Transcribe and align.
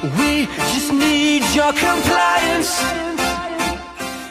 We 0.00 0.46
just 0.56 0.92
need 0.92 1.54
your 1.54 1.72
compliance. 1.72 2.84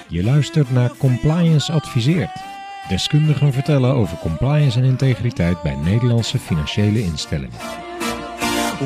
Je 0.07 0.23
luistert 0.23 0.71
naar 0.71 0.97
Compliance 0.97 1.71
Adviseert. 1.71 2.31
Deskundigen 2.87 3.53
vertellen 3.53 3.93
over 3.93 4.17
compliance 4.17 4.79
en 4.79 4.85
integriteit 4.85 5.61
bij 5.61 5.75
Nederlandse 5.75 6.39
financiële 6.39 6.99
instellingen. 6.99 7.57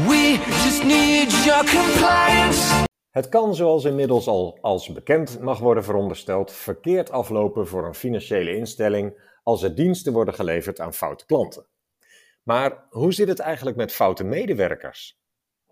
We 0.08 0.40
just 0.64 0.84
need 0.84 1.44
your 1.46 1.66
compliance. 1.66 2.86
Het 3.12 3.30
kan, 3.30 3.56
zoals 3.56 3.84
inmiddels 3.84 4.28
al 4.28 4.58
als 4.62 4.92
bekend 4.92 5.40
mag 5.40 5.60
worden 5.60 5.84
verondersteld, 5.84 6.52
verkeerd 6.52 7.12
aflopen 7.12 7.68
voor 7.68 7.86
een 7.86 7.96
financiële 7.96 8.56
instelling 8.56 9.14
als 9.44 9.64
er 9.64 9.76
diensten 9.76 10.14
worden 10.14 10.34
geleverd 10.34 10.80
aan 10.80 10.94
foute 10.94 11.26
klanten. 11.26 11.66
Maar 12.44 12.86
hoe 12.90 13.14
zit 13.14 13.28
het 13.28 13.40
eigenlijk 13.40 13.78
met 13.78 13.94
foute 13.94 14.24
medewerkers? 14.24 15.22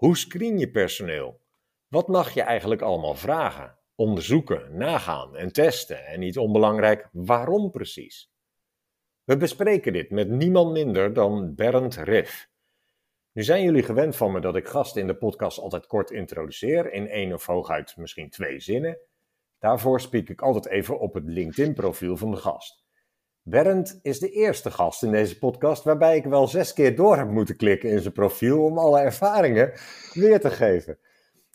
Hoe 0.02 0.18
screen 0.18 0.58
je 0.58 0.72
personeel? 0.72 1.42
Wat 1.88 2.08
mag 2.08 2.34
je 2.34 2.42
eigenlijk 2.42 2.82
allemaal 2.82 3.16
vragen, 3.16 3.78
onderzoeken, 3.96 4.78
nagaan 4.78 5.36
en 5.36 5.52
testen? 5.52 6.06
En 6.06 6.20
niet 6.20 6.38
onbelangrijk, 6.38 7.10
waarom 7.12 7.72
precies? 7.72 8.32
We 9.24 9.38
bespreken 9.38 9.94
dit 9.94 10.10
met 10.10 10.30
niemand 10.30 10.72
minder 10.72 11.14
dan 11.14 11.56
Bernd 11.56 11.96
Riff. 11.96 12.50
Nu 13.32 13.44
zijn 13.44 13.64
jullie 13.64 13.84
gewend 13.84 14.16
van 14.16 14.32
me 14.32 14.40
dat 14.40 14.56
ik 14.56 14.68
gasten 14.68 15.02
in 15.02 15.08
de 15.08 15.16
podcast 15.16 15.60
altijd 15.60 15.88
kort 15.88 16.12
introduceer, 16.12 16.94
in 16.94 17.08
één 17.08 17.34
of 17.34 17.46
hooguit 17.46 17.98
misschien 17.98 18.30
twee 18.30 18.60
zinnen. 18.60 18.98
Daarvoor 19.60 20.02
spreek 20.02 20.30
ik 20.30 20.42
altijd 20.42 20.68
even 20.68 21.00
op 21.00 21.14
het 21.14 21.26
LinkedIn-profiel 21.26 22.18
van 22.18 22.32
de 22.32 22.38
gast. 22.38 22.86
Bernd 23.44 24.00
is 24.02 24.20
de 24.20 24.30
eerste 24.30 24.72
gast 24.72 25.04
in 25.04 25.12
deze 25.12 25.40
podcast 25.40 25.84
waarbij 25.84 26.18
ik 26.18 26.26
wel 26.26 26.48
zes 26.48 26.74
keer 26.74 26.96
door 26.96 27.18
heb 27.18 27.30
moeten 27.30 27.56
klikken 27.56 27.90
in 27.90 28.00
zijn 28.00 28.14
profiel 28.14 28.64
om 28.64 28.78
alle 28.78 29.00
ervaringen 29.00 29.72
weer 30.14 30.40
te 30.40 30.50
geven. 30.50 30.98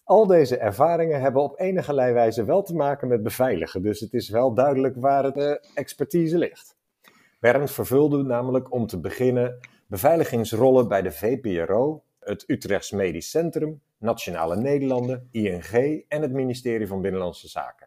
Al 0.05 0.27
deze 0.27 0.57
ervaringen 0.57 1.21
hebben 1.21 1.43
op 1.43 1.61
enige 1.61 1.95
wijze 1.95 2.45
wel 2.45 2.63
te 2.63 2.75
maken 2.75 3.09
met 3.09 3.23
beveiligen, 3.23 3.83
dus 3.83 4.01
het 4.01 4.13
is 4.13 4.29
wel 4.29 4.55
duidelijk 4.55 4.97
waar 4.97 5.33
de 5.33 5.69
expertise 5.75 6.39
ligt. 6.39 6.77
Bernd 7.41 7.71
vervulde 7.71 8.23
namelijk 8.23 8.73
om 8.73 8.87
te 8.87 9.01
beginnen 9.01 9.59
beveiligingsrollen 9.87 10.89
bij 10.89 11.03
de 11.03 11.13
VPRO, 11.13 12.03
het 12.21 12.45
Utrechts 12.47 12.91
Medisch 12.91 13.31
Centrum, 13.31 13.81
Nationale 13.99 14.57
Nederlanden, 14.57 15.29
ING 15.31 16.05
en 16.09 16.23
het 16.23 16.33
ministerie 16.33 16.87
van 16.87 17.01
Binnenlandse 17.01 17.49
Zaken. 17.49 17.86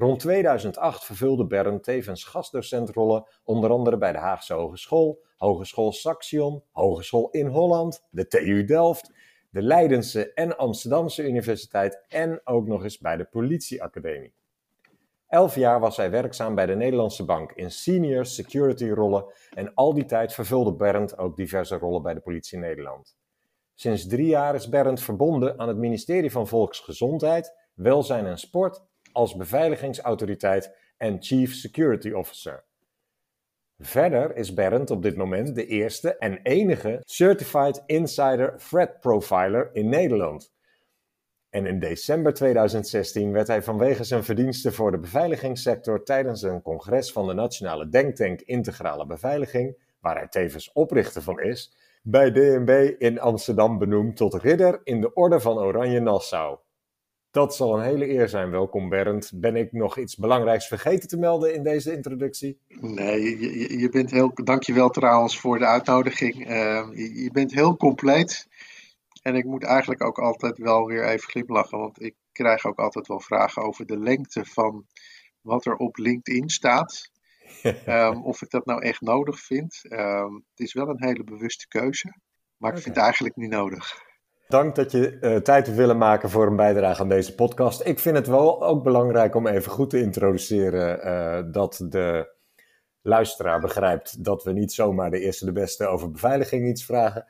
Rond 0.00 0.20
2008 0.20 1.04
vervulde 1.04 1.46
Bernd 1.46 1.84
tevens 1.84 2.24
gastdocentrollen, 2.24 3.24
onder 3.44 3.70
andere 3.70 3.98
bij 3.98 4.12
de 4.12 4.18
Haagse 4.18 4.54
Hogeschool, 4.54 5.22
Hogeschool 5.36 5.92
Saxion, 5.92 6.62
Hogeschool 6.72 7.30
in 7.30 7.46
Holland, 7.46 8.06
de 8.10 8.26
TU 8.26 8.64
Delft, 8.64 9.12
de 9.50 9.62
Leidense 9.62 10.32
en 10.32 10.56
Amsterdamse 10.56 11.22
Universiteit 11.22 12.04
en 12.08 12.40
ook 12.44 12.66
nog 12.66 12.82
eens 12.82 12.98
bij 12.98 13.16
de 13.16 13.24
Politieacademie. 13.24 14.34
Elf 15.28 15.54
jaar 15.54 15.80
was 15.80 15.96
hij 15.96 16.10
werkzaam 16.10 16.54
bij 16.54 16.66
de 16.66 16.76
Nederlandse 16.76 17.24
Bank 17.24 17.52
in 17.52 17.70
senior 17.70 18.26
security 18.26 18.88
rollen 18.88 19.24
en 19.54 19.74
al 19.74 19.94
die 19.94 20.04
tijd 20.04 20.32
vervulde 20.32 20.74
Bernd 20.74 21.18
ook 21.18 21.36
diverse 21.36 21.76
rollen 21.76 22.02
bij 22.02 22.14
de 22.14 22.20
politie 22.20 22.58
Nederland. 22.58 23.16
Sinds 23.74 24.06
drie 24.06 24.26
jaar 24.26 24.54
is 24.54 24.68
Bernd 24.68 25.00
verbonden 25.00 25.58
aan 25.58 25.68
het 25.68 25.76
ministerie 25.76 26.30
van 26.30 26.46
Volksgezondheid, 26.46 27.54
Welzijn 27.74 28.26
en 28.26 28.38
Sport 28.38 28.88
als 29.12 29.36
beveiligingsautoriteit 29.36 30.76
en 30.96 31.22
Chief 31.22 31.54
Security 31.54 32.10
Officer. 32.10 32.64
Verder 33.78 34.36
is 34.36 34.54
Bernd 34.54 34.90
op 34.90 35.02
dit 35.02 35.16
moment 35.16 35.54
de 35.54 35.66
eerste 35.66 36.16
en 36.16 36.40
enige 36.42 37.00
Certified 37.04 37.82
Insider 37.86 38.56
Threat 38.56 39.00
Profiler 39.00 39.70
in 39.72 39.88
Nederland. 39.88 40.52
En 41.50 41.66
in 41.66 41.78
december 41.78 42.34
2016 42.34 43.32
werd 43.32 43.46
hij 43.46 43.62
vanwege 43.62 44.04
zijn 44.04 44.24
verdiensten 44.24 44.72
voor 44.72 44.90
de 44.90 44.98
beveiligingssector 44.98 46.04
tijdens 46.04 46.42
een 46.42 46.62
congres 46.62 47.12
van 47.12 47.26
de 47.26 47.34
Nationale 47.34 47.88
Denktank 47.88 48.40
Integrale 48.40 49.06
Beveiliging, 49.06 49.76
waar 50.00 50.16
hij 50.16 50.28
tevens 50.28 50.72
oprichter 50.72 51.22
van 51.22 51.40
is, 51.40 51.76
bij 52.02 52.30
DNB 52.30 52.94
in 52.98 53.20
Amsterdam 53.20 53.78
benoemd 53.78 54.16
tot 54.16 54.34
ridder 54.34 54.80
in 54.84 55.00
de 55.00 55.12
Orde 55.12 55.40
van 55.40 55.58
Oranje 55.58 56.00
Nassau. 56.00 56.58
Dat 57.30 57.56
zal 57.56 57.78
een 57.78 57.84
hele 57.84 58.08
eer 58.08 58.28
zijn. 58.28 58.50
Welkom 58.50 58.88
Bernd. 58.88 59.32
Ben 59.34 59.56
ik 59.56 59.72
nog 59.72 59.98
iets 59.98 60.16
belangrijks 60.16 60.66
vergeten 60.66 61.08
te 61.08 61.16
melden 61.16 61.54
in 61.54 61.62
deze 61.62 61.92
introductie? 61.92 62.58
Nee, 62.68 63.38
je, 63.40 63.78
je 63.78 63.88
bent 63.88 64.10
heel. 64.10 64.30
Dankjewel 64.34 64.90
trouwens 64.90 65.40
voor 65.40 65.58
de 65.58 65.66
uitnodiging. 65.66 66.48
Uh, 66.48 66.88
je, 66.92 67.22
je, 67.22 67.30
bent 67.30 67.52
heel 67.52 67.76
compleet. 67.76 68.48
En 69.22 69.34
ik 69.34 69.44
moet 69.44 69.64
eigenlijk 69.64 70.04
ook 70.04 70.18
altijd 70.18 70.58
wel 70.58 70.86
weer 70.86 71.08
even 71.08 71.28
glimlachen, 71.28 71.78
want 71.78 72.02
ik 72.02 72.14
krijg 72.32 72.64
ook 72.64 72.78
altijd 72.78 73.06
wel 73.06 73.20
vragen 73.20 73.62
over 73.62 73.86
de 73.86 73.98
lengte 73.98 74.44
van 74.44 74.86
wat 75.40 75.66
er 75.66 75.76
op 75.76 75.96
LinkedIn 75.96 76.48
staat. 76.48 77.10
um, 77.86 78.22
of 78.32 78.42
ik 78.42 78.50
dat 78.50 78.66
nou 78.66 78.82
echt 78.82 79.00
nodig 79.00 79.40
vind. 79.40 79.80
Um, 79.90 80.34
het 80.34 80.66
is 80.66 80.72
wel 80.72 80.88
een 80.88 81.04
hele 81.04 81.24
bewuste 81.24 81.68
keuze, 81.68 82.14
maar 82.56 82.74
ik 82.74 82.82
vind 82.82 82.94
het 82.94 83.04
eigenlijk 83.04 83.36
niet 83.36 83.50
nodig. 83.50 84.08
Dank 84.50 84.74
dat 84.74 84.92
je 84.92 85.18
uh, 85.20 85.36
tijd 85.36 85.64
te 85.64 85.74
willen 85.74 85.98
maken 85.98 86.30
voor 86.30 86.46
een 86.46 86.56
bijdrage 86.56 87.02
aan 87.02 87.08
deze 87.08 87.34
podcast. 87.34 87.86
Ik 87.86 87.98
vind 87.98 88.16
het 88.16 88.26
wel 88.26 88.64
ook 88.64 88.82
belangrijk 88.82 89.34
om 89.34 89.46
even 89.46 89.72
goed 89.72 89.90
te 89.90 90.00
introduceren 90.00 91.06
uh, 91.06 91.52
dat 91.52 91.86
de 91.88 92.34
luisteraar 93.02 93.60
begrijpt 93.60 94.24
dat 94.24 94.44
we 94.44 94.52
niet 94.52 94.72
zomaar 94.72 95.10
de 95.10 95.20
eerste 95.20 95.44
de 95.44 95.52
beste 95.52 95.86
over 95.86 96.10
beveiliging 96.10 96.68
iets 96.68 96.84
vragen. 96.84 97.26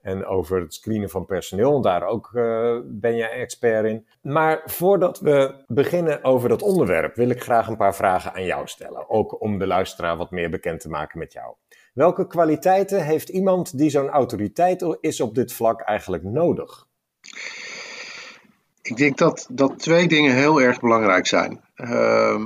En 0.00 0.26
over 0.26 0.60
het 0.60 0.74
screenen 0.74 1.10
van 1.10 1.26
personeel, 1.26 1.80
daar 1.80 2.02
ook 2.02 2.30
uh, 2.34 2.78
ben 2.84 3.16
jij 3.16 3.30
expert 3.30 3.84
in. 3.84 4.06
Maar 4.22 4.62
voordat 4.64 5.20
we 5.20 5.64
beginnen 5.66 6.24
over 6.24 6.48
dat 6.48 6.62
onderwerp, 6.62 7.14
wil 7.14 7.28
ik 7.28 7.42
graag 7.42 7.68
een 7.68 7.76
paar 7.76 7.94
vragen 7.94 8.32
aan 8.32 8.44
jou 8.44 8.66
stellen. 8.66 9.10
Ook 9.10 9.40
om 9.40 9.58
de 9.58 9.66
luisteraar 9.66 10.16
wat 10.16 10.30
meer 10.30 10.50
bekend 10.50 10.80
te 10.80 10.88
maken 10.88 11.18
met 11.18 11.32
jou. 11.32 11.54
Welke 11.94 12.26
kwaliteiten 12.26 13.04
heeft 13.04 13.28
iemand 13.28 13.78
die 13.78 13.90
zo'n 13.90 14.08
autoriteit 14.08 14.98
is 15.00 15.20
op 15.20 15.34
dit 15.34 15.52
vlak 15.52 15.80
eigenlijk 15.80 16.22
nodig? 16.22 16.86
Ik 18.82 18.96
denk 18.96 19.18
dat, 19.18 19.48
dat 19.50 19.78
twee 19.78 20.08
dingen 20.08 20.34
heel 20.34 20.60
erg 20.60 20.80
belangrijk 20.80 21.26
zijn. 21.26 21.60
Uh, 21.76 22.44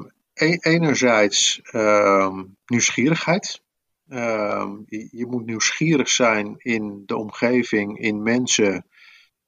enerzijds 0.60 1.60
uh, 1.72 2.38
nieuwsgierigheid. 2.66 3.62
Uh, 4.08 4.70
je, 4.86 5.08
je, 5.10 5.26
moet 5.26 5.46
nieuwsgierig 5.46 6.08
zijn 6.08 6.54
in 6.58 7.02
de 7.06 7.16
omgeving, 7.16 7.98
in 7.98 8.22
mensen. 8.22 8.86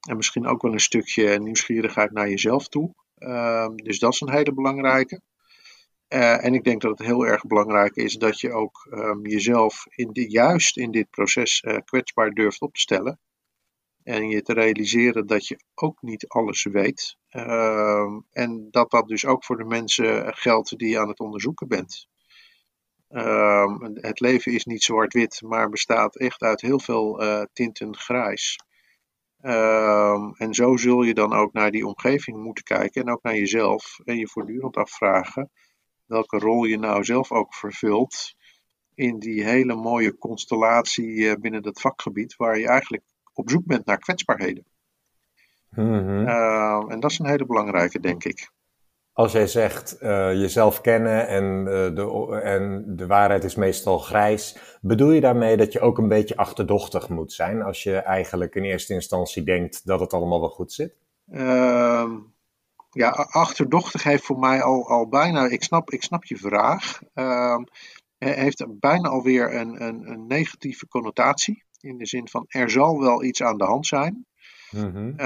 En 0.08 0.16
misschien 0.16 0.46
ook 0.46 0.62
wel 0.62 0.72
een 0.72 0.80
stukje 0.80 1.38
nieuwsgierigheid 1.38 2.12
naar 2.12 2.28
jezelf 2.28 2.68
toe. 2.68 2.94
Ehm, 3.18 3.74
dus 3.74 3.98
dat 3.98 4.12
is 4.12 4.20
een 4.20 4.32
hele 4.32 4.52
belangrijke. 4.52 5.20
Uh, 6.14 6.44
en 6.44 6.54
ik 6.54 6.64
denk 6.64 6.80
dat 6.80 6.98
het 6.98 7.06
heel 7.06 7.26
erg 7.26 7.46
belangrijk 7.46 7.96
is 7.96 8.14
dat 8.14 8.40
je 8.40 8.52
ook 8.52 8.86
um, 8.90 9.26
jezelf 9.26 9.86
in 9.90 10.10
juist 10.12 10.76
in 10.76 10.90
dit 10.90 11.10
proces 11.10 11.62
uh, 11.62 11.76
kwetsbaar 11.84 12.30
durft 12.30 12.60
op 12.60 12.74
te 12.74 12.80
stellen. 12.80 13.20
En 14.02 14.28
je 14.28 14.42
te 14.42 14.52
realiseren 14.52 15.26
dat 15.26 15.46
je 15.46 15.58
ook 15.74 16.02
niet 16.02 16.28
alles 16.28 16.64
weet. 16.64 17.16
Uh, 17.30 18.20
en 18.30 18.68
dat 18.70 18.90
dat 18.90 19.08
dus 19.08 19.26
ook 19.26 19.44
voor 19.44 19.56
de 19.56 19.64
mensen 19.64 20.34
geldt 20.34 20.78
die 20.78 20.88
je 20.88 20.98
aan 20.98 21.08
het 21.08 21.20
onderzoeken 21.20 21.68
bent. 21.68 22.06
Ehm, 23.08 23.94
het 23.94 24.20
leven 24.20 24.52
is 24.52 24.64
niet 24.64 24.82
zwart-wit, 24.82 25.42
maar 25.44 25.68
bestaat 25.68 26.16
echt 26.16 26.42
uit 26.42 26.60
heel 26.60 26.80
veel 26.80 27.22
uh, 27.22 27.42
tinten 27.52 27.96
grijs. 27.96 28.58
Ehm, 29.40 30.32
en 30.32 30.54
zo 30.54 30.76
zul 30.76 31.02
je 31.02 31.14
dan 31.14 31.32
ook 31.32 31.52
naar 31.52 31.70
die 31.70 31.86
omgeving 31.86 32.36
moeten 32.42 32.64
kijken 32.64 33.02
en 33.02 33.12
ook 33.12 33.22
naar 33.22 33.36
jezelf. 33.36 33.98
En 34.04 34.18
je 34.18 34.28
voortdurend 34.28 34.76
afvragen 34.76 35.50
welke 36.06 36.38
rol 36.38 36.64
je 36.64 36.78
nou 36.78 37.04
zelf 37.04 37.32
ook 37.32 37.54
vervult 37.54 38.34
in 38.94 39.18
die 39.18 39.44
hele 39.44 39.74
mooie 39.74 40.18
constellatie 40.18 41.28
eh, 41.28 41.40
binnen 41.40 41.62
dat 41.62 41.80
vakgebied, 41.80 42.36
waar 42.36 42.58
je 42.58 42.68
eigenlijk 42.68 43.02
op 43.32 43.50
zoek 43.50 43.64
bent 43.66 43.86
naar 43.86 43.98
kwetsbaarheden. 43.98 44.64
Mm-hmm. 45.70 46.26
Uh, 46.26 46.84
en 46.88 47.00
dat 47.00 47.10
is 47.10 47.18
een 47.18 47.26
hele 47.26 47.46
belangrijke, 47.46 48.00
denk 48.00 48.24
ik. 48.24 48.52
Als 49.12 49.32
jij 49.32 49.46
zegt 49.46 49.96
uh, 50.02 50.08
jezelf 50.32 50.80
kennen 50.80 51.28
en, 51.28 51.44
uh, 51.44 51.94
de, 51.94 52.40
en 52.42 52.84
de 52.96 53.06
waarheid 53.06 53.44
is 53.44 53.54
meestal 53.54 53.98
grijs, 53.98 54.56
bedoel 54.80 55.10
je 55.10 55.20
daarmee 55.20 55.56
dat 55.56 55.72
je 55.72 55.80
ook 55.80 55.98
een 55.98 56.08
beetje 56.08 56.36
achterdochtig 56.36 57.08
moet 57.08 57.32
zijn 57.32 57.62
als 57.62 57.82
je 57.82 57.96
eigenlijk 57.96 58.54
in 58.54 58.62
eerste 58.62 58.94
instantie 58.94 59.42
denkt 59.42 59.86
dat 59.86 60.00
het 60.00 60.12
allemaal 60.12 60.40
wel 60.40 60.48
goed 60.48 60.72
zit? 60.72 60.94
Ja, 62.94 63.08
achterdochtig 63.30 64.02
heeft 64.02 64.24
voor 64.24 64.38
mij 64.38 64.62
al, 64.62 64.88
al 64.88 65.08
bijna, 65.08 65.46
ik 65.46 65.62
snap, 65.62 65.90
ik 65.90 66.02
snap 66.02 66.24
je 66.24 66.36
vraag, 66.36 67.00
ehm, 67.14 67.62
heeft 68.18 68.64
bijna 68.68 69.08
alweer 69.08 69.54
een, 69.54 69.82
een, 69.82 70.10
een, 70.10 70.26
negatieve 70.26 70.88
connotatie. 70.88 71.64
In 71.80 71.98
de 71.98 72.06
zin 72.06 72.28
van 72.28 72.44
er 72.48 72.70
zal 72.70 73.00
wel 73.00 73.24
iets 73.24 73.42
aan 73.42 73.58
de 73.58 73.64
hand 73.64 73.86
zijn. 73.86 74.26
Mm-hmm. 74.70 75.16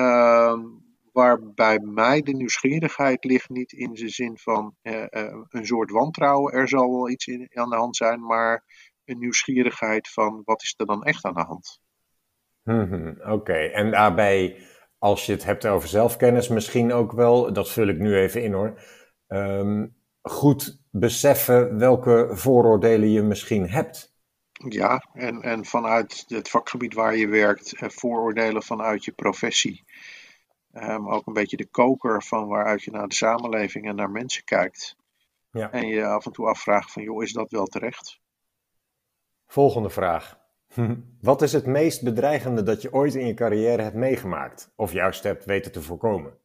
waarbij 1.12 1.78
mij 1.78 2.22
de 2.22 2.32
nieuwsgierigheid 2.32 3.24
ligt 3.24 3.48
niet 3.48 3.72
in 3.72 3.92
de 3.92 4.08
zin 4.08 4.38
van 4.38 4.74
uh, 4.82 5.04
uh, 5.10 5.34
een 5.48 5.66
soort 5.66 5.90
wantrouwen, 5.90 6.52
er 6.52 6.68
zal 6.68 6.90
wel 6.90 7.10
iets 7.10 7.26
in, 7.26 7.50
aan 7.52 7.70
de 7.70 7.76
hand 7.76 7.96
zijn, 7.96 8.20
maar 8.20 8.64
een 9.04 9.18
nieuwsgierigheid 9.18 10.08
van 10.08 10.42
wat 10.44 10.62
is 10.62 10.74
er 10.76 10.86
dan 10.86 11.02
echt 11.02 11.24
aan 11.24 11.34
de 11.34 11.44
hand. 11.44 11.80
Mm-hmm. 12.62 13.08
Oké, 13.08 13.32
okay. 13.32 13.70
en 13.70 13.90
daarbij 13.90 14.56
als 14.98 15.26
je 15.26 15.32
het 15.32 15.44
hebt 15.44 15.66
over 15.66 15.88
zelfkennis, 15.88 16.48
misschien 16.48 16.92
ook 16.92 17.12
wel, 17.12 17.52
dat 17.52 17.70
vul 17.70 17.88
ik 17.88 17.98
nu 17.98 18.16
even 18.16 18.42
in 18.42 18.52
hoor, 18.52 18.82
ehm, 19.26 19.86
goed 20.22 20.80
beseffen 20.90 21.78
welke 21.78 22.28
vooroordelen 22.30 23.10
je 23.10 23.22
misschien 23.22 23.70
hebt. 23.70 24.16
Ja, 24.68 25.08
en, 25.12 25.42
en 25.42 25.64
vanuit 25.64 26.24
het 26.26 26.48
vakgebied 26.48 26.94
waar 26.94 27.16
je 27.16 27.28
werkt, 27.28 27.74
eh, 27.74 27.88
vooroordelen 27.88 28.62
vanuit 28.62 29.04
je 29.04 29.12
professie. 29.12 29.84
Um, 30.72 31.10
ook 31.10 31.26
een 31.26 31.32
beetje 31.32 31.56
de 31.56 31.66
koker 31.66 32.22
van 32.22 32.48
waaruit 32.48 32.82
je 32.82 32.90
naar 32.90 33.08
de 33.08 33.14
samenleving 33.14 33.86
en 33.86 33.94
naar 33.94 34.10
mensen 34.10 34.44
kijkt. 34.44 34.96
Ja. 35.50 35.70
En 35.70 35.86
je 35.86 36.06
af 36.06 36.26
en 36.26 36.32
toe 36.32 36.46
afvraagt 36.46 36.92
van, 36.92 37.02
joh, 37.02 37.22
is 37.22 37.32
dat 37.32 37.50
wel 37.50 37.66
terecht? 37.66 38.20
Volgende 39.46 39.90
vraag. 39.90 40.38
Wat 41.20 41.42
is 41.42 41.52
het 41.52 41.66
meest 41.66 42.02
bedreigende 42.02 42.62
dat 42.62 42.82
je 42.82 42.92
ooit 42.92 43.14
in 43.14 43.26
je 43.26 43.34
carrière 43.34 43.82
hebt 43.82 43.94
meegemaakt? 43.96 44.72
Of 44.76 44.92
juist 44.92 45.22
hebt 45.22 45.44
weten 45.44 45.72
te 45.72 45.82
voorkomen? 45.82 46.38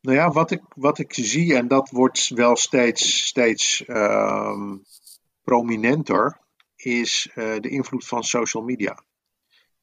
Nou 0.00 0.16
ja, 0.16 0.30
wat 0.30 0.50
ik, 0.50 0.62
wat 0.76 0.98
ik 0.98 1.12
zie, 1.14 1.54
en 1.54 1.68
dat 1.68 1.90
wordt 1.90 2.28
wel 2.28 2.56
steeds, 2.56 3.26
steeds 3.26 3.84
ehm, 3.84 4.76
prominenter, 5.42 6.40
is 6.76 7.30
eh, 7.34 7.56
de 7.60 7.68
invloed 7.68 8.06
van 8.06 8.22
social 8.24 8.62
media. 8.62 9.04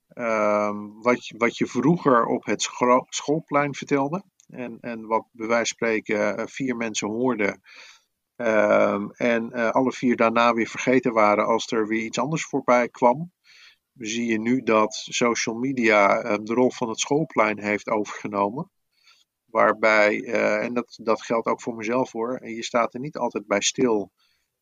Ehm, 0.07 0.87
wat, 1.01 1.27
je- 1.27 1.37
wat 1.37 1.57
je 1.57 1.67
vroeger 1.67 2.25
op 2.25 2.45
het 2.45 2.69
schoolplein 3.09 3.75
vertelde, 3.75 4.23
en, 4.47 4.77
en 4.81 5.05
wat 5.05 5.25
bij 5.31 5.47
wijze 5.47 5.75
van 5.77 5.87
spreken 5.87 6.37
eh, 6.37 6.45
vier 6.47 6.75
mensen 6.75 7.07
hoorden, 7.07 7.61
ehm, 8.45 9.09
en 9.09 9.51
eh, 9.51 9.69
alle 9.69 9.91
vier 9.91 10.15
daarna 10.15 10.53
weer 10.53 10.67
vergeten 10.67 11.13
waren 11.13 11.45
als 11.45 11.71
er 11.71 11.87
weer 11.87 12.03
iets 12.03 12.19
anders 12.19 12.45
voorbij 12.45 12.89
kwam, 12.89 13.31
zie 13.93 14.25
je 14.25 14.39
nu 14.39 14.61
dat 14.61 14.93
social 14.93 15.55
media 15.55 16.21
eh, 16.21 16.37
de 16.43 16.53
rol 16.53 16.71
van 16.71 16.89
het 16.89 16.99
schoolplein 16.99 17.59
heeft 17.59 17.89
overgenomen. 17.89 18.71
Waarbij, 19.45 20.23
eh, 20.23 20.63
en 20.63 20.73
dat, 20.73 20.99
dat 21.03 21.21
geldt 21.21 21.47
ook 21.47 21.61
voor 21.61 21.75
mezelf 21.75 22.11
hoor, 22.11 22.35
en 22.35 22.53
je 22.53 22.63
staat 22.63 22.93
er 22.93 22.99
niet 22.99 23.17
altijd 23.17 23.47
bij 23.47 23.61
stil 23.61 24.11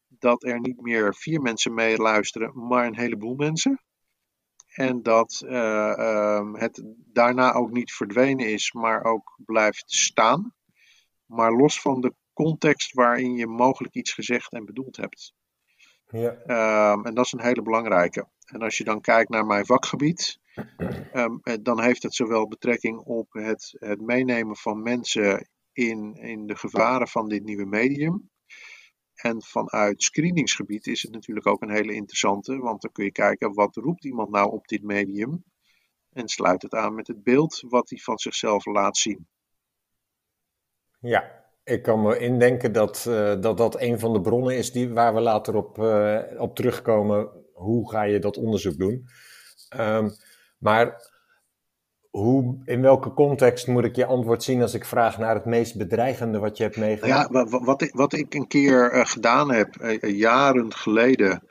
dat 0.08 0.44
er 0.44 0.60
niet 0.60 0.81
meer 0.81 1.16
vier 1.16 1.42
mensen 1.42 1.74
meeluisteren, 1.74 2.68
maar 2.68 2.86
een 2.86 2.98
heleboel 2.98 3.36
mensen. 3.36 3.81
En 4.68 5.04
dat 5.04 5.44
eh, 5.48 6.00
ehm, 6.00 6.54
het 6.54 6.84
daarna 6.98 7.54
ook 7.54 7.72
niet 7.72 7.92
verdwenen 7.92 8.48
is, 8.48 8.72
maar 8.72 9.04
ook 9.04 9.40
blijft 9.46 9.92
staan. 9.92 10.54
Maar 11.26 11.52
los 11.52 11.81
van 11.81 12.02
de 12.02 12.14
context 12.44 12.94
waarin 12.94 13.33
je 13.33 13.47
mogelijk 13.47 13.94
iets 13.94 14.13
gezegd 14.13 14.51
en 14.51 14.65
bedoeld 14.65 14.97
hebt. 14.97 15.33
Ja. 16.07 16.31
Ehm, 16.31 17.06
en 17.06 17.13
dat 17.13 17.25
is 17.25 17.31
een 17.31 17.41
hele 17.41 17.62
belangrijke. 17.62 18.27
En 18.45 18.62
als 18.62 18.77
je 18.77 18.83
dan 18.83 19.01
kijkt 19.01 19.30
naar 19.30 19.45
mijn 19.45 19.65
vakgebied, 19.65 20.39
ehm, 21.12 21.38
eh, 21.41 21.56
dan 21.62 21.81
heeft 21.81 22.03
het 22.03 22.15
zowel 22.15 22.47
betrekking 22.47 23.00
op 23.00 23.33
het, 23.33 23.75
het 23.80 24.01
meenemen 24.01 24.56
van 24.56 24.81
mensen 24.81 25.50
in, 25.74 26.15
in 26.15 26.47
de 26.47 26.56
gevaren 26.56 27.07
van 27.07 27.27
dit 27.27 27.44
nieuwe 27.44 27.65
medium. 27.65 28.30
En 29.13 29.44
vanuit 29.44 30.03
screeningsgebied 30.03 30.88
is 30.88 31.01
het 31.01 31.12
natuurlijk 31.12 31.47
ook 31.47 31.62
een 31.62 31.71
hele 31.71 31.94
interessante, 31.94 32.57
want 32.57 32.81
dan 32.81 32.92
kun 32.92 33.03
je 33.03 33.12
kijken 33.12 33.53
wat 33.53 33.75
roept 33.75 34.06
iemand 34.06 34.30
nou 34.30 34.51
op 34.51 34.68
dit 34.68 34.83
medium. 34.83 35.44
En 36.09 36.27
sluit 36.27 36.62
het 36.62 36.74
aan 36.74 36.95
met 36.95 37.07
het 37.07 37.24
beeld 37.24 37.63
wat 37.68 37.89
hij 37.89 38.00
van 38.00 38.18
zichzelf 38.18 38.65
laat 38.65 38.97
zien. 38.97 39.27
Ja, 41.00 41.49
ik 41.69 41.81
kan 41.81 42.01
me 42.01 42.18
indenken 42.19 42.71
dat, 42.74 43.06
eh, 43.10 43.42
dat 43.42 43.57
dat 43.57 43.81
een 43.81 44.00
van 44.00 44.13
de 44.13 44.21
bronnen 44.21 44.57
is 44.57 44.71
die, 44.71 44.89
waar 44.94 45.13
we 45.13 45.19
later 45.19 45.56
op, 45.56 45.80
eh, 45.80 46.18
op 46.38 46.56
terugkomen. 46.56 47.30
Hoe 47.54 47.89
ga 47.89 48.01
je 48.04 48.19
dat 48.19 48.38
onderzoek 48.38 48.77
doen? 48.77 49.06
Ehm, 49.69 50.10
maar 50.57 51.01
hoe, 52.10 52.62
in 52.66 52.81
welke 52.81 53.13
context 53.13 53.68
moet 53.68 53.86
ik 53.86 53.95
je 53.95 54.06
antwoord 54.06 54.44
zien 54.44 54.62
als 54.62 54.74
ik 54.74 54.86
vraag 54.86 55.18
naar 55.18 55.36
het 55.36 55.45
meest 55.45 55.77
bedreigende 55.77 56.39
wat 56.39 56.57
je 56.57 56.63
hebt 56.63 56.77
meegemaakt? 56.77 57.33
ja, 57.33 57.44
wa- 57.44 57.50
wa- 57.50 57.63
wat 57.63 57.81
ik, 57.81 57.94
wat 57.94 58.13
ik 58.13 58.33
een 58.33 58.48
keer 58.48 58.92
eh, 58.92 59.06
gedaan 59.06 59.51
heb, 59.51 59.98
jaren 60.01 60.74
geleden, 60.74 61.44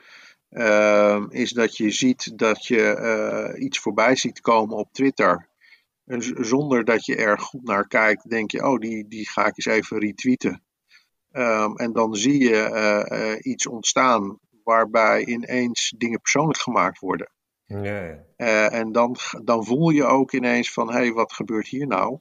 ehm, 0.49 1.25
is 1.29 1.51
dat 1.51 1.77
je 1.77 1.91
ziet 1.91 2.37
dat 2.37 2.65
je 2.65 3.55
iets 3.59 3.79
voorbij 3.79 4.15
ziet 4.15 4.41
komen 4.41 4.75
op 4.77 4.93
Twitter. 4.93 5.47
En 6.09 6.45
zonder 6.45 6.85
dat 6.85 7.05
je 7.05 7.15
er 7.15 7.39
goed 7.39 7.63
naar 7.63 7.87
kijkt, 7.87 8.29
denk 8.29 8.51
je, 8.51 8.65
oh, 8.65 8.79
die, 8.79 9.07
die 9.07 9.29
ga 9.29 9.45
ik 9.45 9.57
eens 9.57 9.65
even 9.65 9.99
retweeten. 9.99 10.63
Ehm, 11.31 11.75
en 11.75 11.93
dan 11.93 12.15
zie 12.15 12.43
je 12.43 12.55
eh, 12.55 13.31
eh, 13.31 13.39
iets 13.41 13.67
ontstaan 13.67 14.39
waarbij 14.63 15.25
ineens 15.25 15.93
dingen 15.97 16.21
persoonlijk 16.21 16.59
gemaakt 16.59 16.99
worden. 16.99 17.31
Ja, 17.65 17.77
ja. 17.81 18.23
Eh, 18.35 18.73
en 18.73 18.91
dan, 18.91 19.15
dan 19.43 19.65
voel 19.65 19.89
je 19.89 20.03
ook 20.03 20.31
ineens 20.31 20.73
van, 20.73 20.87
hé, 20.87 20.97
hey, 20.97 21.11
wat 21.11 21.33
gebeurt 21.33 21.67
hier 21.67 21.87
nou? 21.87 22.19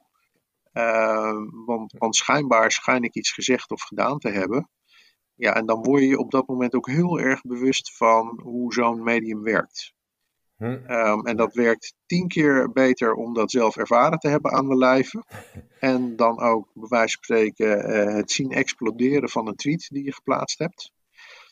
Ehm, 0.73 1.65
want, 1.65 1.93
want 1.99 2.17
schijnbaar 2.17 2.73
schijn 2.73 3.03
ik 3.03 3.15
iets 3.15 3.33
gezegd 3.33 3.71
of 3.71 3.83
gedaan 3.83 4.19
te 4.19 4.31
hebben. 4.31 4.71
Ja, 5.35 5.55
en 5.55 5.67
dan 5.67 5.83
word 5.83 6.03
je 6.03 6.19
op 6.19 6.31
dat 6.31 6.47
moment 6.47 6.75
ook 6.75 6.89
heel 6.89 7.21
erg 7.21 7.43
bewust 7.43 7.97
van 7.97 8.41
hoe 8.43 8.73
zo'n 8.73 9.03
medium 9.03 9.43
werkt. 9.43 9.93
Hm. 10.59 10.79
Ehm, 10.87 11.27
en 11.27 11.37
dat 11.37 11.55
werkt 11.55 11.95
tien 12.07 12.29
keer 12.29 12.73
beter 12.73 13.15
om 13.15 13.35
dat 13.35 13.51
zelf 13.51 13.77
ervaren 13.77 14.19
te 14.19 14.29
hebben 14.29 14.53
aan 14.53 14.69
de 14.69 14.77
lijve. 14.77 15.25
En 15.81 16.17
dan 16.17 16.41
ook, 16.41 16.69
bij 16.75 16.89
wijze 16.89 17.17
van 17.21 17.25
spreken, 17.25 17.85
eh, 17.85 18.15
het 18.15 18.31
zien 18.31 18.51
exploderen 18.51 19.29
van 19.29 19.47
een 19.47 19.57
tweet 19.57 19.89
die 19.93 20.05
je 20.05 20.13
geplaatst 20.13 20.59
hebt. 20.59 20.93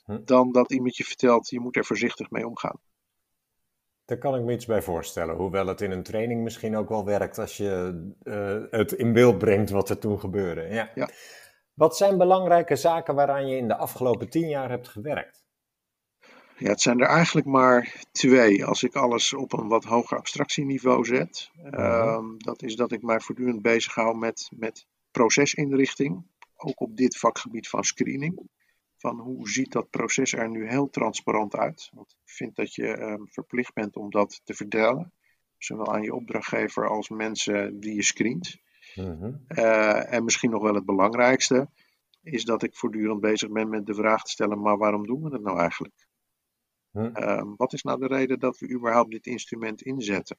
Hm. 0.04 0.18
Dan 0.24 0.52
dat 0.52 0.72
iemand 0.72 0.96
je 0.96 1.04
vertelt, 1.04 1.48
je 1.48 1.60
moet 1.60 1.76
er 1.76 1.84
voorzichtig 1.84 2.30
mee 2.30 2.46
omgaan. 2.46 2.80
Daar 4.04 4.18
kan 4.18 4.34
ik 4.34 4.42
me 4.42 4.52
iets 4.52 4.66
bij 4.66 4.82
voorstellen. 4.82 5.36
Hoewel 5.36 5.66
het 5.66 5.80
in 5.80 5.90
een 5.90 6.02
training 6.02 6.42
misschien 6.42 6.76
ook 6.76 6.88
wel 6.88 7.04
werkt 7.04 7.38
als 7.38 7.56
je 7.56 8.02
eh, 8.22 8.78
het 8.78 8.92
in 8.92 9.12
beeld 9.12 9.38
brengt 9.38 9.70
wat 9.70 9.88
er 9.88 9.98
toen 9.98 10.20
gebeurde. 10.20 10.62
Ja. 10.62 10.90
Ja. 10.94 11.08
Wat 11.74 11.96
zijn 11.96 12.18
belangrijke 12.18 12.76
zaken 12.76 13.14
waaraan 13.14 13.48
je 13.48 13.56
in 13.56 13.68
de 13.68 13.76
afgelopen 13.76 14.28
tien 14.28 14.48
jaar 14.48 14.70
hebt 14.70 14.88
gewerkt? 14.88 15.45
Ja, 16.58 16.68
het 16.68 16.80
zijn 16.80 17.00
er 17.00 17.06
eigenlijk 17.06 17.46
maar 17.46 18.04
twee. 18.12 18.64
Als 18.64 18.82
ik 18.82 18.94
alles 18.94 19.34
op 19.34 19.52
een 19.52 19.68
wat 19.68 19.84
hoger 19.84 20.16
abstractieniveau 20.16 21.04
zet. 21.04 21.50
Ehm, 21.70 22.24
dat 22.36 22.62
is 22.62 22.76
dat 22.76 22.92
ik 22.92 23.02
mij 23.02 23.20
voortdurend 23.20 23.62
bezighoud 23.62 24.16
met, 24.16 24.48
met 24.56 24.86
procesinrichting. 25.10 26.26
Ook 26.56 26.80
op 26.80 26.96
dit 26.96 27.18
vakgebied 27.18 27.68
van 27.68 27.84
screening. 27.84 28.48
Van 28.96 29.20
hoe 29.20 29.48
ziet 29.48 29.72
dat 29.72 29.90
proces 29.90 30.32
er 30.32 30.50
nu 30.50 30.68
heel 30.68 30.90
transparant 30.90 31.56
uit? 31.56 31.90
Want 31.92 32.10
ik 32.10 32.32
vind 32.32 32.56
dat 32.56 32.74
je 32.74 32.86
ehm, 32.86 33.24
verplicht 33.24 33.74
bent 33.74 33.96
om 33.96 34.10
dat 34.10 34.40
te 34.44 34.54
vertellen. 34.54 35.12
Zowel 35.58 35.94
aan 35.94 36.02
je 36.02 36.14
opdrachtgever 36.14 36.88
als 36.88 37.08
mensen 37.08 37.80
die 37.80 37.94
je 37.94 38.02
screent. 38.02 38.56
Mhm. 38.94 39.32
Eh, 39.46 40.12
en 40.12 40.24
misschien 40.24 40.50
nog 40.50 40.62
wel 40.62 40.74
het 40.74 40.84
belangrijkste 40.84 41.68
is 42.22 42.44
dat 42.44 42.62
ik 42.62 42.76
voortdurend 42.76 43.20
bezig 43.20 43.50
ben 43.50 43.68
met 43.68 43.86
de 43.86 43.94
vraag 43.94 44.22
te 44.22 44.30
stellen: 44.30 44.60
maar 44.60 44.76
waarom 44.76 45.06
doen 45.06 45.22
we 45.22 45.32
het 45.32 45.42
nou 45.42 45.58
eigenlijk? 45.58 46.05
Hm. 46.96 47.10
Ehm, 47.12 47.54
wat 47.56 47.72
is 47.72 47.82
nou 47.82 48.00
de 48.00 48.06
reden 48.06 48.38
dat 48.38 48.58
we 48.58 48.70
überhaupt 48.70 49.10
dit 49.10 49.26
instrument 49.26 49.82
inzetten? 49.82 50.36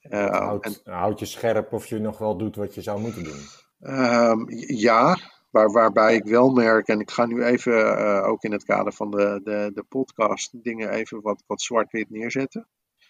Ehm, 0.00 0.58
en, 0.60 0.74
Houd, 0.84 1.18
je 1.18 1.24
scherp 1.24 1.72
of 1.72 1.86
je 1.86 1.98
nog 1.98 2.18
wel 2.18 2.36
doet 2.36 2.56
wat 2.56 2.74
je 2.74 2.82
zou 2.82 3.00
moeten 3.00 3.24
doen. 3.24 3.40
ehm, 3.80 4.44
ja, 4.76 5.16
waar, 5.50 5.70
waarbij 5.70 6.14
ik 6.14 6.24
wel 6.24 6.50
merk, 6.50 6.88
en 6.88 7.00
ik 7.00 7.10
ga 7.10 7.26
nu 7.26 7.44
even 7.44 7.96
eh, 7.96 8.28
ook 8.28 8.42
in 8.42 8.52
het 8.52 8.64
kader 8.64 8.92
van 8.92 9.10
de, 9.10 9.40
de, 9.44 9.70
de 9.74 9.82
podcast 9.82 10.62
dingen 10.62 10.90
even 10.90 11.20
wat, 11.20 11.42
wat 11.46 11.62
zwart-wit 11.62 12.10
neerzetten. 12.10 12.68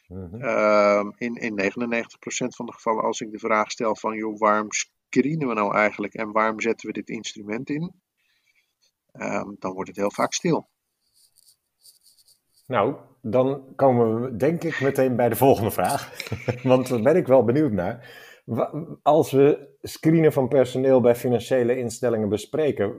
Mhm. 0.08 1.10
In, 1.16 1.34
in 1.34 1.54
99% 1.54 2.54
van 2.54 2.66
de 2.66 2.72
gevallen, 2.72 3.04
als 3.04 3.20
ik 3.20 3.30
de 3.30 3.38
vraag 3.38 3.70
stel 3.70 3.96
van, 3.96 4.16
joh, 4.16 4.38
waarom 4.38 4.66
screenen 4.70 5.48
we 5.48 5.54
nou 5.54 5.74
eigenlijk 5.74 6.14
en 6.14 6.32
waarom 6.32 6.60
zetten 6.60 6.86
we 6.86 6.92
dit 6.92 7.08
instrument 7.08 7.70
in? 7.70 7.92
Dan 9.58 9.72
wordt 9.72 9.88
het 9.88 9.96
heel 9.96 10.12
vaak 10.12 10.32
stil. 10.32 10.70
Nou, 12.66 12.94
dan 13.20 13.64
komen 13.76 14.20
we 14.20 14.36
denk 14.36 14.62
ik 14.64 14.80
meteen 14.80 15.16
bij 15.16 15.28
de 15.28 15.36
volgende 15.36 15.70
vraag. 15.70 16.12
Want 16.62 16.88
daar 16.88 17.02
ben 17.02 17.16
ik 17.16 17.26
wel 17.26 17.44
benieuwd 17.44 17.72
naar. 17.72 18.20
Als 19.02 19.30
we 19.30 19.68
screenen 19.82 20.32
van 20.32 20.48
personeel 20.48 21.00
bij 21.00 21.16
financiële 21.16 21.78
instellingen 21.78 22.28
bespreken, 22.28 22.94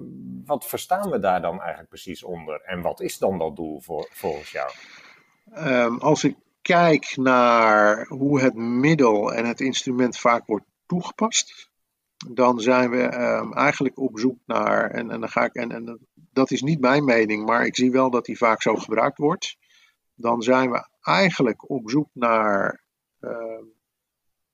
wat 0.45 0.65
verstaan 0.65 1.09
we 1.09 1.19
daar 1.19 1.41
dan 1.41 1.59
eigenlijk 1.59 1.89
precies 1.89 2.23
onder? 2.23 2.61
En 2.61 2.81
wat 2.81 3.01
is 3.01 3.17
dan 3.17 3.37
dat 3.37 3.55
doel 3.55 3.81
voor, 3.81 4.07
volgens 4.11 4.51
jou? 4.51 4.71
Ehm, 5.51 5.97
als 5.97 6.23
ik 6.23 6.35
kijk 6.61 7.13
naar 7.15 8.07
hoe 8.07 8.41
het 8.41 8.55
middel 8.55 9.33
en 9.33 9.45
het 9.45 9.59
instrument 9.59 10.17
vaak 10.17 10.45
wordt 10.45 10.65
toegepast, 10.85 11.71
dan 12.27 12.59
zijn 12.59 12.89
we 12.89 13.01
ehm, 13.01 13.53
eigenlijk 13.53 13.99
op 13.99 14.19
zoek 14.19 14.37
naar, 14.45 14.91
en, 14.91 15.11
en 15.11 15.19
dan 15.19 15.29
ga 15.29 15.43
ik, 15.43 15.53
en, 15.53 15.71
en 15.71 15.99
dat 16.33 16.51
is 16.51 16.61
niet 16.61 16.79
mijn 16.79 17.03
mening, 17.03 17.45
maar 17.45 17.65
ik 17.65 17.75
zie 17.75 17.91
wel 17.91 18.09
dat 18.09 18.25
die 18.25 18.37
vaak 18.37 18.61
zo 18.61 18.75
gebruikt 18.75 19.17
wordt. 19.17 19.57
Dan 20.15 20.41
zijn 20.41 20.71
we 20.71 20.87
eigenlijk 21.01 21.69
op 21.69 21.89
zoek 21.89 22.09
naar, 22.13 22.83
ehm, 23.19 23.63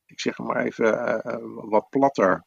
ik 0.06 0.20
zeg 0.20 0.38
maar 0.38 0.66
even 0.66 1.06
eh, 1.06 1.34
eh, 1.34 1.40
wat 1.44 1.90
platter, 1.90 2.46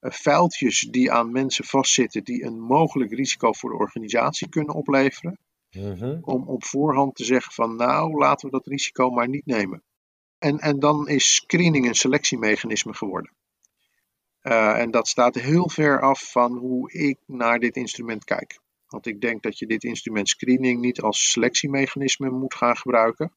eh, 0.00 0.10
vuiltjes 0.10 0.80
die 0.80 1.12
aan 1.12 1.32
mensen 1.32 1.64
vastzitten 1.64 2.24
die 2.24 2.44
een 2.44 2.60
mogelijk 2.60 3.12
risico 3.12 3.52
voor 3.52 3.70
de 3.70 3.76
organisatie 3.76 4.48
kunnen 4.48 4.74
opleveren 4.74 5.38
Mhm. 5.74 6.18
om 6.20 6.48
op 6.48 6.64
voorhand 6.64 7.14
te 7.14 7.24
zeggen 7.24 7.52
van 7.52 7.76
nou 7.76 8.18
laten 8.18 8.46
we 8.46 8.52
dat 8.52 8.66
risico 8.66 9.10
maar 9.10 9.28
niet 9.28 9.46
nemen. 9.46 9.82
en, 10.38 10.58
en 10.58 10.78
dan 10.78 11.08
is 11.08 11.34
screening 11.34 11.86
een 11.86 11.94
selectiemechanisme 11.94 12.94
geworden. 12.94 13.32
Uh, 14.42 14.78
en 14.78 14.90
dat 14.90 15.08
staat 15.08 15.34
heel 15.34 15.68
ver 15.68 16.00
af 16.00 16.30
van 16.30 16.56
hoe 16.56 16.92
ik 16.92 17.18
naar 17.26 17.58
dit 17.58 17.76
instrument 17.76 18.24
kijk. 18.24 18.58
Want 18.94 19.06
ik 19.06 19.20
denk 19.20 19.42
dat 19.42 19.58
je 19.58 19.66
dit 19.66 19.84
instrument 19.84 20.28
screening 20.28 20.80
niet 20.80 21.00
als 21.00 21.30
selectiemechanisme 21.30 22.30
moet 22.30 22.54
gaan 22.54 22.76
gebruiken. 22.76 23.32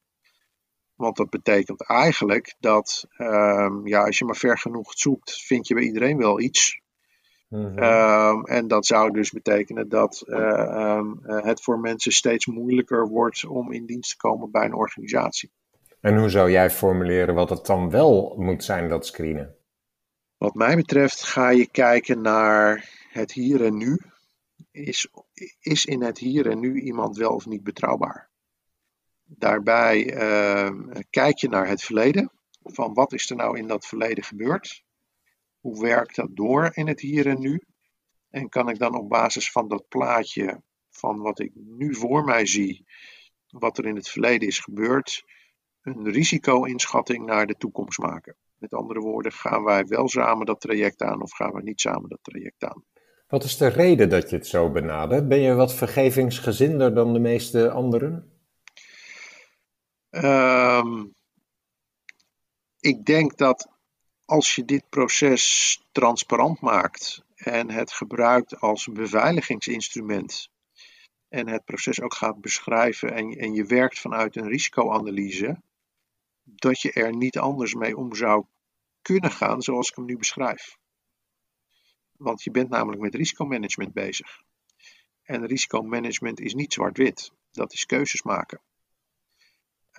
Want 0.94 1.16
dat 1.16 1.30
betekent 1.30 1.82
eigenlijk 1.82 2.54
dat 2.60 3.06
um, 3.18 3.86
ja, 3.86 4.04
als 4.04 4.18
je 4.18 4.24
maar 4.24 4.36
ver 4.36 4.58
genoeg 4.58 4.92
zoekt, 4.92 5.42
vind 5.42 5.68
je 5.68 5.74
bij 5.74 5.82
iedereen 5.82 6.16
wel 6.16 6.40
iets. 6.40 6.80
Mm 7.48 7.78
um, 7.78 8.44
en 8.44 8.68
dat 8.68 8.86
zou 8.86 9.10
dus 9.10 9.30
betekenen 9.30 9.88
dat 9.88 10.24
uh, 10.26 10.96
um, 10.96 11.20
het 11.22 11.62
voor 11.62 11.78
mensen 11.78 12.12
steeds 12.12 12.46
moeilijker 12.46 13.08
wordt 13.08 13.46
om 13.46 13.72
in 13.72 13.86
dienst 13.86 14.10
te 14.10 14.16
komen 14.16 14.50
bij 14.50 14.64
een 14.64 14.74
organisatie. 14.74 15.50
En 16.00 16.18
hoe 16.18 16.28
zou 16.28 16.50
jij 16.50 16.70
formuleren 16.70 17.34
wat 17.34 17.50
het 17.50 17.66
dan 17.66 17.90
wel 17.90 18.34
moet 18.36 18.64
zijn, 18.64 18.88
dat 18.88 19.06
screenen? 19.06 19.56
Wat 20.36 20.54
mij 20.54 20.76
betreft 20.76 21.24
ga 21.24 21.48
je 21.48 21.66
kijken 21.70 22.20
naar 22.20 22.88
het 23.10 23.32
hier 23.32 23.64
en 23.64 23.76
nu. 23.76 23.98
Is, 24.84 25.08
is 25.60 25.86
in 25.86 26.02
het 26.02 26.18
hier 26.18 26.50
en 26.50 26.58
nu 26.58 26.80
iemand 26.80 27.16
wel 27.16 27.34
of 27.34 27.46
niet 27.46 27.62
betrouwbaar? 27.62 28.30
Daarbij 29.24 30.14
uh, 30.14 31.00
kijk 31.10 31.38
je 31.38 31.48
naar 31.48 31.68
het 31.68 31.82
verleden. 31.82 32.32
Van 32.62 32.94
wat 32.94 33.12
is 33.12 33.30
er 33.30 33.36
nou 33.36 33.58
in 33.58 33.66
dat 33.66 33.86
verleden 33.86 34.24
gebeurd? 34.24 34.84
Hoe 35.60 35.80
werkt 35.80 36.16
dat 36.16 36.36
door 36.36 36.70
in 36.72 36.88
het 36.88 37.00
hier 37.00 37.26
en 37.26 37.40
nu? 37.40 37.62
En 38.30 38.48
kan 38.48 38.68
ik 38.68 38.78
dan 38.78 38.94
op 38.94 39.08
basis 39.08 39.50
van 39.50 39.68
dat 39.68 39.88
plaatje 39.88 40.62
van 40.90 41.18
wat 41.18 41.38
ik 41.38 41.52
nu 41.54 41.94
voor 41.94 42.24
mij 42.24 42.46
zie, 42.46 42.86
wat 43.48 43.78
er 43.78 43.86
in 43.86 43.96
het 43.96 44.08
verleden 44.08 44.48
is 44.48 44.58
gebeurd, 44.58 45.24
een 45.82 46.10
risico-inschatting 46.10 47.26
naar 47.26 47.46
de 47.46 47.56
toekomst 47.56 47.98
maken? 47.98 48.36
Met 48.56 48.72
andere 48.72 49.00
woorden, 49.00 49.32
gaan 49.32 49.64
wij 49.64 49.84
wel 49.84 50.08
samen 50.08 50.46
dat 50.46 50.60
traject 50.60 51.02
aan 51.02 51.22
of 51.22 51.32
gaan 51.32 51.52
we 51.52 51.62
niet 51.62 51.80
samen 51.80 52.08
dat 52.08 52.22
traject 52.22 52.64
aan? 52.64 52.84
Wat 53.28 53.44
is 53.44 53.56
de 53.56 53.66
reden 53.66 54.08
dat 54.08 54.30
je 54.30 54.36
het 54.36 54.46
zo 54.46 54.70
benadert? 54.70 55.28
Ben 55.28 55.40
je 55.40 55.54
wat 55.54 55.74
vergevingsgezinder 55.74 56.94
dan 56.94 57.12
de 57.12 57.18
meeste 57.18 57.70
anderen? 57.70 58.32
Um, 60.10 61.14
ik 62.80 63.04
denk 63.04 63.36
dat 63.36 63.68
als 64.24 64.54
je 64.54 64.64
dit 64.64 64.88
proces 64.88 65.80
transparant 65.92 66.60
maakt 66.60 67.24
en 67.34 67.70
het 67.70 67.92
gebruikt 67.92 68.60
als 68.60 68.86
beveiligingsinstrument 68.86 70.50
en 71.28 71.48
het 71.48 71.64
proces 71.64 72.00
ook 72.00 72.14
gaat 72.14 72.40
beschrijven 72.40 73.14
en, 73.14 73.30
en 73.30 73.52
je 73.52 73.64
werkt 73.64 73.98
vanuit 73.98 74.36
een 74.36 74.48
risicoanalyse, 74.48 75.60
dat 76.42 76.80
je 76.80 76.92
er 76.92 77.16
niet 77.16 77.38
anders 77.38 77.74
mee 77.74 77.96
om 77.96 78.14
zou 78.14 78.44
kunnen 79.02 79.30
gaan 79.30 79.62
zoals 79.62 79.88
ik 79.88 79.96
hem 79.96 80.04
nu 80.04 80.16
beschrijf. 80.16 80.78
Want 82.18 82.42
je 82.42 82.50
bent 82.50 82.68
namelijk 82.68 83.02
met 83.02 83.14
risicomanagement 83.14 83.92
bezig. 83.92 84.42
En 85.22 85.46
risicomanagement 85.46 86.40
is 86.40 86.54
niet 86.54 86.72
zwart-wit. 86.72 87.32
Dat 87.50 87.72
is 87.72 87.86
keuzes 87.86 88.22
maken. 88.22 88.60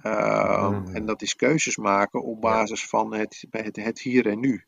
Uh, 0.04 0.82
En 0.94 1.06
dat 1.06 1.22
is 1.22 1.36
keuzes 1.36 1.78
maken 1.78 2.24
op 2.24 2.42
basis 2.42 2.88
van 2.88 3.14
het, 3.14 3.46
het, 3.50 3.76
het 3.76 4.00
hier 4.00 4.28
en 4.28 4.40
nu. 4.40 4.64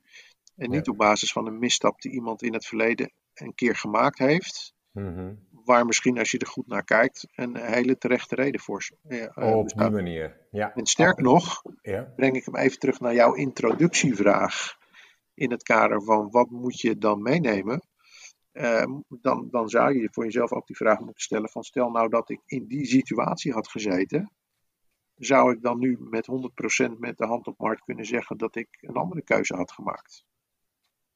En 0.56 0.70
niet 0.70 0.88
op 0.88 0.98
basis 0.98 1.32
van 1.32 1.48
een 1.48 1.60
misstap 1.60 2.02
die 2.02 2.12
iemand 2.12 2.42
in 2.42 2.54
het 2.54 2.66
verleden 2.66 3.12
een 3.34 3.56
keer 3.56 3.76
gemaakt 3.76 4.18
heeft. 4.18 4.74
Mm 4.92 5.50
waar 5.66 5.86
misschien 5.86 6.18
als 6.18 6.32
je 6.32 6.38
er 6.38 6.48
goed 6.48 6.68
naar 6.68 6.84
kijkt 6.84 7.28
een 7.36 7.58
hele 7.58 7.98
terechte 7.98 8.36
reden 8.36 8.62
voor 8.62 8.90
uh, 9.08 9.58
Op 9.58 9.70
die 9.70 9.90
manier, 9.90 10.38
ja. 10.52 10.74
En 10.76 10.86
sterk 10.86 11.20
nog, 11.20 11.62
ja. 11.82 12.14
breng 12.16 12.36
ik 12.36 12.46
hem 12.46 12.56
even 12.56 12.80
terug 12.80 13.00
naar 13.00 13.14
jouw 13.14 13.34
introductievraag 13.34 14.80
in 15.42 15.52
het 15.52 15.64
kader 15.64 16.04
van 16.04 16.30
wat 16.30 16.50
moet 16.50 16.80
je 16.80 16.98
dan 16.98 17.22
meenemen? 17.22 17.82
Uh, 18.54 18.86
dan, 19.08 19.48
dan 19.52 19.70
zou 19.70 20.00
je 20.00 20.10
voor 20.12 20.24
jezelf 20.24 20.52
ook 20.52 20.68
die 20.68 20.76
vraag 20.76 21.00
moeten 21.00 21.24
stellen 21.24 21.50
van 21.50 21.64
stel 21.64 21.90
nou 21.90 22.10
dat 22.10 22.30
ik 22.30 22.42
in 22.46 22.68
die 22.68 22.86
situatie 22.86 23.54
had 23.54 23.68
gezeten, 23.68 24.32
zou 25.16 25.54
ik 25.54 25.62
dan 25.62 25.80
nu 25.80 25.98
met 26.00 26.28
100% 26.88 26.98
met 26.98 27.18
de 27.18 27.26
hand 27.26 27.48
op 27.48 27.58
markt 27.58 27.84
kunnen 27.84 28.06
zeggen 28.06 28.38
dat 28.38 28.56
ik 28.56 28.68
een 28.82 28.96
andere 28.96 29.22
keuze 29.22 29.56
had 29.56 29.72
gemaakt? 29.72 30.26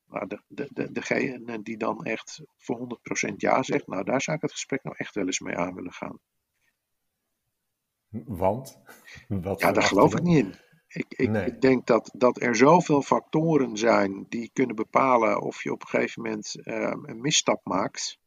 Maar 0.05 0.27
de, 0.27 0.41
de, 0.48 0.70
de, 0.72 0.91
degene 0.91 1.62
die 1.62 1.77
dan 1.77 2.05
echt 2.05 2.41
voor 2.58 3.00
100% 3.32 3.36
ja 3.36 3.63
zegt, 3.63 3.88
nou 3.88 4.03
daar 4.03 4.22
zou 4.22 4.36
ik 4.36 4.44
het 4.44 4.51
gesprek 4.51 4.84
nou 4.84 4.96
echt 4.98 5.15
wel 5.15 5.25
eens 5.25 5.39
mee 5.39 5.58
aan 5.58 5.75
willen 5.75 5.94
gaan. 5.94 6.20
Want? 8.25 8.82
Wat 9.27 9.60
ja, 9.60 9.72
daar 9.72 9.84
geloof 9.84 10.15
ik 10.15 10.22
niet 10.22 10.46
in. 10.46 10.64
Ik, 10.96 11.06
ik, 11.10 11.36
ik, 11.36 11.62
denk 11.62 11.86
dat, 11.86 12.12
dat 12.18 12.42
er 12.42 12.56
zoveel 12.56 13.02
factoren 13.02 13.78
zijn 13.78 14.25
die 14.30 14.50
kunnen 14.54 14.75
bepalen 14.75 15.42
of 15.42 15.64
je 15.64 15.72
op 15.72 15.82
een 15.82 15.88
gegeven 15.88 16.22
moment 16.22 16.68
um, 16.68 17.06
een 17.06 17.22
misstap 17.22 17.66
maakt. 17.66 18.20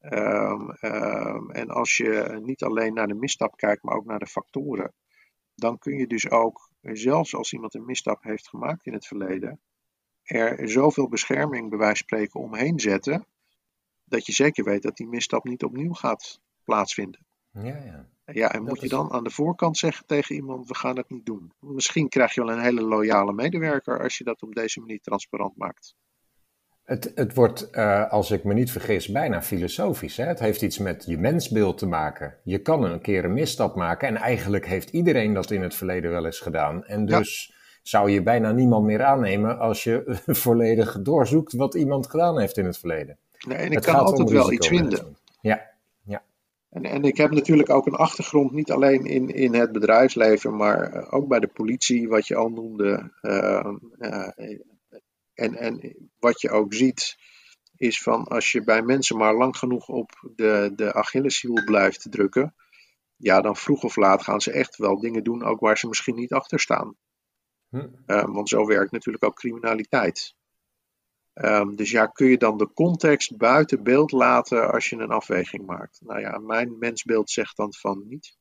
Um, 0.00 0.70
um, 0.80 1.50
en 1.50 1.68
als 1.68 1.96
je 1.96 2.40
niet 2.42 2.62
alleen 2.62 2.94
naar 2.94 3.06
de 3.06 3.14
misstap 3.14 3.56
kijkt, 3.56 3.82
maar 3.82 3.94
ook 3.94 4.04
naar 4.04 4.18
de 4.18 4.26
factoren, 4.26 4.92
dan 5.54 5.78
kun 5.78 5.96
je 5.96 6.06
dus 6.06 6.30
ook, 6.30 6.70
zelfs 6.80 7.34
als 7.34 7.52
iemand 7.52 7.74
een 7.74 7.84
misstap 7.84 8.22
heeft 8.22 8.48
gemaakt 8.48 8.86
in 8.86 8.92
het 8.92 9.06
verleden, 9.06 9.60
er 10.22 10.68
zoveel 10.68 11.08
bescherming 11.08 11.68
bij 11.68 11.78
wijze 11.78 11.96
van 11.96 12.06
spreken 12.06 12.40
omheen 12.40 12.80
zetten, 12.80 13.26
dat 14.04 14.26
je 14.26 14.32
zeker 14.32 14.64
weet 14.64 14.82
dat 14.82 14.96
die 14.96 15.08
misstap 15.08 15.44
niet 15.44 15.64
opnieuw 15.64 15.92
gaat 15.92 16.40
plaatsvinden. 16.64 17.26
Ja, 17.50 17.76
ja. 17.76 18.08
Ja, 18.32 18.52
en 18.52 18.62
moet 18.62 18.80
je 18.80 18.88
dan 18.88 19.12
aan 19.12 19.24
de 19.24 19.30
voorkant 19.30 19.78
zeggen 19.78 20.06
tegen 20.06 20.34
iemand: 20.34 20.68
we 20.68 20.74
gaan 20.74 20.96
het 20.96 21.10
niet 21.10 21.26
doen? 21.26 21.52
Misschien 21.60 22.08
krijg 22.08 22.34
je 22.34 22.44
wel 22.44 22.54
een 22.54 22.62
hele 22.62 22.82
loyale 22.82 23.32
medewerker 23.32 24.02
als 24.02 24.18
je 24.18 24.24
dat 24.24 24.42
op 24.42 24.54
deze 24.54 24.80
manier 24.80 25.00
transparant 25.00 25.56
maakt. 25.56 25.94
Het, 26.84 27.12
het 27.14 27.34
wordt, 27.34 27.68
uh, 27.72 28.10
als 28.10 28.30
ik 28.30 28.44
me 28.44 28.54
niet 28.54 28.70
vergis, 28.70 29.08
bijna 29.08 29.42
filosofisch. 29.42 30.16
Hè? 30.16 30.24
Het 30.24 30.38
heeft 30.38 30.62
iets 30.62 30.78
met 30.78 31.04
je 31.06 31.18
mensbeeld 31.18 31.78
te 31.78 31.86
maken. 31.86 32.36
Je 32.42 32.58
kan 32.58 32.84
een 32.84 33.00
keer 33.00 33.24
een 33.24 33.32
misstap 33.32 33.74
maken 33.76 34.08
en 34.08 34.16
eigenlijk 34.16 34.66
heeft 34.66 34.90
iedereen 34.90 35.32
dat 35.32 35.50
in 35.50 35.62
het 35.62 35.74
verleden 35.74 36.10
wel 36.10 36.24
eens 36.24 36.40
gedaan. 36.40 36.84
En 36.84 37.06
dus 37.06 37.54
zou 37.82 38.10
je 38.10 38.22
bijna 38.22 38.52
niemand 38.52 38.84
meer 38.84 39.02
aannemen 39.02 39.58
als 39.58 39.84
je 39.84 40.18
volledig 40.44 41.02
doorzoekt 41.02 41.52
wat 41.52 41.74
iemand 41.74 42.10
gedaan 42.10 42.40
heeft 42.40 42.56
in 42.56 42.64
het 42.64 42.78
verleden. 42.78 43.18
Nee, 43.46 43.58
en 43.58 43.66
ik 43.66 43.72
het 43.72 43.84
kan 43.84 43.94
altijd 43.94 44.30
wel 44.30 44.52
iets 44.52 44.68
vinden. 44.68 45.16
Ja. 45.40 45.73
En, 46.74 46.84
en 46.84 47.02
ik 47.02 47.16
heb 47.16 47.30
natuurlijk 47.30 47.70
ook 47.70 47.86
een 47.86 47.94
achtergrond, 47.94 48.52
niet 48.52 48.70
alleen 48.70 49.04
in, 49.04 49.28
in 49.28 49.54
het 49.54 49.72
bedrijfsleven, 49.72 50.56
maar 50.56 50.92
eh, 50.92 51.14
ook 51.14 51.28
bij 51.28 51.40
de 51.40 51.48
politie, 51.48 52.08
wat 52.08 52.26
je 52.26 52.34
al 52.34 52.48
noemde. 52.48 53.12
Uh, 53.22 53.74
uh, 53.98 54.28
en, 55.34 55.54
en 55.54 55.96
wat 56.18 56.40
je 56.40 56.50
ook 56.50 56.74
ziet, 56.74 57.16
is 57.76 58.02
van 58.02 58.24
als 58.24 58.52
je 58.52 58.64
bij 58.64 58.82
mensen 58.82 59.16
maar 59.16 59.34
lang 59.34 59.56
genoeg 59.56 59.88
op 59.88 60.32
de, 60.34 60.72
de 60.76 60.92
Achilleshiel 60.92 61.64
blijft 61.64 62.06
drukken, 62.10 62.54
ja, 63.16 63.40
dan 63.40 63.56
vroeg 63.56 63.82
of 63.82 63.96
laat 63.96 64.22
gaan 64.22 64.40
ze 64.40 64.52
echt 64.52 64.76
wel 64.76 65.00
dingen 65.00 65.24
doen, 65.24 65.44
ook 65.44 65.60
waar 65.60 65.78
ze 65.78 65.88
misschien 65.88 66.14
niet 66.14 66.32
achter 66.32 66.60
staan. 66.60 66.96
Hm. 67.68 67.88
Um, 68.06 68.32
want 68.32 68.48
zo 68.48 68.66
werkt 68.66 68.92
natuurlijk 68.92 69.24
ook 69.24 69.36
criminaliteit. 69.36 70.34
Um, 71.34 71.76
dus 71.76 71.90
ja, 71.90 72.06
kun 72.06 72.26
je 72.26 72.38
dan 72.38 72.58
de 72.58 72.72
context 72.74 73.36
buiten 73.36 73.82
beeld 73.82 74.12
laten 74.12 74.72
als 74.72 74.88
je 74.88 74.96
een 74.96 75.10
afweging 75.10 75.66
maakt? 75.66 76.00
Nou 76.04 76.20
ja, 76.20 76.38
mijn 76.38 76.78
mensbeeld 76.78 77.30
zegt 77.30 77.56
dan 77.56 77.72
van 77.74 78.04
niet. 78.08 78.36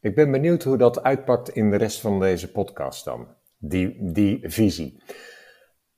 Ik 0.00 0.14
ben 0.14 0.30
benieuwd 0.30 0.62
hoe 0.62 0.76
dat 0.76 1.02
uitpakt 1.02 1.48
in 1.48 1.70
de 1.70 1.76
rest 1.76 2.00
van 2.00 2.20
deze 2.20 2.50
podcast 2.50 3.04
dan, 3.04 3.28
die, 3.58 4.12
die 4.12 4.38
visie. 4.42 5.02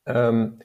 Um, 0.04 0.56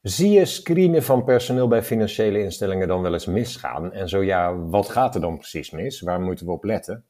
zie 0.00 0.30
je 0.30 0.44
screenen 0.44 1.02
van 1.02 1.24
personeel 1.24 1.68
bij 1.68 1.82
financiële 1.82 2.38
instellingen 2.38 2.88
dan 2.88 3.02
wel 3.02 3.12
eens 3.12 3.26
misgaan? 3.26 3.92
En 3.92 4.08
zo 4.08 4.22
ja, 4.22 4.56
wat 4.56 4.88
gaat 4.88 5.14
er 5.14 5.20
dan 5.20 5.38
precies 5.38 5.70
mis? 5.70 6.00
Waar 6.00 6.20
moeten 6.20 6.46
we 6.46 6.52
op 6.52 6.64
letten? 6.64 7.04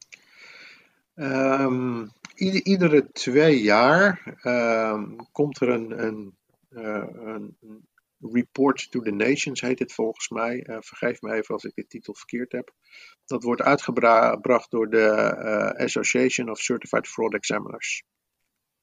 Um, 1.14 2.11
iedere 2.35 3.09
twee 3.12 3.62
jaar 3.62 4.38
um, 4.43 5.17
komt 5.33 5.61
er 5.61 5.69
een, 5.69 6.05
een, 6.05 6.35
uh, 6.75 7.04
een, 7.12 7.57
report 8.33 8.90
to 8.90 9.00
the 9.00 9.11
nations, 9.11 9.61
heet 9.61 9.78
het 9.78 9.93
volgens 9.93 10.28
mij. 10.28 10.66
Uh, 10.66 10.76
vergeef 10.81 11.21
me 11.21 11.33
even 11.33 11.54
als 11.54 11.64
ik 11.64 11.75
de 11.75 11.87
titel 11.87 12.14
verkeerd 12.14 12.52
heb. 12.52 12.73
Dat 13.25 13.43
wordt 13.43 13.62
uitgebracht 13.62 14.71
door 14.71 14.90
de 14.90 15.35
uh, 15.38 15.85
Association 15.85 16.50
of 16.50 16.59
Certified 16.59 17.09
Fraud 17.09 17.35
Examiners. 17.35 18.02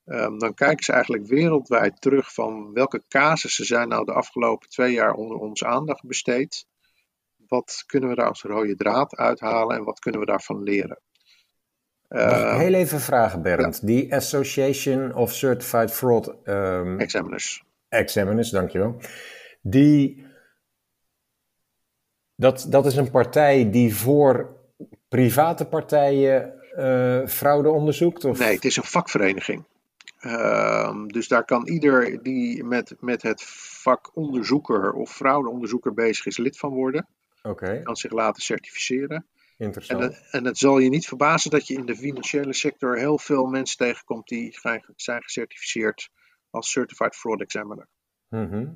Um, 0.05 0.39
dan 0.39 0.53
kijken 0.53 0.83
ze 0.83 0.91
eigenlijk 0.91 1.27
wereldwijd 1.27 2.01
terug 2.01 2.33
van 2.33 2.73
welke 2.73 3.03
casussen 3.07 3.65
zijn 3.65 3.87
nou 3.87 4.05
de 4.05 4.13
afgelopen 4.13 4.69
twee 4.69 4.93
jaar 4.93 5.13
onder 5.13 5.37
onze 5.37 5.65
aandacht 5.65 6.03
besteed. 6.03 6.65
Wat 7.47 7.83
kunnen 7.85 8.09
we 8.09 8.15
daar 8.15 8.27
als 8.27 8.41
rode 8.41 8.75
draad 8.75 9.15
uithalen 9.15 9.77
en 9.77 9.83
wat 9.83 9.99
kunnen 9.99 10.19
we 10.19 10.25
daarvan 10.25 10.63
leren? 10.63 11.01
Uh, 12.09 12.57
heel 12.57 12.73
even 12.73 12.99
vragen, 12.99 13.41
Bernd. 13.41 13.85
Die 13.85 14.15
Association 14.15 15.13
of 15.13 15.33
Certified 15.33 15.91
Fraud 15.91 16.47
um, 16.47 16.99
Examiners. 16.99 17.63
Examiners, 17.91 18.49
dankjewel. 18.49 19.01
Die, 19.61 20.25
dat, 22.35 22.65
dat 22.69 22.85
is 22.85 22.95
een 22.95 23.11
partij 23.11 23.69
die 23.71 23.95
voor 23.95 24.57
private 25.07 25.65
partijen 25.65 26.53
eh, 26.75 27.27
fraude 27.27 27.69
onderzoekt? 27.69 28.25
Of? 28.25 28.39
Nee, 28.39 28.55
het 28.55 28.65
is 28.65 28.77
een 28.77 28.83
vakvereniging. 28.83 29.63
Ehm, 30.19 31.07
dus 31.07 31.27
daar 31.27 31.45
kan 31.45 31.67
ieder 31.67 32.23
die 32.23 32.63
met, 32.63 32.95
met 32.99 33.21
het 33.21 33.43
vak 33.81 34.11
onderzoeker 34.15 34.93
of 34.93 35.11
fraudeonderzoeker 35.15 35.93
bezig 35.93 36.25
is 36.25 36.37
lid 36.37 36.57
van 36.57 36.73
worden. 36.73 37.07
Oké, 37.43 37.81
Kan 37.83 37.95
zich 37.95 38.11
laten 38.11 38.41
certificeren. 38.43 39.25
En, 39.57 39.65
interessant. 39.65 40.01
het- 40.03 40.27
en 40.31 40.45
het 40.45 40.57
zal 40.57 40.79
je 40.79 40.89
niet 40.89 41.07
verbazen 41.07 41.51
dat 41.51 41.67
je 41.67 41.73
in 41.73 41.85
de 41.85 41.95
financiële 41.95 42.53
sector 42.53 42.97
heel 42.97 43.17
veel 43.17 43.45
mensen 43.45 43.77
tegenkomt 43.77 44.27
die 44.27 44.57
zijn 44.61 44.83
zijn 44.95 45.21
gecertificeerd 45.23 46.09
als 46.51 46.71
Certified 46.71 47.15
Fraud 47.15 47.41
Examiner. 47.41 47.87
Mhm. 48.29 48.67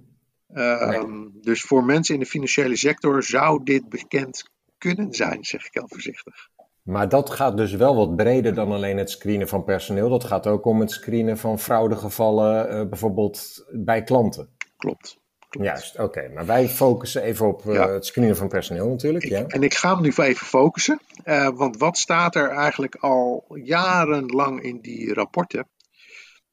Ehm, 0.53 1.27
Dus 1.41 1.61
voor 1.61 1.83
mensen 1.83 2.13
in 2.13 2.19
de 2.19 2.25
financiële 2.25 2.75
sector 2.75 3.23
zou 3.23 3.63
dit 3.63 3.89
bekend 3.89 4.49
kunnen 4.77 5.13
zijn, 5.13 5.43
zeg 5.43 5.65
ik 5.65 5.73
heel 5.73 5.87
voorzichtig. 5.87 6.49
Maar 6.83 7.09
dat 7.09 7.29
gaat 7.29 7.57
dus 7.57 7.71
wel 7.73 7.95
wat 7.95 8.15
breder 8.15 8.53
dan 8.53 8.71
alleen 8.71 8.97
het 8.97 9.09
screenen 9.09 9.47
van 9.47 9.63
personeel. 9.63 10.09
Dat 10.09 10.23
gaat 10.23 10.47
ook 10.47 10.65
om 10.65 10.79
het 10.79 10.91
screenen 10.91 11.37
van 11.37 11.59
fraudegevallen, 11.59 12.69
eh, 12.69 12.87
bijvoorbeeld 12.89 13.65
bij 13.71 14.03
klanten. 14.03 14.49
Klopt. 14.77 15.17
klopt. 15.49 15.67
Juist, 15.67 15.99
oké. 15.99 16.29
Maar 16.33 16.45
wij 16.45 16.69
focussen 16.69 17.21
even 17.21 17.47
op 17.47 17.65
eh, 17.65 17.73
Ja. 17.73 17.89
het 17.89 18.05
screenen 18.05 18.35
van 18.37 18.47
personeel 18.47 18.89
natuurlijk. 18.89 19.23
Ik- 19.23 19.29
ja. 19.31 19.45
En 19.47 19.63
ik 19.63 19.73
ga 19.73 19.93
hem 19.93 20.01
nu 20.01 20.11
even 20.15 20.45
focussen, 20.45 20.99
eh, 21.23 21.49
want 21.49 21.77
wat 21.77 21.97
staat 21.97 22.35
er 22.35 22.49
eigenlijk 22.49 22.95
al 22.95 23.45
jarenlang 23.63 24.61
in 24.61 24.79
die 24.81 25.13
rapporten? 25.13 25.67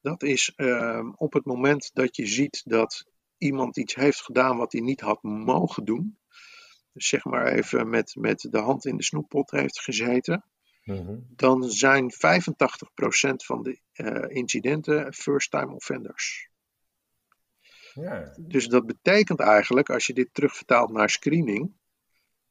Dat 0.02 0.22
is 0.22 0.52
ehm, 0.56 1.10
op 1.16 1.32
het 1.32 1.44
moment 1.44 1.90
dat 1.92 2.16
je 2.16 2.26
ziet 2.26 2.62
dat 2.64 3.04
iemand 3.38 3.76
iets 3.76 3.94
heeft 3.94 4.22
gedaan 4.22 4.56
wat 4.56 4.72
hij 4.72 4.80
niet 4.80 5.00
had 5.00 5.22
mogen 5.22 5.84
doen. 5.84 6.18
Dus 6.92 7.08
zeg 7.08 7.24
maar 7.24 7.46
even 7.46 7.88
met, 7.88 8.14
met 8.18 8.46
de 8.50 8.58
hand 8.58 8.86
in 8.86 8.96
de 8.96 9.02
snoeppot 9.02 9.50
heeft 9.50 9.80
gezeten. 9.80 10.44
Mhm. 10.84 11.18
Dan 11.28 11.70
zijn 11.70 12.12
85% 12.12 13.44
van 13.44 13.62
de 13.62 13.80
eh, 13.92 14.36
incidenten 14.36 15.12
first-time 15.14 15.74
offenders. 15.74 16.48
ja. 17.94 18.36
Dus 18.40 18.66
dat 18.66 18.86
betekent 18.86 19.40
eigenlijk, 19.40 19.90
als 19.90 20.06
je 20.06 20.14
dit 20.14 20.28
terugvertaalt 20.32 20.92
naar 20.92 21.10
screening, 21.10 21.72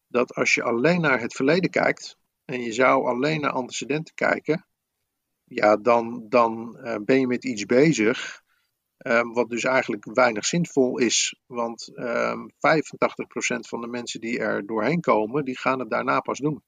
dat 0.08 0.34
als 0.34 0.54
je 0.54 0.64
alleen 0.64 1.02
naar 1.02 1.20
het 1.20 1.34
verleden 1.34 1.70
kijkt 1.70 2.18
en 2.46 2.62
je 2.62 2.72
zou 2.72 3.08
alleen 3.08 3.42
naar 3.42 3.52
antecedenten 3.52 4.16
kijken, 4.16 4.66
ja, 5.54 5.78
dan, 5.78 6.26
dan 6.30 6.78
eh, 6.78 6.96
ben 7.06 7.20
je 7.20 7.28
met 7.28 7.44
iets 7.46 7.66
bezig, 7.66 8.42
eh, 8.98 9.22
wat 9.34 9.50
dus 9.50 9.64
eigenlijk 9.64 10.06
weinig 10.14 10.46
zinvol 10.46 10.98
is. 10.98 11.40
Want 11.46 11.92
ehm 11.96 12.40
85% 12.60 13.68
van 13.68 13.82
de 13.82 13.88
mensen 13.88 14.22
die 14.22 14.40
er 14.40 14.66
doorheen 14.66 15.02
komen, 15.02 15.46
die 15.46 15.58
gaan 15.58 15.80
het 15.80 15.90
daarna 15.90 16.20
pas 16.20 16.40
doen. 16.40 16.64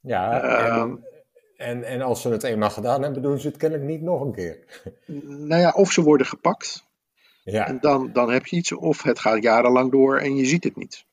Ja, 0.00 0.42
Ehm. 0.42 0.80
en, 0.90 1.04
en, 1.56 1.84
en 1.84 2.00
als 2.02 2.22
ze 2.22 2.28
het 2.28 2.42
eenmaal 2.42 2.70
gedaan 2.70 3.02
hebben, 3.02 3.22
doen 3.22 3.38
ze 3.38 3.46
het 3.48 3.56
kennelijk 3.56 3.88
niet 3.88 4.02
nog 4.02 4.20
een 4.20 4.32
keer. 4.34 4.58
Nou 5.26 5.60
ja, 5.60 5.70
of 5.70 5.92
ze 5.92 6.02
worden 6.02 6.26
gepakt 6.26 6.86
Ja, 7.44 7.66
en 7.66 7.78
dan, 7.80 8.12
dan 8.12 8.30
heb 8.30 8.46
je 8.46 8.56
iets, 8.56 8.72
of 8.72 9.02
het 9.02 9.18
gaat 9.18 9.42
jarenlang 9.42 9.90
door 9.90 10.18
en 10.18 10.36
je 10.36 10.44
ziet 10.46 10.64
het 10.64 10.76
niet. 10.76 11.04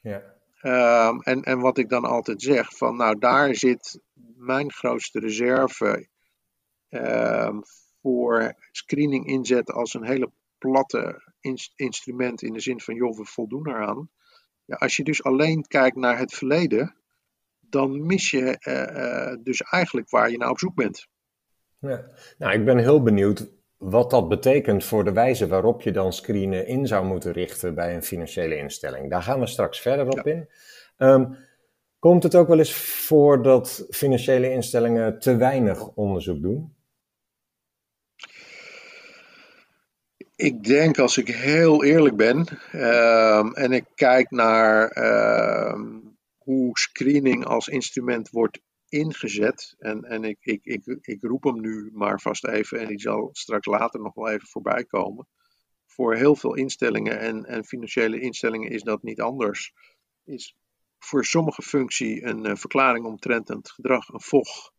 ja. 0.00 0.22
Ehm, 0.60 1.18
en, 1.20 1.42
en 1.42 1.58
wat 1.60 1.78
ik 1.78 1.88
dan 1.88 2.04
altijd 2.04 2.42
zeg, 2.42 2.76
van 2.76 2.96
nou 2.96 3.18
daar 3.18 3.54
zit 3.54 4.00
mijn 4.36 4.72
grootste 4.72 5.18
reserve 5.20 5.86
ehm, 5.86 6.02
voor 8.02 8.54
screening 8.70 9.26
inzet 9.26 9.72
als 9.72 9.94
een 9.94 10.04
hele 10.04 10.30
platte 10.58 11.32
ins- 11.40 11.72
instrument 11.76 12.42
in 12.42 12.52
de 12.52 12.60
zin 12.60 12.80
van 12.80 12.94
joh, 12.94 13.16
we 13.16 13.24
voldoen 13.24 13.68
eraan. 13.68 14.10
Ja, 14.64 14.76
als 14.76 14.96
je 14.96 15.04
dus 15.04 15.22
alleen 15.22 15.66
kijkt 15.66 15.96
naar 15.96 16.18
het 16.18 16.34
verleden, 16.34 16.96
dan 17.60 18.06
mis 18.06 18.30
je 18.30 18.58
eh, 18.58 19.30
eh, 19.30 19.38
dus 19.42 19.62
eigenlijk 19.62 20.10
waar 20.10 20.30
je 20.30 20.36
naar 20.36 20.50
op 20.50 20.58
zoek 20.58 20.74
bent. 20.74 21.06
Ja. 21.78 22.04
Nou, 22.38 22.52
ik 22.52 22.64
ben 22.64 22.78
heel 22.78 23.02
benieuwd 23.02 23.50
wat 23.76 24.10
dat 24.10 24.28
betekent 24.28 24.84
voor 24.84 25.04
de 25.04 25.12
wijze 25.12 25.46
waarop 25.46 25.82
je 25.82 25.92
dan 25.92 26.12
screenen 26.12 26.66
in 26.66 26.86
zou 26.86 27.06
moeten 27.06 27.32
richten 27.32 27.74
bij 27.74 27.94
een 27.94 28.02
financiële 28.02 28.56
instelling. 28.56 29.10
Daar 29.10 29.22
gaan 29.22 29.40
we 29.40 29.46
straks 29.46 29.80
verder 29.80 30.08
op 30.08 30.26
in. 30.26 30.48
Ehm, 30.96 31.32
komt 31.98 32.22
het 32.22 32.34
ook 32.34 32.48
wel 32.48 32.58
eens 32.58 32.74
voor 32.74 33.42
dat 33.42 33.86
financiële 33.90 34.50
instellingen 34.50 35.18
te 35.18 35.36
weinig 35.36 35.88
onderzoek 35.88 36.42
doen? 36.42 36.74
Ik 40.36 40.64
denk, 40.64 40.98
als 40.98 41.16
ik 41.16 41.28
heel 41.28 41.84
eerlijk 41.84 42.16
ben, 42.16 42.46
ehm, 42.72 43.52
en 43.52 43.72
ik 43.72 43.84
kijk 43.94 44.30
naar 44.30 44.88
ehm, 44.88 45.98
hoe 46.38 46.78
screening 46.78 47.44
als 47.44 47.68
instrument 47.68 48.30
wordt 48.30 48.60
ingezet, 48.88 49.74
en, 49.78 50.04
en 50.04 50.24
ik, 50.24 50.38
ik, 50.40 50.64
ik, 50.64 50.98
ik 51.00 51.22
roep 51.22 51.42
hem 51.42 51.60
nu 51.60 51.90
maar 51.92 52.20
vast 52.20 52.46
even, 52.46 52.80
en 52.80 52.86
die 52.86 53.00
zal 53.00 53.28
straks 53.32 53.66
later 53.66 54.00
nog 54.00 54.14
wel 54.14 54.28
even 54.28 54.48
voorbij 54.48 54.84
komen. 54.84 55.28
Voor 55.86 56.14
heel 56.14 56.36
veel 56.36 56.54
instellingen 56.54 57.18
en, 57.18 57.44
en 57.44 57.64
financiële 57.64 58.20
instellingen 58.20 58.70
is 58.70 58.82
dat 58.82 59.02
niet 59.02 59.20
anders. 59.20 59.72
Is 60.24 60.56
voor 60.98 61.24
sommige 61.24 61.62
functie 61.62 62.24
een 62.24 62.46
eh, 62.46 62.56
verklaring 62.56 63.04
omtrent 63.04 63.48
het 63.48 63.70
gedrag, 63.70 64.08
een 64.08 64.20
VOG, 64.20 64.72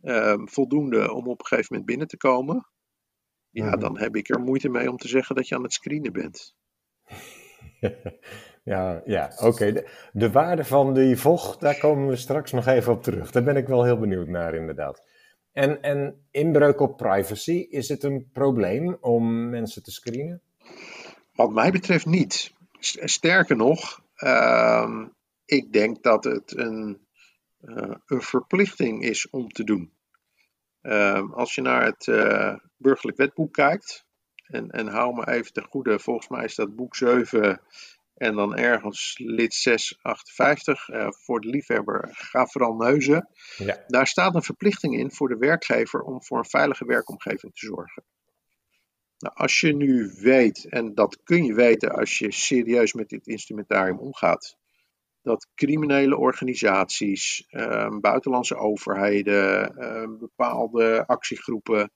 ehm, 0.00 0.46
voldoende 0.46 1.12
om 1.12 1.28
op 1.28 1.40
een 1.40 1.46
gegeven 1.46 1.68
moment 1.70 1.88
binnen 1.88 2.08
te 2.08 2.16
komen. 2.16 2.66
Ja, 3.56 3.64
Mhm. 3.70 3.78
dan 3.78 3.98
heb 3.98 4.16
ik 4.16 4.28
er 4.28 4.40
moeite 4.40 4.68
mee 4.68 4.90
om 4.90 4.96
te 4.96 5.08
zeggen 5.08 5.34
dat 5.34 5.48
je 5.48 5.54
aan 5.54 5.62
het 5.62 5.72
screenen 5.72 6.12
bent. 6.12 6.54
Ja, 8.64 9.02
ja 9.04 9.32
oké. 9.40 9.72
De, 9.72 9.88
de 10.12 10.30
waarde 10.30 10.64
van 10.64 10.94
die 10.94 11.16
vocht, 11.16 11.60
daar 11.60 11.78
komen 11.78 12.08
we 12.08 12.16
straks 12.16 12.52
nog 12.52 12.66
even 12.66 12.92
op 12.92 13.02
terug. 13.02 13.30
Daar 13.30 13.42
ben 13.42 13.56
ik 13.56 13.66
wel 13.66 13.84
heel 13.84 13.98
benieuwd 13.98 14.28
naar, 14.28 14.54
inderdaad. 14.54 15.06
En, 15.52 15.82
en 15.82 16.26
inbreuk 16.30 16.80
op 16.80 16.96
privacy, 16.96 17.66
is 17.70 17.88
het 17.88 18.02
een 18.02 18.28
probleem 18.32 18.96
om 19.00 19.50
mensen 19.50 19.82
te 19.82 19.90
screenen? 19.90 20.42
Wat 21.34 21.52
mij 21.52 21.70
betreft 21.70 22.06
niet. 22.06 22.52
Sterker 22.80 23.56
nog, 23.56 24.02
ehm, 24.14 25.06
ik 25.44 25.72
denk 25.72 26.02
dat 26.02 26.24
het 26.24 26.56
een, 26.56 26.98
eh, 27.60 27.94
een 28.06 28.22
verplichting 28.22 29.02
is 29.02 29.30
om 29.30 29.48
te 29.48 29.64
doen. 29.64 29.92
Ehm, 30.86 31.32
als 31.32 31.54
je 31.54 31.60
naar 31.60 31.84
het 31.84 32.08
eh, 32.08 32.54
burgerlijk 32.76 33.16
wetboek 33.16 33.52
kijkt, 33.52 34.06
en, 34.46 34.70
en 34.70 34.86
hou 34.86 35.14
me 35.14 35.28
even 35.28 35.52
ten 35.52 35.64
goede, 35.64 35.98
volgens 35.98 36.28
mij 36.28 36.44
is 36.44 36.54
dat 36.54 36.76
boek 36.76 36.96
7 36.96 37.60
en 38.14 38.34
dan 38.34 38.56
ergens 38.56 39.18
lid 39.18 39.54
658. 39.54 40.88
eh 40.88 41.08
voor 41.10 41.40
de 41.40 41.48
liefhebber, 41.48 42.08
ga 42.12 42.46
vooral 42.46 42.74
neuzen. 42.74 43.28
Ja. 43.56 43.84
Daar 43.86 44.06
staat 44.06 44.34
een 44.34 44.42
verplichting 44.42 44.98
in 44.98 45.12
voor 45.12 45.28
de 45.28 45.36
werkgever 45.36 46.00
om 46.00 46.24
voor 46.24 46.38
een 46.38 46.44
veilige 46.44 46.84
werkomgeving 46.84 47.54
te 47.54 47.66
zorgen. 47.66 48.04
Nou, 49.18 49.34
als 49.34 49.60
je 49.60 49.74
nu 49.74 50.12
weet, 50.20 50.66
en 50.68 50.94
dat 50.94 51.22
kun 51.22 51.44
je 51.44 51.54
weten 51.54 51.90
als 51.90 52.18
je 52.18 52.32
serieus 52.32 52.92
met 52.92 53.08
dit 53.08 53.26
instrumentarium 53.26 53.98
omgaat, 53.98 54.56
dat 55.26 55.48
criminele 55.54 56.16
organisaties, 56.16 57.46
eh, 57.48 57.98
buitenlandse 58.00 58.56
overheden, 58.56 59.76
eh, 59.76 60.18
bepaalde 60.18 61.06
actiegroepen 61.06 61.90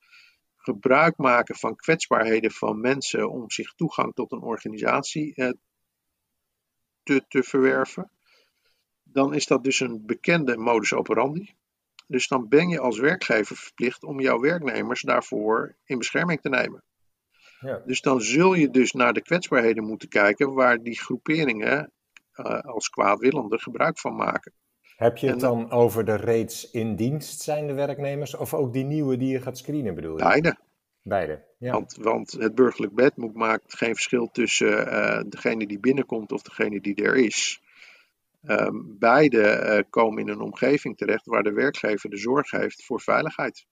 gebruik 0.57 1.17
maken 1.17 1.55
van 1.57 1.77
kwetsbaarheden 1.77 2.51
van 2.51 2.81
mensen 2.81 3.31
om 3.31 3.51
zich 3.51 3.75
toegang 3.75 4.15
tot 4.15 4.33
een 4.33 4.43
organisatie 4.43 5.35
eh, 5.35 5.51
te, 7.03 7.25
te 7.29 7.43
verwerven, 7.43 8.11
dan 9.03 9.35
is 9.35 9.47
dat 9.47 9.65
dus 9.65 9.81
een 9.81 10.07
bekende 10.07 10.57
modus 10.57 10.93
operandi. 10.93 11.55
Dus 12.07 12.29
dan 12.29 12.49
ben 12.49 12.69
je 12.69 12.81
als 12.81 12.99
werkgever 12.99 13.57
verplicht 13.57 14.05
om 14.05 14.21
jouw 14.21 14.41
werknemers 14.41 15.03
daarvoor 15.03 15.77
in 15.85 15.99
bescherming 15.99 16.41
te 16.41 16.49
nemen. 16.49 16.83
Ja. 17.61 17.83
Dus 17.87 18.01
dan 18.01 18.21
zul 18.21 18.55
je 18.55 18.71
dus 18.71 18.93
naar 18.93 19.13
de 19.13 19.23
kwetsbaarheden 19.23 19.85
moeten 19.85 20.09
kijken 20.09 20.55
waar 20.55 20.83
die 20.83 21.01
groeperingen 21.01 21.93
als 22.63 22.89
kwaadwillende 22.89 23.59
gebruik 23.59 23.99
van 23.99 24.17
maken. 24.17 24.53
Heb 24.97 25.17
je 25.17 25.27
het 25.27 25.35
En- 25.35 25.41
dan 25.41 25.71
over 25.71 26.05
de 26.05 26.15
reeds 26.15 26.71
in 26.71 26.97
dienst 26.97 27.41
zijnde 27.41 27.73
werknemers 27.73 28.37
of 28.37 28.55
ook 28.55 28.73
die 28.73 28.85
nieuwe 28.85 29.17
die 29.17 29.33
je 29.33 29.41
gaat 29.41 29.59
screenen 29.59 29.95
bedoel 29.95 30.17
je? 30.17 30.25
Beide. 30.25 30.57
Beide. 31.03 31.45
Ja. 31.59 31.73
Want, 31.73 31.97
want 31.97 32.33
het 32.33 32.55
burgerlijk 32.55 32.93
wetboek 32.95 33.35
maakt 33.35 33.77
geen 33.77 33.95
verschil 33.95 34.31
tussen 34.31 34.87
eh, 34.87 35.23
degene 35.27 35.67
die 35.67 35.81
binnenkomt 35.81 36.33
of 36.33 36.43
degene 36.43 36.81
die 36.81 36.95
er 36.95 37.17
is. 37.17 37.63
Ehm, 38.43 38.77
beide 38.99 39.43
eh, 39.43 39.83
komen 39.91 40.23
in 40.23 40.29
een 40.29 40.41
omgeving 40.41 40.97
terecht 40.97 41.27
waar 41.27 41.43
de 41.43 41.53
werkgever 41.53 42.11
de 42.11 42.17
zorg 42.17 42.51
heeft 42.51 42.85
voor 42.85 43.01
veiligheid. 43.01 43.67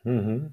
Mhm. 0.00 0.46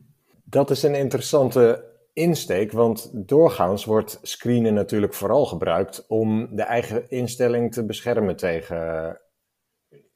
Dat 0.43 0.69
is 0.69 0.83
een 0.83 0.95
interessante 0.95 1.90
insteek, 2.13 2.71
want 2.71 3.11
doorgaans 3.13 3.85
wordt 3.85 4.19
screenen 4.21 4.73
natuurlijk 4.73 5.13
vooral 5.13 5.45
gebruikt 5.45 6.07
om 6.07 6.55
de 6.55 6.63
eigen 6.63 7.09
instelling 7.09 7.73
te 7.73 7.85
beschermen 7.85 8.35
tegen 8.35 9.19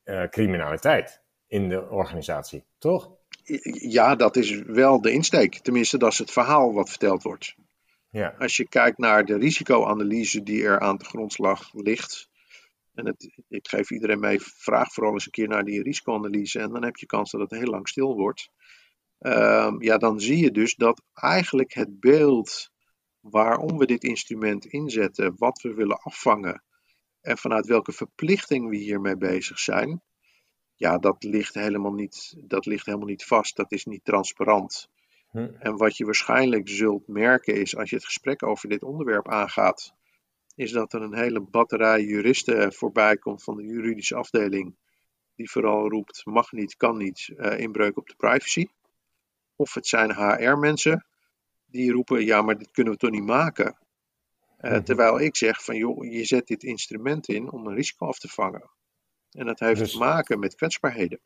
eh, 0.04 0.24
criminaliteit 0.30 1.22
in 1.48 1.70
de 1.70 1.90
organisatie, 1.90 2.64
toch? 2.78 3.12
Ja, 3.90 4.16
dat 4.16 4.36
is 4.36 4.62
wel 4.62 5.02
de 5.02 5.12
insteek. 5.12 5.58
Tenminste, 5.58 5.98
dat 5.98 6.12
is 6.12 6.18
het 6.18 6.32
verhaal 6.32 6.74
wat 6.74 6.90
verteld 6.90 7.24
wordt. 7.24 7.56
Ja. 8.10 8.36
Als 8.40 8.58
je 8.58 8.68
kijkt 8.68 8.98
naar 8.98 9.26
de 9.26 9.38
risicoanalyse 9.38 10.44
die 10.44 10.64
er 10.64 10.80
aan 10.80 10.98
de 10.98 11.06
grondslag 11.06 11.74
ligt, 11.74 12.30
En 12.94 13.06
het, 13.06 13.44
ik 13.48 13.68
geef 13.68 13.92
iedereen 13.92 14.20
mee, 14.20 14.40
vraag 14.42 14.94
vooral 14.94 15.14
eens 15.14 15.26
een 15.26 15.32
keer 15.32 15.48
naar 15.48 15.64
die 15.64 15.82
risicoanalyse 15.82 16.60
en 16.60 16.70
dan 16.70 16.84
heb 16.84 16.96
je 16.96 17.06
kans 17.06 17.32
dat 17.32 17.42
het 17.42 17.52
heel 17.52 17.70
lang 17.70 17.88
stil 17.88 18.16
wordt. 18.16 18.50
Ehm, 19.26 19.82
ja, 19.82 19.98
dan 19.98 20.20
zie 20.20 20.38
je 20.38 20.52
dus 20.52 20.76
dat 20.76 21.02
eigenlijk 21.14 21.74
het 21.74 22.00
beeld 22.00 22.70
waarom 23.20 23.78
we 23.78 23.86
dit 23.86 24.04
instrument 24.04 24.66
inzetten, 24.66 25.36
wat 25.38 25.62
we 25.62 25.74
willen 25.74 25.98
afvangen 25.98 26.64
en 27.22 27.38
vanuit 27.38 27.66
welke 27.66 27.92
verplichting 27.92 28.70
we 28.70 28.76
hiermee 28.76 29.18
bezig 29.18 29.60
zijn, 29.60 30.02
ja, 30.76 30.98
dat 30.98 31.24
ligt 31.24 31.54
helemaal 31.54 31.94
niet, 31.94 32.36
dat 32.38 32.66
ligt 32.66 32.86
helemaal 32.86 33.08
niet 33.08 33.26
vast. 33.26 33.56
Dat 33.56 33.72
is 33.72 33.86
niet 33.86 34.06
transparant. 34.06 34.90
Hm. 35.32 35.50
En 35.60 35.78
wat 35.78 35.98
je 35.98 36.06
waarschijnlijk 36.06 36.70
zult 36.70 37.08
merken 37.08 37.56
is, 37.56 37.78
als 37.78 37.90
je 37.90 37.96
het 37.96 38.06
gesprek 38.06 38.44
over 38.44 38.70
dit 38.70 38.84
onderwerp 38.84 39.30
aangaat, 39.30 39.94
is 40.56 40.72
dat 40.72 40.94
er 40.94 41.02
een 41.02 41.16
hele 41.16 41.42
batterij 41.42 42.04
juristen 42.04 42.74
voorbij 42.74 43.18
komt 43.18 43.44
van 43.44 43.56
de 43.56 43.64
juridische 43.64 44.16
afdeling, 44.16 44.76
die 45.36 45.50
vooral 45.50 45.90
roept, 45.90 46.26
mag 46.26 46.52
niet, 46.52 46.76
kan 46.76 46.98
niet, 46.98 47.30
eh, 47.38 47.60
inbreuk 47.60 47.98
op 47.98 48.08
de 48.08 48.16
privacy. 48.16 48.68
Of 49.56 49.74
het 49.74 49.88
zijn 49.88 50.12
HR-mensen 50.12 51.06
die 51.66 51.92
roepen, 51.92 52.26
ja, 52.26 52.42
maar 52.42 52.58
dit 52.58 52.72
kunnen 52.72 52.94
we 52.94 53.00
toch 53.00 53.12
niet 53.12 53.24
maken. 53.26 53.78
Eh, 54.58 54.72
Mhm. 54.72 54.84
Terwijl 54.84 55.20
ik 55.20 55.36
zeg 55.36 55.64
van, 55.64 55.76
joh, 55.76 56.12
je 56.12 56.26
zet 56.26 56.48
dit 56.48 56.64
instrument 56.64 57.28
in 57.28 57.52
om 57.52 57.68
een 57.68 57.76
risico 57.76 58.06
af 58.08 58.20
te 58.20 58.28
vangen. 58.28 58.70
En 59.32 59.46
dat 59.46 59.60
heeft 59.60 59.80
Dus- 59.80 59.92
te 59.92 59.98
maken 59.98 60.40
met 60.40 60.56
kwetsbaarheden. 60.56 61.20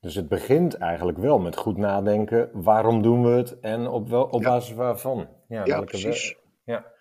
Dus 0.00 0.14
het 0.14 0.28
begint 0.28 0.74
eigenlijk 0.74 1.18
wel 1.18 1.38
met 1.38 1.56
goed 1.56 1.76
nadenken. 1.76 2.50
Waarom 2.52 3.02
doen 3.02 3.22
we 3.22 3.30
het 3.30 3.60
en 3.60 3.86
op, 3.88 4.08
wel, 4.08 4.24
op 4.24 4.42
Ja. 4.42 4.48
basis 4.48 4.74
waarvan? 4.74 5.28
Ja, 5.48 5.80
precies. 5.80 6.28
we- 6.32 6.72
ja. 6.72 6.92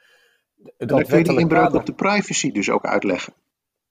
En 0.78 0.88
dan 0.88 1.04
kun 1.04 1.18
je 1.18 1.24
die 1.24 1.40
inbreuk 1.40 1.74
op 1.74 1.86
de 1.86 1.94
privacy 1.94 2.52
dus 2.52 2.70
ook 2.70 2.86
uitleggen. 2.86 3.34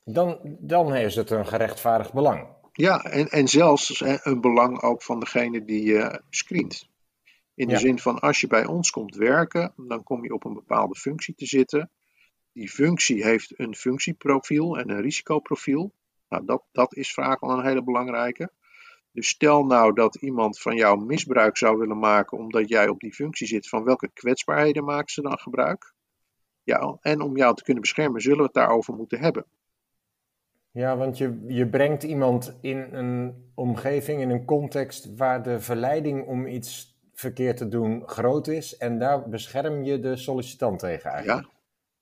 dan, 0.05 0.39
dan 0.61 0.95
is 0.95 1.17
het 1.17 1.31
een 1.31 1.47
gerechtvaardigd 1.47 2.13
belang. 2.13 2.47
Ja, 2.73 3.05
en, 3.05 3.29
en 3.29 3.49
zelfs 3.49 3.99
hè, 3.99 4.17
een 4.23 4.41
belang 4.41 4.83
ook 4.83 5.03
van 5.03 5.21
degene 5.21 5.65
die 5.65 5.85
je 5.85 6.23
screent. 6.31 6.89
In 7.55 7.67
de 7.67 7.73
Ja. 7.73 7.79
zin 7.79 7.99
van 7.99 8.19
als 8.19 8.41
je 8.41 8.47
bij 8.47 8.67
ons 8.67 8.91
komt 8.91 9.15
werken, 9.15 9.73
dan 9.77 10.03
kom 10.03 10.25
je 10.25 10.33
op 10.33 10.45
een 10.45 10.55
bepaalde 10.55 10.95
functie 10.95 11.35
te 11.35 11.47
zitten. 11.47 11.91
Die 12.53 12.69
functie 12.69 13.25
heeft 13.25 13.59
een 13.59 13.75
functieprofiel 13.75 14.79
en 14.79 14.91
een 14.91 15.01
risicoprofiel. 15.01 15.93
Nou, 16.29 16.45
dat, 16.45 16.63
dat 16.73 16.95
is 16.97 17.13
vaak 17.15 17.41
al 17.41 17.51
een 17.51 17.65
hele 17.67 17.83
belangrijke. 17.85 18.53
Dus 19.13 19.29
stel 19.29 19.65
nou 19.65 19.93
dat 19.95 20.15
iemand 20.15 20.61
van 20.61 20.77
jou 20.77 21.05
misbruik 21.05 21.57
zou 21.57 21.79
willen 21.79 21.99
maken 21.99 22.39
omdat 22.39 22.69
jij 22.69 22.89
op 22.89 23.01
die 23.01 23.15
functie 23.15 23.47
zit, 23.47 23.69
van 23.69 23.85
welke 23.85 24.11
kwetsbaarheden 24.13 24.85
maken 24.85 25.13
ze 25.13 25.23
dan 25.23 25.39
gebruik? 25.39 25.95
Ja, 26.63 26.99
en 27.01 27.21
om 27.21 27.37
jou 27.37 27.55
te 27.55 27.63
kunnen 27.63 27.83
beschermen 27.83 28.21
zullen 28.21 28.39
we 28.39 28.45
het 28.45 28.55
daarover 28.55 28.95
moeten 28.95 29.19
hebben. 29.21 29.47
Ja, 30.73 30.97
want 30.97 31.19
je, 31.19 31.45
je 31.47 31.69
brengt 31.69 32.03
iemand 32.03 32.59
in 32.61 32.79
een 32.93 33.35
omgeving, 33.55 34.21
in 34.21 34.31
een 34.31 34.45
context 34.45 35.17
waar 35.17 35.43
de 35.43 35.61
verleiding 35.61 36.27
om 36.27 36.47
iets 36.47 36.99
verkeerd 37.15 37.57
te 37.57 37.69
doen 37.69 38.09
groot 38.09 38.47
is. 38.47 38.77
En 38.77 38.99
daar 38.99 39.29
bescherm 39.29 39.83
je 39.83 39.99
de 39.99 40.17
sollicitant 40.17 40.79
tegen 40.79 41.11
eigenlijk. 41.11 41.49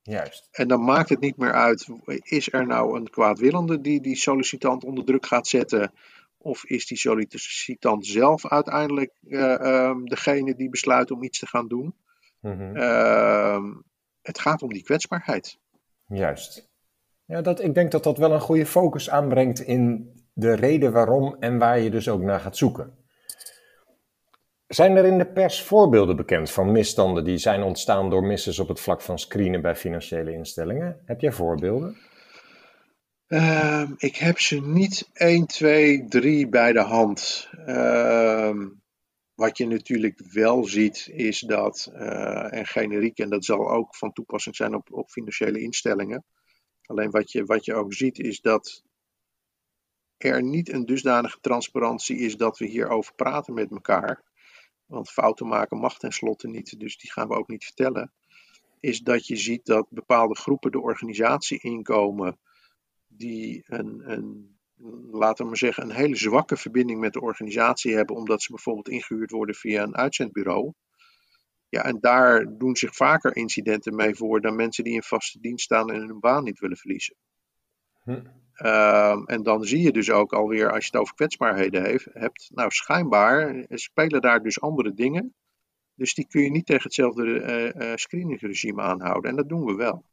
Juist. 0.03 0.49
En 0.51 0.69
dan 0.69 0.85
maakt 0.85 1.09
het 1.09 1.21
niet 1.21 1.37
meer 1.37 1.53
uit, 1.53 1.89
is 2.23 2.53
er 2.53 2.67
nou 2.67 2.97
een 2.97 3.11
kwaadwillende 3.11 3.81
die 3.81 4.01
die 4.01 4.17
sollicitant 4.17 4.85
onder 4.85 5.05
druk 5.05 5.27
gaat 5.27 5.47
zetten? 5.47 5.93
Of 6.39 6.65
is 6.65 6.87
die 6.87 6.99
sollicitant 6.99 8.07
zelf 8.07 8.47
uiteindelijk 8.47 9.13
eh, 9.29 9.61
ehm, 9.61 10.05
degene 10.05 10.55
die 10.55 10.69
besluit 10.69 11.11
om 11.11 11.23
iets 11.23 11.39
te 11.39 11.47
gaan 11.47 11.69
doen? 11.69 11.95
Mhm. 12.41 12.77
Ehm, 12.77 13.73
het 14.23 14.39
gaat 14.39 14.63
om 14.63 14.73
die 14.73 14.83
kwetsbaarheid. 14.83 15.59
Juist. 16.07 16.70
Ja, 17.31 17.43
dat, 17.43 17.63
ik 17.63 17.75
denk 17.75 17.91
dat 17.91 18.05
dat 18.05 18.19
wel 18.19 18.33
een 18.33 18.41
goede 18.41 18.67
focus 18.67 19.11
aanbrengt 19.11 19.61
in 19.61 20.13
de 20.33 20.55
reden 20.55 20.93
waarom 20.93 21.37
en 21.41 21.59
waar 21.59 21.81
je 21.81 21.91
dus 21.91 22.09
ook 22.09 22.23
naar 22.23 22.41
gaat 22.41 22.57
zoeken. 22.57 22.95
Zijn 24.67 24.97
er 24.97 25.05
in 25.05 25.19
de 25.19 25.27
pers 25.27 25.63
voorbeelden 25.63 26.17
bekend 26.17 26.51
van 26.51 26.73
misstanden 26.73 27.25
die 27.25 27.39
zijn 27.39 27.63
ontstaan 27.63 28.11
door 28.11 28.25
missers 28.25 28.59
op 28.59 28.69
het 28.69 28.81
vlak 28.81 29.01
van 29.01 29.19
screenen 29.19 29.63
bij 29.63 29.77
financiële 29.77 30.33
instellingen? 30.33 31.01
Heb 31.05 31.21
jij 31.21 31.33
voorbeelden? 31.33 31.97
Ehm, 33.27 33.93
ik 33.97 34.17
heb 34.17 34.39
ze 34.39 34.61
niet 34.61 35.09
1, 35.13 35.47
2, 35.47 36.05
3 36.09 36.49
bij 36.49 36.73
de 36.73 36.83
hand. 36.83 37.49
Ehm, 37.67 38.67
wat 39.35 39.59
je 39.59 39.67
natuurlijk 39.67 40.21
wel 40.33 40.65
ziet 40.65 41.09
is 41.13 41.41
dat, 41.41 41.91
eh, 41.95 42.53
en 42.53 42.67
generiek, 42.67 43.19
en 43.19 43.31
dat 43.31 43.45
zal 43.45 43.71
ook 43.71 43.97
van 43.97 44.13
toepassing 44.13 44.57
zijn 44.57 44.75
op, 44.75 44.93
op 44.93 45.11
financiële 45.11 45.61
instellingen. 45.61 46.25
Alleen 46.91 47.11
wat 47.11 47.33
je, 47.33 47.45
wat 47.45 47.65
je 47.65 47.75
ook 47.75 47.93
ziet 47.93 48.19
is 48.19 48.41
dat 48.41 48.83
er 50.17 50.43
niet 50.43 50.73
een 50.73 50.87
dusdanige 50.87 51.39
transparantie 51.41 52.17
is 52.17 52.37
dat 52.37 52.59
we 52.59 52.67
hierover 52.67 53.15
praten 53.15 53.55
met 53.55 53.71
elkaar. 53.71 54.23
Want 54.87 55.11
fouten 55.11 55.47
maken 55.47 55.79
mag 55.79 55.99
tenslotte 55.99 56.49
niet, 56.49 56.81
dus 56.81 56.99
die 56.99 57.13
gaan 57.13 57.29
we 57.29 57.35
ook 57.35 57.49
niet 57.49 57.65
vertellen. 57.65 58.13
Is 58.81 59.01
dat 59.01 59.27
je 59.27 59.37
ziet 59.37 59.67
dat 59.67 59.87
bepaalde 59.91 60.35
groepen 60.35 60.71
de 60.71 60.81
organisatie 60.81 61.61
inkomen 61.61 62.39
die 63.07 63.63
een, 63.67 64.11
een, 64.11 64.59
laten 65.11 65.45
we 65.45 65.51
maar 65.51 65.59
zeggen, 65.59 65.83
een 65.83 65.97
hele 65.97 66.17
zwakke 66.17 66.57
verbinding 66.57 67.01
met 67.01 67.13
de 67.13 67.21
organisatie 67.21 67.95
hebben, 67.95 68.17
omdat 68.17 68.43
ze 68.43 68.53
bijvoorbeeld 68.53 68.89
ingehuurd 68.89 69.31
worden 69.31 69.55
via 69.55 69.83
een 69.83 69.97
uitzendbureau. 69.97 70.73
Ja, 71.71 71.85
en 71.85 71.99
daar 72.01 72.59
doen 72.59 72.77
zich 72.77 72.97
vaker 72.97 73.37
incidenten 73.37 73.95
mee 73.95 74.15
voor 74.15 74.41
dan 74.41 74.57
mensen 74.57 74.85
die 74.85 74.95
in 74.95 75.03
vaste 75.03 75.41
dienst 75.41 75.65
staan 75.65 75.91
en 75.91 76.07
hun 76.07 76.21
baan 76.21 76.45
niet 76.45 76.59
willen 76.59 76.77
verliezen. 76.77 77.17
Hm. 78.03 78.21
Ehm, 78.55 79.25
en 79.25 79.43
dan 79.43 79.65
zie 79.65 79.83
je 79.83 79.93
dus 79.93 80.11
ook 80.11 80.33
alweer, 80.33 80.73
als 80.73 80.85
je 80.85 80.91
het 80.93 81.01
over 81.01 81.15
kwetsbaarheden 81.15 81.85
heeft, 81.85 82.07
hebt, 82.13 82.51
nou 82.55 82.71
schijnbaar 82.71 83.65
spelen 83.69 84.21
daar 84.21 84.43
dus 84.43 84.61
andere 84.61 84.95
dingen. 84.95 85.35
Dus 85.95 86.15
die 86.15 86.27
kun 86.27 86.43
je 86.43 86.51
niet 86.51 86.67
tegen 86.67 86.83
hetzelfde 86.83 87.41
eh, 87.41 87.93
screeningregime 87.95 88.83
aanhouden. 88.83 89.31
En 89.31 89.37
dat 89.37 89.49
doen 89.49 89.65
we 89.65 89.75
wel. 89.75 90.05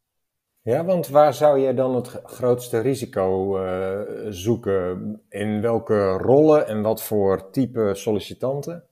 Ja, 0.62 0.84
want 0.84 1.08
waar 1.08 1.34
zou 1.34 1.60
jij 1.60 1.74
dan 1.74 1.94
het 1.94 2.08
grootste 2.24 2.80
risico 2.80 3.58
eh, 3.58 4.26
zoeken? 4.28 5.20
In 5.28 5.60
welke 5.60 6.08
rollen 6.08 6.66
en 6.66 6.82
wat 6.82 7.02
voor 7.02 7.50
type 7.50 7.90
sollicitanten? 7.94 8.87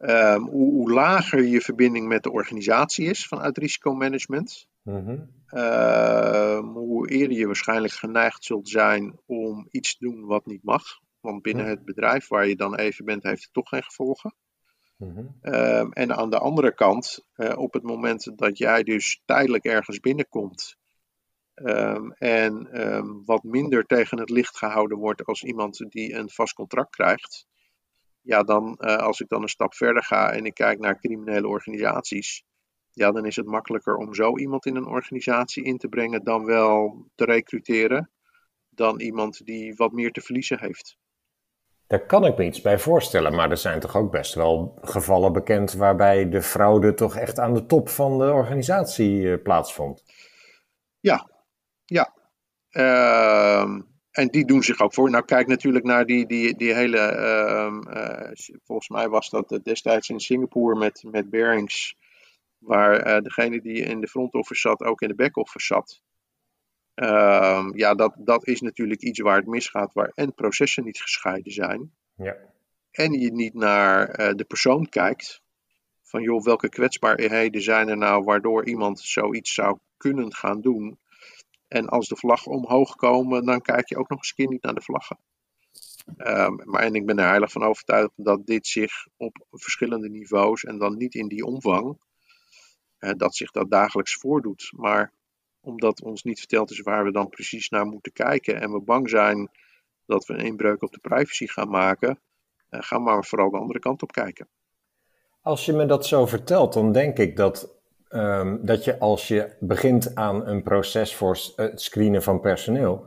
Ehm, 0.00 0.40
hoe, 0.40 0.72
hoe 0.72 0.92
lager 0.92 1.42
je 1.44 1.60
verbinding 1.60 2.08
met 2.08 2.22
de 2.22 2.30
organisatie 2.30 3.06
is 3.06 3.26
vanuit 3.26 3.58
risicomanagement, 3.58 4.68
Mhm. 4.82 5.18
ehm, 5.46 6.64
hoe 6.64 7.08
eerder 7.08 7.36
je 7.36 7.46
waarschijnlijk 7.46 7.92
geneigd 7.92 8.44
zult 8.44 8.68
zijn 8.68 9.20
om 9.26 9.66
iets 9.70 9.96
te 9.96 10.04
doen 10.04 10.26
wat 10.26 10.46
niet 10.46 10.62
mag. 10.62 10.82
Want 11.20 11.42
binnen 11.42 11.66
het 11.66 11.84
bedrijf 11.84 12.28
waar 12.28 12.48
je 12.48 12.56
dan 12.56 12.74
even 12.74 13.04
bent, 13.04 13.22
heeft 13.22 13.42
het 13.42 13.52
toch 13.52 13.68
geen 13.68 13.82
gevolgen. 13.82 14.34
Mhm. 14.96 15.26
Ehm, 15.40 15.90
en 15.90 16.16
aan 16.16 16.30
de 16.30 16.38
andere 16.38 16.74
kant, 16.74 17.24
eh, 17.32 17.58
op 17.58 17.72
het 17.72 17.82
moment 17.82 18.38
dat 18.38 18.58
jij 18.58 18.82
dus 18.82 19.22
tijdelijk 19.24 19.64
ergens 19.64 20.00
binnenkomt 20.00 20.78
en 22.18 22.68
wat 23.24 23.42
minder 23.42 23.84
tegen 23.84 24.18
het 24.18 24.30
licht 24.30 24.58
gehouden 24.58 24.98
wordt 24.98 25.24
als 25.24 25.42
iemand 25.42 25.84
die 25.88 26.14
een 26.14 26.30
vast 26.30 26.54
contract 26.54 26.90
krijgt, 26.90 27.46
ja, 28.22 28.42
dan 28.42 28.76
eh, 28.76 28.96
als 28.96 29.20
ik 29.20 29.28
dan 29.28 29.42
een 29.42 29.48
stap 29.48 29.74
verder 29.74 30.04
ga 30.04 30.32
en 30.32 30.44
ik 30.44 30.54
kijk 30.54 30.78
naar 30.78 30.98
criminele 30.98 31.48
organisaties, 31.48 32.44
ja, 32.90 33.10
dan 33.10 33.26
is 33.26 33.36
het 33.36 33.46
makkelijker 33.46 33.96
om 33.96 34.14
zo 34.14 34.38
iemand 34.38 34.66
in 34.66 34.76
een 34.76 34.86
organisatie 34.86 35.64
in 35.64 35.78
te 35.78 35.88
brengen 35.88 36.24
dan 36.24 36.44
wel 36.44 37.04
te 37.14 37.24
recruteren 37.24 38.10
dan 38.68 39.00
iemand 39.00 39.44
die 39.44 39.74
wat 39.74 39.92
meer 39.92 40.10
te 40.10 40.20
verliezen 40.20 40.60
heeft. 40.60 40.96
Daar 41.86 42.06
kan 42.06 42.24
ik 42.24 42.36
me 42.36 42.44
iets 42.44 42.60
bij 42.60 42.78
voorstellen, 42.78 43.34
maar 43.34 43.50
er 43.50 43.56
zijn 43.56 43.80
toch 43.80 43.96
ook 43.96 44.10
best 44.10 44.34
wel 44.34 44.78
gevallen 44.80 45.32
bekend 45.32 45.72
waarbij 45.72 46.28
de 46.28 46.42
fraude 46.42 46.94
toch 46.94 47.16
echt 47.16 47.38
aan 47.38 47.54
de 47.54 47.66
top 47.66 47.88
van 47.88 48.18
de 48.18 48.32
organisatie 48.32 49.32
eh, 49.32 49.42
plaatsvond. 49.42 50.04
Ehm, 52.70 53.80
en 54.10 54.28
die 54.28 54.44
doen 54.44 54.62
zich 54.62 54.80
ook 54.80 54.94
voor. 54.94 55.10
Nou, 55.10 55.24
kijk 55.24 55.46
natuurlijk 55.46 55.84
naar 55.84 56.06
die, 56.06 56.26
die, 56.26 56.56
die 56.56 56.74
hele. 56.74 56.98
ehm, 56.98 57.80
eh, 57.80 58.30
volgens 58.64 58.88
mij 58.88 59.08
was 59.08 59.30
dat 59.30 59.60
destijds 59.62 60.08
in 60.08 60.20
Singapore 60.20 60.78
met, 60.78 61.02
met 61.10 61.30
Bearings. 61.30 61.96
Waar 62.58 62.96
eh, 62.96 63.22
degene 63.22 63.60
die 63.60 63.82
in 63.82 64.00
de 64.00 64.08
front 64.08 64.34
office 64.34 64.60
zat 64.60 64.82
ook 64.82 65.00
in 65.00 65.08
de 65.08 65.14
back 65.14 65.36
office 65.36 65.66
zat. 65.66 66.02
Ehm, 66.94 67.76
ja, 67.76 67.94
dat, 67.94 68.14
dat 68.18 68.46
is 68.46 68.60
natuurlijk 68.60 69.00
iets 69.00 69.20
waar 69.20 69.36
het 69.36 69.46
misgaat, 69.46 69.92
waar 69.92 70.12
en 70.14 70.34
processen 70.34 70.84
niet 70.84 71.00
gescheiden 71.00 71.52
zijn. 71.52 71.92
Ja. 72.14 72.36
En 72.90 73.12
je 73.12 73.32
niet 73.32 73.54
naar 73.54 74.08
eh, 74.08 74.34
de 74.34 74.44
persoon 74.44 74.88
kijkt. 74.88 75.42
Van 76.02 76.22
joh, 76.22 76.44
welke 76.44 76.68
kwetsbaarheden 76.68 77.62
zijn 77.62 77.88
er 77.88 77.96
nou 77.96 78.24
waardoor 78.24 78.66
iemand 78.66 79.00
zoiets 79.00 79.54
zou 79.54 79.78
kunnen 79.96 80.34
gaan 80.34 80.60
doen. 80.60 80.98
En 81.70 81.88
als 81.88 82.08
de 82.08 82.16
vlaggen 82.16 82.52
omhoog 82.52 82.96
komen, 82.96 83.44
dan 83.44 83.60
kijk 83.60 83.88
je 83.88 83.96
ook 83.96 84.08
nog 84.08 84.18
eens 84.18 84.28
een 84.28 84.34
keer 84.34 84.48
niet 84.48 84.62
naar 84.62 84.74
de 84.74 84.80
vlaggen. 84.80 85.18
Ehm, 86.16 86.54
maar 86.64 86.82
en 86.82 86.94
ik 86.94 87.06
ben 87.06 87.18
er 87.18 87.28
heilig 87.28 87.52
van 87.52 87.62
overtuigd 87.62 88.12
dat 88.16 88.46
dit 88.46 88.66
zich 88.66 89.06
op 89.16 89.46
verschillende 89.50 90.08
niveaus 90.08 90.64
en 90.64 90.78
dan 90.78 90.96
niet 90.96 91.14
in 91.14 91.28
die 91.28 91.44
omvang, 91.44 92.00
dat 93.16 93.36
zich 93.36 93.50
dat 93.50 93.70
dagelijks 93.70 94.14
voordoet. 94.14 94.72
Maar 94.76 95.12
omdat 95.60 96.02
ons 96.02 96.22
niet 96.22 96.38
verteld 96.38 96.70
is 96.70 96.80
waar 96.80 97.04
we 97.04 97.12
dan 97.12 97.28
precies 97.28 97.68
naar 97.68 97.86
moeten 97.86 98.12
kijken. 98.12 98.60
En 98.60 98.72
we 98.72 98.80
bang 98.80 99.10
zijn 99.10 99.50
dat 100.06 100.26
we 100.26 100.34
een 100.34 100.44
inbreuk 100.44 100.82
op 100.82 100.92
de 100.92 100.98
privacy 100.98 101.46
gaan 101.46 101.68
maken. 101.68 102.20
Uh, 102.70 102.80
ga 102.82 102.98
maar 102.98 103.24
vooral 103.24 103.50
de 103.50 103.58
andere 103.58 103.78
kant 103.78 104.02
op 104.02 104.12
kijken. 104.12 104.48
Als 105.40 105.64
je 105.64 105.72
me 105.72 105.86
dat 105.86 106.06
zo 106.06 106.26
vertelt, 106.26 106.72
dan 106.72 106.92
denk 106.92 107.18
ik 107.18 107.36
dat, 107.36 107.79
um, 108.10 108.60
dat 108.62 108.84
je 108.84 108.98
als 108.98 109.28
je 109.28 109.56
begint 109.60 110.14
aan 110.14 110.46
een 110.46 110.62
proces 110.62 111.14
voor 111.14 111.38
het 111.56 111.80
screenen 111.80 112.22
van 112.22 112.40
personeel, 112.40 113.06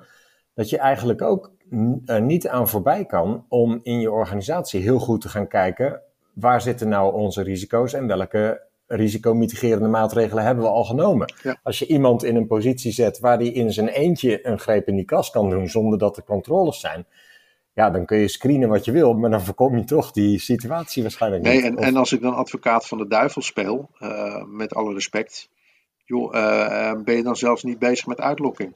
dat 0.53 0.69
je 0.69 0.77
eigenlijk 0.77 1.21
ook 1.21 1.51
niet 2.21 2.47
aan 2.47 2.67
voorbij 2.67 3.05
kan 3.05 3.45
om 3.49 3.79
in 3.83 3.99
je 3.99 4.11
organisatie 4.11 4.81
heel 4.81 4.99
goed 4.99 5.21
te 5.21 5.29
gaan 5.29 5.47
kijken 5.47 6.01
waar 6.33 6.61
zitten 6.61 6.89
nou 6.89 7.13
onze 7.13 7.43
risico's 7.43 7.93
en 7.93 8.07
welke 8.07 8.61
risicomitigerende 8.87 9.87
maatregelen 9.87 10.43
hebben 10.43 10.63
we 10.63 10.69
al 10.69 10.83
genomen. 10.83 11.33
Als 11.63 11.79
je 11.79 11.87
iemand 11.87 12.23
in 12.23 12.35
een 12.35 12.47
positie 12.47 12.91
zet 12.91 13.19
waar 13.19 13.37
hij 13.37 13.47
in 13.47 13.73
zijn 13.73 13.87
eentje 13.87 14.47
een 14.47 14.59
greep 14.59 14.87
in 14.87 14.95
die 14.95 15.05
kast 15.05 15.31
kan 15.31 15.49
doen 15.49 15.69
zonder 15.69 15.99
dat 15.99 16.17
er 16.17 16.23
controles 16.23 16.79
zijn, 16.79 17.05
ja, 17.73 17.89
dan 17.89 18.05
kun 18.05 18.17
je 18.17 18.27
screenen 18.27 18.69
wat 18.69 18.85
je 18.85 18.91
wil, 18.91 19.13
maar 19.13 19.29
dan 19.29 19.41
voorkom 19.41 19.77
je 19.77 19.83
toch 19.83 20.11
die 20.11 20.39
situatie 20.39 21.01
waarschijnlijk 21.01 21.43
nee, 21.43 21.61
En, 21.61 21.77
en 21.77 21.95
als 21.95 22.11
ik 22.11 22.21
dan 22.21 22.35
advocaat 22.35 22.87
van 22.87 22.97
de 22.97 23.07
duivel 23.07 23.41
speel, 23.41 23.89
uh, 23.99 24.43
met 24.45 24.73
alle 24.73 24.93
respect, 24.93 25.49
joh, 26.05 26.35
uh, 26.35 26.93
ben 27.03 27.15
je 27.15 27.23
dan 27.23 27.35
zelfs 27.35 27.63
niet 27.63 27.79
bezig 27.79 28.05
met 28.05 28.19
uitlokking. 28.19 28.75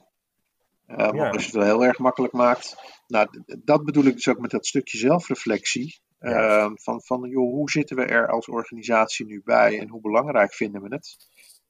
Uh, 0.88 0.96
ja. 0.96 1.30
Als 1.30 1.40
je 1.42 1.46
het 1.46 1.56
wel 1.56 1.64
heel 1.64 1.84
erg 1.84 1.98
makkelijk 1.98 2.32
maakt. 2.32 2.76
Nou, 3.06 3.28
dat 3.64 3.84
bedoel 3.84 4.04
ik 4.04 4.14
dus 4.14 4.28
ook 4.28 4.38
met 4.38 4.50
dat 4.50 4.66
stukje 4.66 4.98
zelfreflectie. 4.98 6.00
Van, 6.74 7.02
van 7.02 7.28
joh, 7.28 7.52
hoe 7.52 7.70
zitten 7.70 7.96
we 7.96 8.04
er 8.04 8.28
als 8.28 8.48
organisatie 8.48 9.26
nu 9.26 9.42
bij 9.44 9.78
en 9.78 9.88
hoe 9.88 10.00
belangrijk 10.00 10.54
vinden 10.54 10.82
we 10.82 10.88
het? 10.94 11.16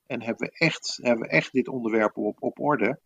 En 0.07 0.23
hebben 0.23 0.49
we 0.49 0.64
echt, 0.64 0.99
hebben 1.03 1.27
we 1.27 1.33
echt 1.33 1.53
dit 1.53 1.69
onderwerp 1.69 2.17
op, 2.17 2.43
op 2.43 2.61
orde? 2.61 3.01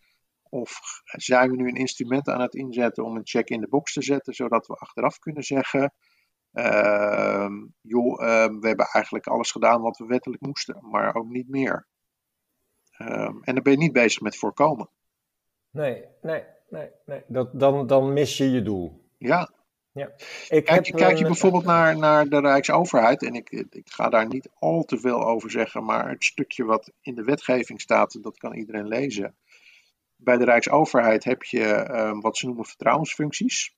Of 0.53 1.03
zijn 1.05 1.51
we 1.51 1.57
nu 1.57 1.69
een 1.69 1.77
instrument 1.77 2.29
aan 2.29 2.41
het 2.41 2.55
inzetten 2.55 3.05
om 3.05 3.17
een 3.17 3.27
check 3.27 3.49
in 3.49 3.61
de 3.61 3.69
box 3.69 3.93
te 3.93 4.03
zetten, 4.03 4.35
zodat 4.35 4.67
we 4.67 4.75
achteraf 4.75 5.19
kunnen 5.19 5.43
zeggen: 5.43 5.93
uh, 6.53 7.49
joh, 7.81 8.21
uh, 8.21 8.47
we 8.61 8.67
hebben 8.67 8.87
eigenlijk 8.93 9.27
alles 9.27 9.51
gedaan 9.51 9.81
wat 9.81 9.99
we 9.99 10.07
wettelijk 10.07 10.43
moesten, 10.43 10.89
maar 10.91 11.15
ook 11.15 11.29
niet 11.29 11.49
meer. 11.49 11.87
Ehm, 12.91 13.37
en 13.41 13.55
dan 13.55 13.63
ben 13.63 13.73
je 13.73 13.79
niet 13.79 13.93
bezig 13.93 14.21
met 14.21 14.37
voorkomen. 14.37 14.89
Nee, 15.71 16.05
nee, 16.23 16.45
nee, 16.69 16.91
nee. 17.07 17.23
Dat, 17.27 17.61
dan, 17.61 17.87
dan 17.87 18.13
mis 18.13 18.37
je 18.37 18.51
je 18.51 18.63
doel. 18.63 19.09
Ja. 19.19 19.51
ja. 19.93 20.07
Ik 20.49 20.65
kijk, 20.65 20.87
heb, 20.87 20.97
kijk 20.97 21.19
je 21.19 21.25
bijvoorbeeld 21.25 21.65
naar, 21.65 21.99
naar 21.99 22.29
de 22.29 22.41
Rijksoverheid, 22.41 23.23
en 23.23 23.35
ik, 23.35 23.51
ik 23.51 23.91
ga 23.91 24.09
daar 24.09 24.27
niet 24.27 24.49
al 24.55 24.85
te 24.85 24.99
veel 24.99 25.27
over 25.27 25.51
zeggen, 25.51 25.85
maar 25.85 26.09
het 26.09 26.25
stukje 26.25 26.65
wat 26.65 26.93
in 27.01 27.15
de 27.15 27.25
wetgeving 27.25 27.81
staat, 27.81 28.23
dat 28.23 28.39
kan 28.39 28.55
iedereen 28.55 28.89
lezen 28.89 29.37
bij 30.25 30.37
de 30.37 30.45
Rijksoverheid 30.45 31.25
heb 31.25 31.43
je 31.43 31.91
um, 31.91 32.21
wat 32.21 32.37
ze 32.37 32.47
noemen 32.47 32.65
vertrouwensfuncties. 32.65 33.77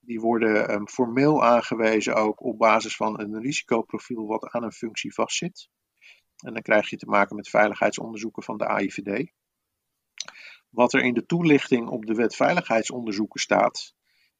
Die 0.00 0.20
worden 0.20 0.72
um, 0.72 0.88
formeel 0.88 1.44
aangewezen 1.44 2.14
ook 2.14 2.44
op 2.44 2.58
basis 2.58 2.96
van 2.96 3.20
een 3.20 3.40
risicoprofiel 3.40 4.26
wat 4.26 4.48
aan 4.50 4.62
een 4.62 4.72
functie 4.72 5.14
vastzit. 5.14 5.68
En 6.38 6.52
dan 6.52 6.62
krijg 6.62 6.90
je 6.90 6.96
te 6.96 7.06
maken 7.06 7.36
met 7.36 7.48
veiligheidsonderzoeken 7.48 8.42
van 8.42 8.56
de 8.56 8.66
AIVD. 8.66 9.32
Wat 10.68 10.92
er 10.92 11.04
in 11.04 11.14
de 11.14 11.26
toelichting 11.26 11.88
op 11.88 12.06
de 12.06 12.14
wet 12.14 12.36
veiligheidsonderzoeken 12.36 13.40
staat, 13.40 13.94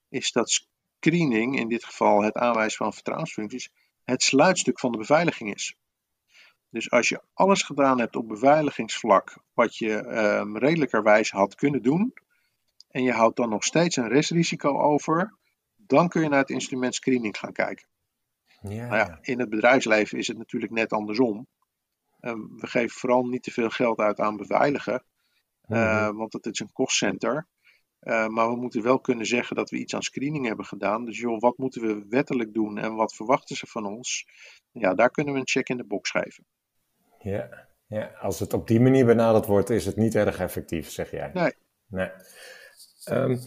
is 0.08 0.32
dat 0.32 0.50
screening, 0.98 1.58
in 1.58 1.68
dit 1.68 1.84
geval 1.84 2.22
het 2.22 2.34
aanwijzen 2.34 2.78
van 2.78 2.92
vertrouwensfuncties, 2.92 3.70
het 4.04 4.22
sluitstuk 4.22 4.80
van 4.80 4.92
de 4.92 4.98
beveiliging 4.98 5.54
is. 5.54 5.76
Dus 6.70 6.90
als 6.90 7.08
je 7.08 7.22
alles 7.34 7.62
gedaan 7.62 7.98
hebt 7.98 8.16
op 8.16 8.28
beveiligingsvlak 8.28 9.38
wat 9.52 9.76
je 9.76 9.94
um, 10.38 10.58
redelijkerwijs 10.58 11.30
had 11.30 11.54
kunnen 11.54 11.82
doen, 11.82 12.14
en 12.88 13.02
je 13.02 13.12
houdt 13.12 13.36
dan 13.36 13.48
nog 13.48 13.64
steeds 13.64 13.96
een 13.96 14.08
restrisico 14.08 14.80
over, 14.80 15.36
dan 15.76 16.08
kun 16.08 16.22
je 16.22 16.28
naar 16.28 16.38
het 16.38 16.50
instrument 16.50 16.94
screening 16.94 17.38
gaan 17.38 17.52
kijken. 17.52 17.86
Ja, 18.60 18.86
nou 18.86 18.96
ja, 18.96 19.18
in 19.22 19.40
het 19.40 19.48
bedrijfsleven 19.48 20.18
is 20.18 20.26
het 20.28 20.38
natuurlijk 20.38 20.72
net 20.72 20.92
andersom. 20.92 21.46
Um, 22.20 22.56
we 22.56 22.66
geven 22.66 22.98
vooral 22.98 23.26
niet 23.26 23.42
te 23.42 23.50
veel 23.50 23.70
geld 23.70 23.98
uit 23.98 24.20
aan 24.20 24.36
beveiligen, 24.36 25.04
uh, 25.68 26.08
want 26.08 26.32
het 26.32 26.46
is 26.46 26.60
een 26.60 26.72
kostcenter. 26.72 27.46
Uh, 28.00 28.26
maar 28.26 28.48
we 28.48 28.56
moeten 28.56 28.82
wel 28.82 29.00
kunnen 29.00 29.26
zeggen 29.26 29.56
dat 29.56 29.70
we 29.70 29.78
iets 29.78 29.94
aan 29.94 30.02
screening 30.02 30.46
hebben 30.46 30.64
gedaan. 30.64 31.04
Dus 31.04 31.18
joh, 31.18 31.40
wat 31.40 31.58
moeten 31.58 31.82
we 31.82 32.06
wettelijk 32.08 32.54
doen 32.54 32.78
en 32.78 32.94
wat 32.94 33.14
verwachten 33.14 33.56
ze 33.56 33.66
van 33.66 33.86
ons? 33.86 34.26
Ja, 34.70 34.94
daar 34.94 35.10
kunnen 35.10 35.34
we 35.34 35.40
een 35.40 35.48
check 35.48 35.68
in 35.68 35.76
de 35.76 35.84
box 35.84 36.10
geven. 36.10 36.44
Ja, 37.18 37.48
ja, 37.86 38.10
als 38.20 38.40
het 38.40 38.52
op 38.52 38.66
die 38.66 38.80
manier 38.80 39.06
benaderd 39.06 39.46
wordt, 39.46 39.70
is 39.70 39.86
het 39.86 39.96
niet 39.96 40.14
erg 40.14 40.40
effectief, 40.40 40.90
zeg 40.90 41.10
jij. 41.10 41.30
Nee. 41.34 41.52
nee. 41.86 42.10
Um, 43.10 43.40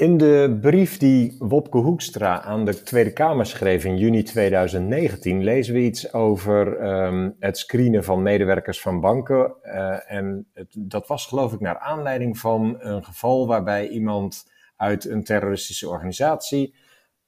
in 0.00 0.16
de 0.16 0.58
brief 0.60 0.98
die 0.98 1.36
Wopke 1.38 1.78
Hoekstra 1.78 2.42
aan 2.42 2.64
de 2.64 2.82
Tweede 2.82 3.12
Kamer 3.12 3.46
schreef 3.46 3.84
in 3.84 3.96
juni 3.96 4.22
2019 4.22 5.44
lezen 5.44 5.74
we 5.74 5.80
iets 5.80 6.12
over 6.12 6.82
um, 6.82 7.36
het 7.38 7.58
screenen 7.58 8.04
van 8.04 8.22
medewerkers 8.22 8.80
van 8.80 9.00
banken. 9.00 9.54
Uh, 9.62 10.12
en 10.12 10.46
het, 10.54 10.68
dat 10.78 11.06
was 11.06 11.26
geloof 11.26 11.52
ik 11.52 11.60
naar 11.60 11.78
aanleiding 11.78 12.38
van 12.38 12.76
een 12.78 13.04
geval 13.04 13.46
waarbij 13.46 13.88
iemand 13.88 14.50
uit 14.76 15.04
een 15.04 15.24
terroristische 15.24 15.88
organisatie 15.88 16.74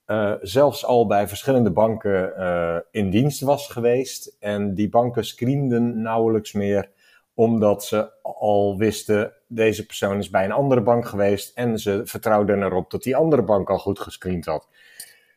uh, 0.07 0.35
zelfs 0.41 0.85
al 0.85 1.07
bij 1.07 1.29
verschillende 1.29 1.71
banken 1.71 2.35
uh, 2.39 2.77
in 2.91 3.11
dienst 3.11 3.41
was 3.41 3.69
geweest. 3.69 4.37
En 4.39 4.75
die 4.75 4.89
banken 4.89 5.25
screenden 5.25 6.03
nauwelijks 6.03 6.53
meer, 6.53 6.91
omdat 7.35 7.85
ze 7.85 8.23
al 8.23 8.77
wisten, 8.79 9.33
deze 9.49 9.87
persoon 9.87 10.19
is 10.19 10.31
bij 10.31 10.45
een 10.45 10.53
andere 10.53 10.83
bank 10.83 11.07
geweest. 11.07 11.57
En 11.57 11.79
ze 11.79 12.01
vertrouwden 12.05 12.63
erop 12.63 12.91
dat 12.91 13.03
die 13.03 13.17
andere 13.17 13.43
bank 13.43 13.71
al 13.71 13.79
goed 13.79 14.01
gescreend 14.01 14.45
had. 14.45 14.69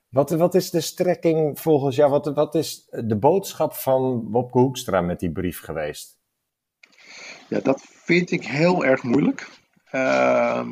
Wat, 0.10 0.30
wat 0.30 0.56
is 0.56 0.70
de 0.70 0.82
strekking 0.82 1.60
volgens 1.60 1.96
jou? 1.96 2.12
Wat, 2.12 2.26
wat 2.26 2.56
is 2.56 2.88
de 2.90 3.18
boodschap 3.18 3.74
van 3.74 4.32
Bob 4.32 4.52
Hoekstra 4.52 5.02
met 5.02 5.20
die 5.20 5.32
brief 5.32 5.60
geweest? 5.60 6.18
Ja, 7.50 7.60
dat 7.60 7.82
vind 7.82 8.32
ik 8.32 8.46
heel 8.46 8.86
erg 8.86 9.04
moeilijk. 9.04 9.50
Uh, 9.92 10.68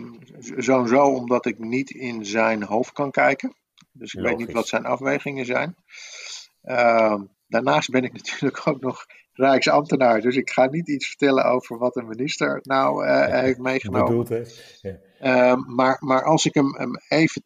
sowieso 0.58 1.06
omdat 1.06 1.46
ik 1.46 1.60
niet 1.60 1.90
in 1.90 2.26
zijn 2.26 2.64
hoofd 2.64 2.92
kan 2.92 3.12
kijken. 3.12 3.54
Dus 3.94 4.14
ik 4.14 4.22
weet 4.22 4.38
niet 4.38 4.52
wat 4.52 4.68
zijn 4.68 4.86
afwegingen 4.86 5.46
zijn. 5.46 5.76
Uh, 6.64 7.22
daarnaast 7.48 7.90
ben 7.90 8.04
ik 8.04 8.14
natuurlijk 8.24 8.68
ook 8.68 8.82
nog 8.82 9.06
Rijksambtenaar. 9.34 10.22
Dus 10.22 10.36
ik 10.36 10.50
ga 10.50 10.66
niet 10.66 10.90
iets 10.90 11.08
vertellen 11.08 11.46
over 11.46 11.78
wat 11.78 11.96
een 11.96 12.08
minister 12.08 12.60
nou 12.64 13.06
uh, 13.06 13.26
heeft 13.28 13.60
meegenomen. 13.60 14.24
Bedoeld, 14.24 14.80
ja. 14.82 15.00
uh, 15.22 15.66
maar, 15.66 15.98
maar 16.00 16.24
als 16.24 16.46
ik 16.46 16.54
hem, 16.54 16.76
hem, 16.76 16.92
even 17.08 17.44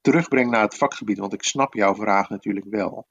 terugbreng 0.00 0.50
naar 0.50 0.62
het 0.62 0.76
vakgebied, 0.76 1.18
want 1.18 1.32
ik 1.32 1.42
snap 1.42 1.74
jouw 1.74 1.94
vraag 1.94 2.28
natuurlijk 2.28 2.66
wel. 2.70 3.06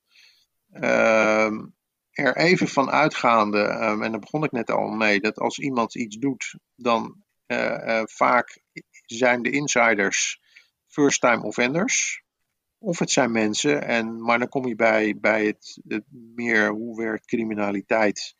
Ehm, 0.71 1.65
er 2.11 2.37
even 2.37 2.67
van 2.67 2.89
uitgaande, 2.89 3.61
ehm, 3.61 4.01
en 4.01 4.11
daar 4.11 4.19
begon 4.19 4.43
ik 4.43 4.51
net 4.51 4.71
al 4.71 4.87
mee, 4.87 5.19
dat 5.19 5.39
als 5.39 5.59
iemand 5.59 5.95
iets 5.95 6.17
doet, 6.17 6.55
dan 6.75 7.23
uh, 7.47 8.01
vaak 8.05 8.61
zijn 9.05 9.41
de 9.41 9.49
insiders 9.49 10.39
first-time 10.87 11.43
offenders. 11.43 12.23
Of 12.83 12.99
het 12.99 13.11
zijn 13.11 13.31
mensen, 13.31 13.83
en, 13.87 14.21
maar 14.21 14.39
dan 14.39 14.49
kom 14.49 14.67
je 14.67 14.75
bij, 14.75 15.17
bij 15.19 15.45
het, 15.45 15.81
het 15.87 16.03
meer 16.11 16.69
hoe 16.69 16.97
werkt 16.97 17.25
criminaliteit 17.25 18.35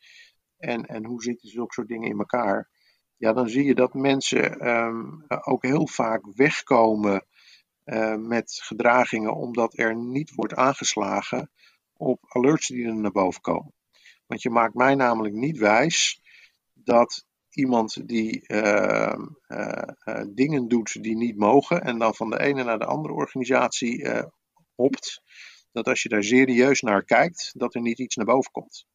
en, 0.56 0.86
en 0.86 1.04
hoe 1.04 1.22
zitten 1.22 1.48
zulke 1.48 1.72
soort 1.72 1.88
dingen 1.88 2.10
in 2.10 2.18
elkaar. 2.18 2.70
Ja, 3.16 3.32
dan 3.32 3.48
zie 3.48 3.64
je 3.64 3.74
dat 3.74 3.94
mensen 3.94 4.68
um, 4.68 5.24
ook 5.26 5.62
heel 5.62 5.86
vaak 5.86 6.22
wegkomen 6.34 7.26
uh, 7.84 8.16
met 8.16 8.60
gedragingen 8.62 9.34
omdat 9.34 9.78
er 9.78 9.96
niet 9.96 10.34
wordt 10.34 10.54
aangeslagen 10.54 11.50
op 11.96 12.18
alerts 12.28 12.66
die 12.66 12.86
er 12.86 12.94
naar 12.94 13.12
boven 13.12 13.40
komen. 13.40 13.72
Want 14.26 14.42
je 14.42 14.50
maakt 14.50 14.74
mij 14.74 14.94
namelijk 14.94 15.34
niet 15.34 15.58
wijs 15.58 16.20
dat 16.72 17.26
iemand 17.54 18.08
die 18.08 18.44
uh, 18.46 19.14
uh, 19.48 19.82
uh, 20.04 20.24
dingen 20.28 20.68
doet 20.68 21.02
die 21.02 21.16
niet 21.16 21.36
mogen 21.36 21.82
en 21.82 21.98
dan 21.98 22.14
van 22.14 22.30
de 22.30 22.40
ene 22.40 22.64
naar 22.64 22.78
de 22.78 22.84
andere 22.84 23.14
organisatie 23.14 24.08
hopt, 24.74 25.22
dat 25.72 25.86
als 25.86 26.02
je 26.02 26.08
daar 26.08 26.22
serieus 26.22 26.80
naar 26.80 27.04
kijkt, 27.04 27.50
dat 27.54 27.74
er 27.74 27.80
niet 27.80 27.98
iets 27.98 28.16
naar 28.16 28.26
boven 28.26 28.50
komt. 28.50 28.86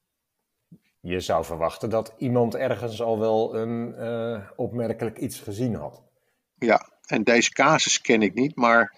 Je 0.99 1.19
zou 1.19 1.45
verwachten 1.45 1.89
dat 1.89 2.13
iemand 2.17 2.55
ergens 2.55 3.01
al 3.01 3.19
wel 3.19 3.55
een 3.55 3.95
opmerkelijk 4.55 5.17
iets 5.17 5.39
gezien 5.39 5.75
had. 5.75 6.03
Ja, 6.55 6.89
en 7.05 7.23
deze 7.23 7.51
casus 7.51 8.01
ken 8.01 8.21
ik 8.21 8.33
niet, 8.33 8.55
maar 8.55 8.95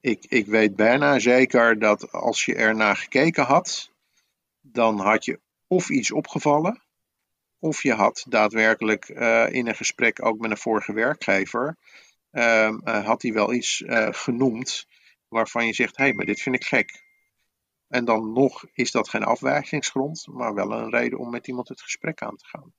ik, 0.00 0.24
ik 0.28 0.46
weet 0.46 0.76
bijna 0.76 1.18
zeker 1.18 1.78
dat 1.78 2.12
als 2.12 2.44
je 2.44 2.54
er 2.54 2.76
naar 2.76 2.96
gekeken 2.96 3.44
had, 3.44 3.90
dan 4.60 4.98
had 5.00 5.24
je 5.24 5.40
of 5.66 5.90
iets 5.90 6.12
opgevallen, 6.12 6.85
of 7.66 7.82
je 7.82 7.92
had 7.92 8.24
daadwerkelijk 8.28 9.08
uh, 9.08 9.46
in 9.50 9.66
een 9.66 9.74
gesprek 9.74 10.24
ook 10.24 10.38
met 10.38 10.50
een 10.50 10.56
vorige 10.56 10.92
werkgever, 10.92 11.76
uh, 12.32 12.70
uh, 12.84 13.04
had 13.04 13.22
hij 13.22 13.32
wel 13.32 13.52
iets 13.52 13.82
genoemd 14.10 14.86
waarvan 15.28 15.66
je 15.66 15.72
zegt, 15.72 15.96
hé, 15.96 16.04
hey, 16.04 16.12
maar 16.12 16.26
dit 16.26 16.40
vind 16.40 16.54
ik 16.54 16.64
gek. 16.64 17.04
En 17.88 18.04
dan 18.04 18.32
nog 18.32 18.64
is 18.72 18.90
dat 18.90 19.08
geen 19.08 19.22
afwijkingsgrond, 19.22 20.26
maar 20.30 20.54
wel 20.54 20.72
een 20.72 20.90
reden 20.90 21.18
om 21.18 21.30
met 21.30 21.46
iemand 21.46 21.68
het 21.68 21.80
gesprek 21.80 22.22
aan 22.22 22.36
te 22.36 22.46
gaan. 22.46 22.72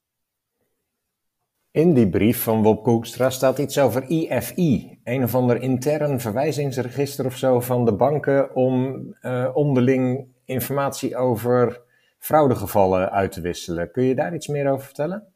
In 1.71 1.93
die 1.93 2.10
brief 2.10 2.43
van 2.43 2.62
Bob 2.62 2.84
Koekstra 2.84 3.30
staat 3.30 3.58
iets 3.58 3.80
over 3.80 4.04
IFI, 4.04 5.00
een 5.04 5.23
of 5.23 5.36
ander 5.36 5.62
intern 5.62 6.19
verwijzingsregister 6.19 7.26
of 7.26 7.38
zo 7.38 7.60
van 7.60 7.86
de 7.86 7.93
banken 7.93 8.56
om 8.56 9.06
onderling 9.54 10.28
informatie 10.45 11.17
over 11.17 11.87
fraudegevallen 12.17 13.12
uit 13.12 13.32
te 13.32 13.41
wisselen. 13.41 13.91
Kun 13.91 14.03
je 14.03 14.15
daar 14.15 14.34
iets 14.34 14.47
meer 14.47 14.71
over 14.71 14.86
vertellen? 14.86 15.34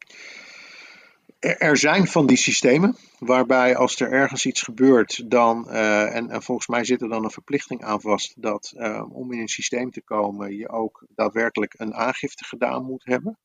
Er 1.40 1.78
zijn 1.78 2.08
van 2.08 2.28
die 2.28 2.38
systemen 2.38 2.96
waarbij 3.20 3.76
als 3.76 4.00
er 4.00 4.12
ergens 4.12 4.46
iets 4.46 4.62
gebeurt, 4.62 5.30
dan, 5.32 5.68
uh, 5.70 6.16
en, 6.16 6.30
en, 6.30 6.42
volgens 6.42 6.68
mij 6.68 6.84
zit 6.84 7.02
er 7.02 7.10
dan 7.10 7.24
een 7.24 7.32
verplichting 7.32 7.84
aan 7.84 8.02
vast 8.02 8.42
dat 8.42 8.74
uh, 8.78 9.06
om 9.10 9.32
in 9.34 9.40
een 9.40 9.48
systeem 9.48 9.92
te 9.92 10.02
komen 10.02 10.56
je 10.56 10.70
ook 10.70 11.06
daadwerkelijk 11.10 11.74
een 11.78 11.94
aangifte 11.94 12.44
gedaan 12.44 12.86
moet 12.86 13.06
hebben. 13.06 13.38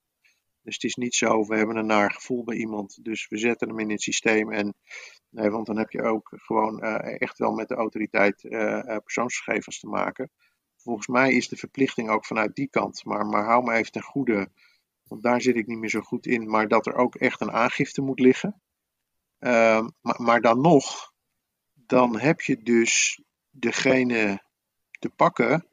Dus 0.62 0.74
het 0.74 0.84
is 0.84 0.94
niet 0.94 1.14
zo, 1.14 1.46
we 1.46 1.56
hebben 1.56 1.76
een 1.76 1.86
naar 1.86 2.12
gevoel 2.12 2.44
bij 2.44 2.56
iemand, 2.56 3.04
dus 3.04 3.28
we 3.28 3.38
zetten 3.38 3.68
hem 3.68 3.78
in 3.78 3.90
het 3.90 4.02
systeem. 4.02 4.52
En, 4.52 4.74
nee, 5.28 5.50
want 5.50 5.66
dan 5.66 5.78
heb 5.78 5.90
je 5.90 6.02
ook 6.02 6.32
gewoon 6.36 6.84
uh, 6.84 7.20
echt 7.20 7.38
wel 7.38 7.52
met 7.52 7.68
de 7.68 7.74
autoriteit 7.74 8.40
persoonsgegevens 9.02 9.80
te 9.80 9.86
maken. 9.86 10.30
Volgens 10.86 11.06
mij 11.06 11.32
is 11.32 11.48
de 11.48 11.56
verplichting 11.56 12.10
ook 12.10 12.26
vanuit 12.26 12.54
die 12.54 12.68
kant. 12.68 13.04
Maar, 13.04 13.26
maar 13.26 13.44
hou 13.44 13.64
me 13.64 13.72
even 13.72 13.92
ten 13.92 14.02
goede 14.02 14.48
want 15.08 15.22
daar 15.22 15.40
zit 15.40 15.56
ik 15.56 15.66
niet 15.66 15.78
meer 15.78 15.90
zo 15.90 16.00
goed 16.00 16.26
in, 16.26 16.50
maar 16.50 16.68
dat 16.68 16.86
er 16.86 16.94
ook 16.94 17.14
echt 17.14 17.40
een 17.40 17.52
aangifte 17.52 18.02
moet 18.02 18.20
liggen. 18.20 18.62
Uh, 19.40 19.86
maar, 20.00 20.22
maar, 20.22 20.40
dan 20.40 20.60
nog, 20.60 21.12
dan 21.74 22.18
heb 22.18 22.40
je 22.40 22.62
dus 22.62 23.22
degene 23.50 24.42
te 24.98 25.10
pakken, 25.10 25.66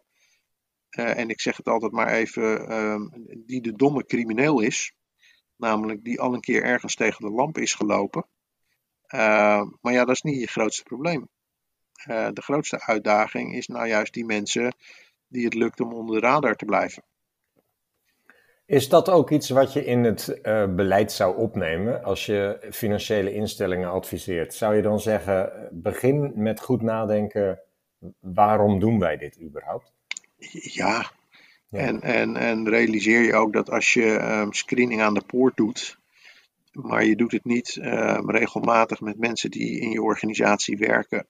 uh, 0.90 1.18
en 1.18 1.30
ik 1.30 1.42
zeg 1.42 1.58
het 1.58 1.68
altijd 1.68 1.92
maar 1.92 2.08
even, 2.08 2.72
uh, 2.72 3.02
die 3.46 3.62
de 3.62 3.76
domme 3.76 4.06
crimineel 4.06 4.60
is, 4.60 4.94
namelijk 5.56 6.04
die 6.04 6.22
al 6.22 6.34
een 6.34 6.42
keer 6.42 6.64
ergens 6.64 6.96
tegen 6.96 7.26
de 7.26 7.32
lamp 7.32 7.58
is 7.58 7.74
gelopen. 7.74 8.28
Ehm, 9.06 9.70
maar 9.82 9.94
ja, 9.94 10.06
dat 10.06 10.16
is 10.16 10.22
niet 10.22 10.40
je 10.40 10.48
grootste 10.48 10.84
probleem. 10.84 11.30
Eh, 12.06 12.28
de 12.34 12.42
grootste 12.42 12.86
uitdaging 12.86 13.56
is 13.56 13.68
nou 13.68 13.88
juist 13.88 14.14
die 14.14 14.26
mensen 14.26 14.76
die 15.28 15.46
het 15.46 15.54
lukt 15.54 15.80
om 15.80 15.94
onder 15.94 16.22
de 16.22 16.28
radar 16.28 16.56
te 16.56 16.66
blijven. 16.66 17.04
Is 18.66 18.90
dat 18.90 19.10
ook 19.10 19.32
iets 19.32 19.50
wat 19.50 19.74
je 19.74 19.86
in 19.86 20.04
het 20.04 20.40
uh, 20.44 20.76
beleid 20.76 21.12
zou 21.12 21.38
opnemen 21.38 22.04
als 22.04 22.26
je 22.26 22.68
financiële 22.72 23.34
instellingen 23.34 23.90
adviseert? 23.90 24.54
Zou 24.54 24.76
je 24.76 24.82
dan 24.82 25.00
zeggen, 25.00 25.70
begin 25.72 26.32
met 26.36 26.60
goed 26.60 26.82
nadenken, 26.82 27.60
waarom 28.20 28.80
doen 28.80 29.00
wij 29.00 29.18
dit 29.18 29.42
überhaupt? 29.42 29.94
Ja, 30.52 31.12
ja. 31.70 31.80
En, 31.80 32.02
en, 32.02 32.36
en 32.36 32.70
realiseer 32.70 33.22
je 33.22 33.34
ook 33.34 33.54
dat 33.54 33.70
als 33.70 33.94
je 33.94 34.20
um, 34.22 34.54
screening 34.54 35.02
aan 35.02 35.14
de 35.14 35.24
poort 35.26 35.58
doet, 35.58 35.98
maar 36.72 37.06
je 37.06 37.16
doet 37.16 37.32
het 37.32 37.46
niet 37.46 37.76
um, 37.82 38.32
regelmatig 38.32 39.02
met 39.02 39.20
mensen 39.20 39.52
die 39.52 39.80
in 39.80 39.90
je 39.90 40.02
organisatie 40.02 40.78
werken, 40.78 41.28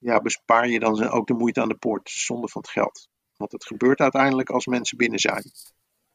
ja, 0.00 0.20
bespaar 0.20 0.68
je 0.68 0.80
dan 0.80 1.08
ook 1.08 1.26
de 1.26 1.34
moeite 1.34 1.60
aan 1.60 1.68
de 1.68 1.74
poort 1.74 2.10
zonder 2.10 2.50
van 2.50 2.60
het 2.60 2.70
geld. 2.70 3.08
Want 3.36 3.52
het 3.52 3.66
gebeurt 3.66 4.00
uiteindelijk 4.00 4.50
als 4.50 4.66
mensen 4.66 4.96
binnen 4.96 5.18
zijn. 5.18 5.50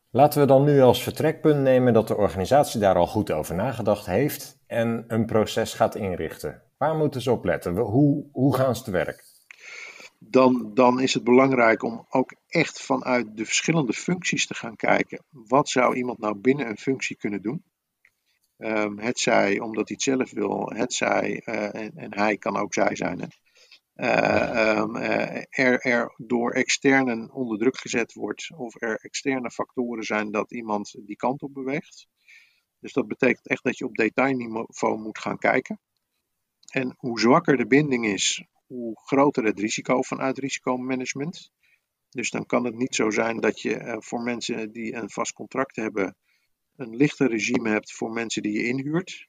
Laten 0.10 0.42
we 0.42 0.48
dan 0.48 0.64
nu 0.64 0.82
als 0.82 1.04
vertrekpunt 1.04 1.62
nemen 1.62 1.94
dat 1.94 2.08
de 2.08 2.16
organisatie 2.16 2.80
daar 2.80 2.96
al 2.96 3.08
goed 3.08 3.32
over 3.32 3.56
nagedacht 3.56 4.06
heeft 4.06 4.58
en 4.68 5.06
een 5.08 5.26
proces 5.26 5.74
gaat 5.74 5.96
inrichten. 5.96 6.62
Waar 6.78 6.96
moeten 6.96 7.22
ze 7.22 7.32
op 7.32 7.46
letten? 7.46 7.78
Hoe, 7.78 8.26
hoe 8.32 8.56
gaan 8.56 8.76
ze 8.76 8.84
te 8.84 8.92
werk? 8.92 9.24
Dan, 10.20 10.72
dan 10.74 11.00
is 11.00 11.14
het 11.14 11.24
belangrijk 11.24 11.84
om 11.84 12.06
ook 12.10 12.34
echt 12.48 12.82
vanuit 12.82 13.38
de 13.38 13.46
verschillende 13.46 13.94
functies 13.94 14.48
te 14.48 14.54
gaan 14.54 14.76
kijken. 14.76 15.24
Wat 15.30 15.70
zou 15.70 15.96
iemand 15.96 16.20
nou 16.20 16.36
binnen 16.36 16.68
een 16.68 16.78
functie 16.78 17.16
kunnen 17.16 17.42
doen? 17.42 17.64
Um, 18.58 19.00
het 19.00 19.20
zij 19.20 19.60
omdat 19.60 19.88
hij 19.88 19.98
het 19.98 20.02
zelf 20.02 20.32
wil, 20.32 20.72
het 20.74 20.94
zij, 20.94 21.42
uh, 21.46 21.76
en, 21.76 21.92
en, 21.96 22.14
hij 22.14 22.38
kan 22.38 22.58
ook 22.58 22.74
zij 22.74 22.96
zijn. 22.96 23.20
Hè? 23.20 23.28
Uh, 23.96 24.78
um, 24.78 24.96
er, 24.96 25.80
er, 25.80 26.14
door 26.18 26.52
externen 26.52 27.32
onder 27.32 27.58
druk 27.58 27.78
gezet 27.78 28.14
wordt 28.14 28.50
of 28.56 28.82
er 28.82 29.00
externe 29.02 29.52
factoren 29.52 30.04
zijn 30.04 30.32
dat 30.32 30.52
iemand 30.52 30.96
die 31.06 31.16
kant 31.16 31.42
op 31.42 31.54
beweegt. 31.54 32.08
Dus 32.80 32.94
dat 32.94 33.08
betekent 33.08 33.48
echt 33.48 33.64
dat 33.64 33.78
je 33.78 33.86
op 33.86 33.96
detailniveau 33.96 35.00
moet 35.00 35.20
gaan 35.20 35.38
kijken. 35.38 35.80
En 36.72 36.96
hoe 36.98 37.20
zwakker 37.20 37.58
de 37.58 37.68
binding 37.68 38.06
is, 38.06 38.46
hoe 38.68 39.02
groter 39.06 39.44
het 39.44 39.60
risico 39.60 40.02
vanuit 40.02 40.38
risicomanagement. 40.38 41.52
Dus 42.10 42.30
dan 42.30 42.46
kan 42.46 42.66
het 42.66 42.76
niet 42.76 42.96
zo 42.96 43.10
zijn 43.10 43.40
dat 43.40 43.62
je 43.62 43.80
uh, 43.80 43.96
voor 44.00 44.22
mensen 44.22 44.72
die 44.72 44.96
een 44.96 45.10
vast 45.10 45.34
contract 45.34 45.76
hebben, 45.76 46.16
een 46.76 46.96
lichter 46.96 47.30
regime 47.30 47.70
hebt 47.70 47.94
voor 47.94 48.12
mensen 48.12 48.42
die 48.42 48.54
je 48.54 48.68
inhuurt. 48.68 49.28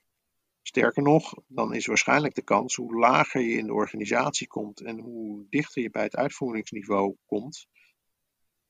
Sterker 0.67 1.03
nog, 1.03 1.35
dan 1.47 1.75
is 1.75 1.87
waarschijnlijk 1.87 2.35
de 2.35 2.43
kans 2.43 2.75
hoe 2.75 2.99
lager 2.99 3.41
je 3.41 3.59
in 3.59 3.67
de 3.67 3.73
organisatie 3.73 4.47
komt 4.47 4.81
en 4.81 4.99
hoe 4.99 5.47
dichter 5.51 5.83
je 5.83 5.91
bij 5.91 6.03
het 6.03 6.17
uitvoeringsniveau 6.17 7.17
komt, 7.27 7.67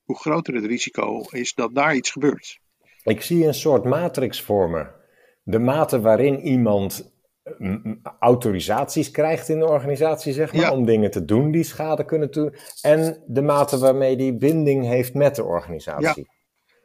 hoe 0.04 0.16
groter 0.16 0.54
het 0.54 0.64
risico 0.64 1.20
is 1.20 1.54
dat 1.54 1.74
daar 1.74 1.94
iets 1.94 2.10
gebeurt. 2.10 2.60
Ik 3.02 3.22
zie 3.22 3.46
een 3.46 3.54
soort 3.54 3.84
matrix 3.84 4.42
vormen. 4.42 4.94
De 5.42 5.58
mate 5.58 6.00
waarin 6.00 6.40
iemand 6.40 7.12
mm, 7.58 8.00
autorisaties 8.18 9.10
krijgt 9.10 9.48
in 9.48 9.58
de 9.58 9.68
organisatie, 9.68 10.32
zeg 10.32 10.52
maar, 10.52 10.72
om 10.72 10.84
dingen 10.84 11.10
te 11.10 11.24
doen 11.24 11.50
die 11.50 11.64
schade 11.64 12.04
kunnen 12.04 12.30
doen. 12.30 12.54
En 12.82 13.22
de 13.26 13.42
mate 13.42 13.78
waarmee 13.78 14.16
die 14.16 14.36
binding 14.36 14.84
heeft 14.84 15.14
met 15.14 15.34
de 15.34 15.44
organisatie. 15.44 16.26
Ja. 16.28 16.34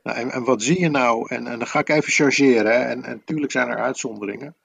Nou, 0.04 0.18
en, 0.18 0.32
en, 0.32 0.44
wat 0.44 0.62
zie 0.62 0.80
je 0.80 0.90
nou? 0.90 1.26
En, 1.28 1.48
en 1.48 1.58
dan 1.58 1.68
ga 1.68 1.80
ik 1.80 1.90
even 1.90 2.12
chargeren. 2.12 2.88
En, 2.88 3.04
en 3.04 3.16
natuurlijk 3.16 3.52
zijn 3.52 3.70
er 3.70 3.78
uitzonderingen. 3.78 4.56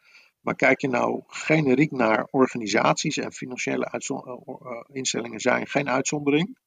Maar 0.47 0.55
kijk 0.55 0.81
je 0.81 0.89
nou 0.89 1.23
generiek 1.27 1.91
naar 1.91 2.29
organisaties 2.31 3.17
en 3.17 3.33
financiële 3.33 3.85
eh, 3.85 4.01
eh, 4.11 4.85
instellingen 4.93 5.41
zijn 5.41 5.67
geen 5.67 5.89
uitzondering, 5.89 6.59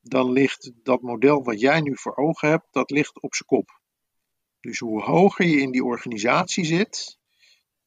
dan 0.00 0.32
ligt 0.32 0.72
dat 0.82 1.02
model 1.02 1.42
wat 1.44 1.60
jij 1.60 1.80
nu 1.80 1.96
voor 1.96 2.16
ogen 2.16 2.48
hebt, 2.48 2.66
dat 2.70 2.90
ligt 2.90 3.20
op 3.20 3.34
zijn 3.34 3.48
kop. 3.48 3.80
Dus 4.60 4.78
hoe 4.78 5.02
hoger 5.02 5.46
je 5.46 5.60
in 5.60 5.70
die 5.70 5.84
organisatie 5.84 6.64
zit, 6.64 7.18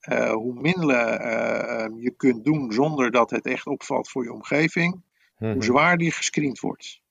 uh, 0.09 0.31
hoe 0.31 0.61
minder 0.61 1.21
uh, 1.21 2.03
je 2.03 2.11
kunt 2.17 2.43
doen 2.43 2.71
zonder 2.71 3.11
dat 3.11 3.29
het 3.29 3.45
echt 3.45 3.65
opvalt 3.67 4.09
voor 4.09 4.23
je 4.23 4.33
omgeving, 4.33 4.93
mm 4.93 5.03
-hmm. 5.35 5.53
hoe 5.53 5.63
zwaar 5.63 5.97
die 5.97 6.11
gescreend 6.11 6.59
wordt. 6.59 7.01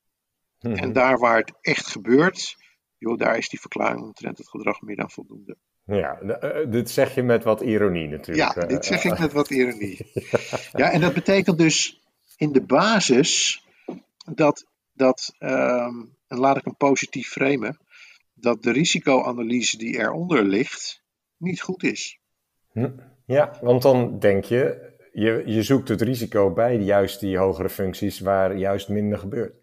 Mm 0.61 0.71
-hmm. 0.71 0.81
En 0.81 0.93
daar 0.93 1.19
waar 1.19 1.37
het 1.37 1.53
echt 1.61 1.87
gebeurt, 1.87 2.57
joh, 2.99 3.19
daar 3.19 3.37
is 3.39 3.49
die 3.49 3.61
verklaring 3.61 4.03
omtrent 4.03 4.39
het 4.39 4.49
gedrag 4.49 4.81
meer 4.81 4.97
dan 4.97 5.11
voldoende. 5.11 5.57
Ja, 5.89 6.19
uh, 6.23 6.71
dit 6.71 6.91
zeg 6.91 7.15
je 7.15 7.23
met 7.23 7.45
wat 7.45 7.61
ironie 7.61 8.09
natuurlijk. 8.09 8.55
Ja, 8.55 8.67
dit 8.67 8.85
zeg 8.85 9.05
ik 9.05 9.19
met 9.19 9.33
wat 9.33 9.51
ironie. 9.51 10.13
ja, 10.73 10.91
en 10.91 11.01
dat 11.01 11.15
betekent 11.15 11.59
dus 11.59 12.01
in 12.37 12.53
de 12.53 12.61
basis 12.61 13.63
dat, 14.35 14.67
dat 14.93 15.35
um, 15.39 16.17
en 16.29 16.39
laat 16.39 16.57
ik 16.57 16.65
hem 16.65 16.77
positief 16.77 17.29
framen, 17.29 17.79
dat 18.35 18.63
de 18.63 18.73
risicoanalyse 18.73 19.79
die 19.79 19.99
eronder 19.99 20.45
ligt 20.45 21.03
niet 21.37 21.61
goed 21.61 21.83
is. 21.83 22.19
Hm. 22.73 22.91
Ja, 23.25 23.59
want 23.61 23.83
dan 23.83 24.19
denk 24.19 24.45
je, 24.45 24.93
je, 25.13 25.43
je 25.47 25.63
zoekt 25.63 25.89
het 25.89 26.03
risico 26.03 26.53
bij 26.53 26.77
juist 26.77 27.21
die 27.21 27.39
hogere 27.39 27.69
functies 27.69 28.21
waar 28.21 28.57
juist 28.57 28.89
minder 28.89 29.19
gebeurt. 29.19 29.55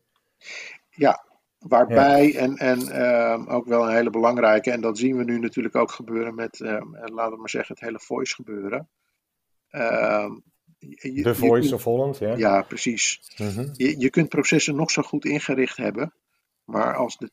Ja, 0.89 1.24
Waarbij, 1.67 2.35
en, 2.35 2.57
en 2.57 2.79
uh, 2.79 3.55
ook 3.55 3.65
wel 3.65 3.87
een 3.87 3.95
hele 3.95 4.09
belangrijke, 4.09 4.71
en 4.71 4.81
dat 4.81 4.97
zien 4.97 5.17
we 5.17 5.23
nu 5.23 5.39
natuurlijk 5.39 5.75
ook 5.75 5.91
gebeuren 5.91 6.35
met, 6.35 6.59
uh, 6.59 6.81
laten 6.91 7.33
we 7.33 7.39
maar 7.39 7.49
zeggen, 7.49 7.75
het 7.75 7.83
hele 7.83 7.99
voice 7.99 8.35
gebeuren. 8.35 8.89
Uh, 9.71 10.31
de 11.23 11.35
Voice 11.35 11.73
of 11.73 11.83
Holland, 11.83 12.17
ja. 12.17 12.35
Ja, 12.35 12.61
precies. 12.61 13.21
Mm 13.37 13.47
-hmm. 13.47 13.69
je, 13.73 13.99
je 13.99 14.09
kunt 14.09 14.29
processen 14.29 14.75
nog 14.75 14.91
zo 14.91 15.01
goed 15.01 15.25
ingericht 15.25 15.77
hebben, 15.77 16.13
maar 16.63 16.95
als 16.95 17.17
de 17.17 17.31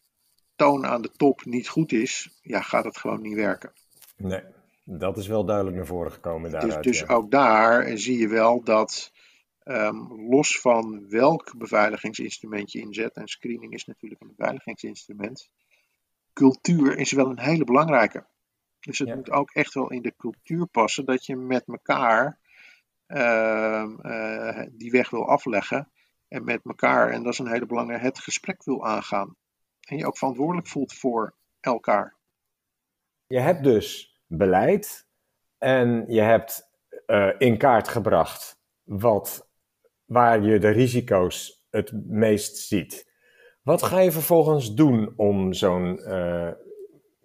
toon 0.57 0.87
aan 0.87 1.03
de 1.03 1.11
top 1.17 1.45
niet 1.45 1.69
goed 1.69 1.93
is, 1.93 2.39
ja, 2.43 2.61
gaat 2.61 2.85
het 2.85 2.97
gewoon 2.97 3.23
niet 3.23 3.35
werken. 3.35 3.73
Nee, 4.17 4.43
dat 4.85 5.17
is 5.17 5.27
wel 5.27 5.45
duidelijk 5.45 5.77
naar 5.77 5.87
voren 5.87 6.13
gekomen 6.13 6.51
dus, 6.51 6.61
daaruit. 6.61 6.85
Dus, 6.85 6.99
dus 6.99 7.09
ja. 7.09 7.15
ook 7.15 7.31
daar 7.31 7.99
zie 7.99 8.19
je 8.19 8.29
wel 8.29 8.63
dat 8.63 9.13
Um, 9.65 10.29
los 10.31 10.61
van 10.61 11.09
welk 11.09 11.59
beveiligingsinstrument 11.59 12.73
je 12.73 12.81
inzet, 12.81 13.17
en 13.17 13.29
screening 13.29 13.73
is 13.73 13.85
natuurlijk 13.85 14.21
een 14.21 14.35
beveiligingsinstrument, 14.37 15.51
cultuur 16.33 16.99
is 16.99 17.13
wel 17.13 17.31
een 17.31 17.41
hele 17.41 17.65
belangrijke. 17.65 18.27
Dus 18.81 18.99
het 18.99 19.09
ja. 19.09 19.15
moet 19.15 19.31
ook 19.31 19.51
echt 19.51 19.75
wel 19.75 19.91
in 19.91 20.03
de 20.03 20.15
cultuur 20.17 20.67
passen 20.67 21.05
dat 21.05 21.27
je 21.27 21.37
met 21.37 21.65
elkaar 21.67 22.39
uh, 23.07 23.89
uh, 24.03 24.63
die 24.71 24.91
weg 24.91 25.11
wil 25.11 25.29
afleggen 25.29 25.91
en 26.29 26.45
met 26.45 26.61
elkaar, 26.65 27.11
en 27.11 27.23
dat 27.23 27.33
is 27.33 27.39
een 27.39 27.53
hele 27.53 27.67
belangrijke, 27.67 28.05
het 28.05 28.19
gesprek 28.19 28.65
wil 28.65 28.87
aangaan. 28.87 29.37
En 29.81 29.97
je 29.97 30.07
ook 30.07 30.19
verantwoordelijk 30.19 30.67
voelt 30.67 30.93
voor 30.93 31.35
elkaar. 31.61 32.17
Je 33.27 33.41
hebt 33.41 33.65
dus 33.65 34.21
beleid 34.27 35.07
en 35.59 36.05
je 36.09 36.21
hebt 36.21 36.71
uh, 37.07 37.33
in 37.39 37.59
kaart 37.59 37.89
gebracht 37.89 38.61
wat 38.83 39.51
waar 40.13 40.43
je 40.43 40.59
de 40.59 40.69
risico's 40.69 41.67
het 41.71 41.93
meest 42.07 42.57
ziet. 42.57 43.11
Wat 43.63 43.83
ga 43.83 44.01
je 44.01 44.13
vervolgens 44.13 44.75
doen 44.75 45.13
om 45.17 45.53
zo'n 45.53 46.01
uh, 46.01 46.51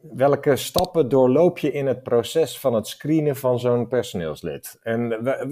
welke 0.01 0.55
stappen 0.55 1.09
doorloop 1.09 1.57
je 1.57 1.71
in 1.71 1.85
het 1.85 2.03
proces 2.03 2.59
van 2.59 2.73
het 2.73 2.87
screenen 2.87 3.35
van 3.35 3.59
zo'n 3.59 3.87
personeelslid? 3.87 4.77
En 4.81 5.07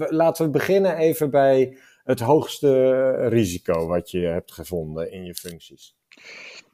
laten 0.08 0.44
we 0.44 0.50
beginnen 0.50 0.96
even 0.96 1.30
bij 1.30 1.78
het 2.04 2.20
hoogste 2.20 3.10
risico 3.28 3.86
wat 3.86 4.10
je 4.10 4.18
hebt 4.18 4.52
gevonden 4.52 5.12
in 5.12 5.24
je 5.24 5.34
functies. 5.34 5.96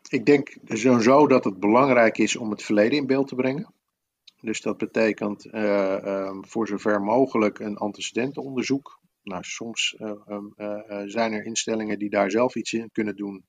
Ik 0.09 0.27
denk 0.27 0.57
sowieso 0.65 1.27
dat 1.27 1.45
het 1.45 1.61
belangrijk 1.61 2.19
is 2.19 2.37
om 2.37 2.51
het 2.51 2.63
verleden 2.63 2.99
in 2.99 3.07
beeld 3.07 3.29
te 3.29 3.35
brengen. 3.35 3.75
Dus 4.41 4.61
dat 4.61 4.77
betekent 4.77 5.47
eh, 5.47 6.07
ehm, 6.07 6.43
voor 6.43 6.67
zover 6.67 7.03
mogelijk 7.03 7.59
een 7.59 7.77
antecedentenonderzoek. 7.77 9.01
Nou, 9.23 9.43
soms 9.45 9.95
eh, 9.99 10.11
ehm, 10.27 10.45
eh, 10.57 10.91
eh, 10.91 11.09
zijn 11.09 11.33
er 11.33 11.45
instellingen 11.45 11.99
die 11.99 12.11
daar 12.11 12.31
zelf 12.31 12.55
iets 12.55 12.73
in 12.73 12.91
kunnen 12.93 13.16
doen. 13.16 13.45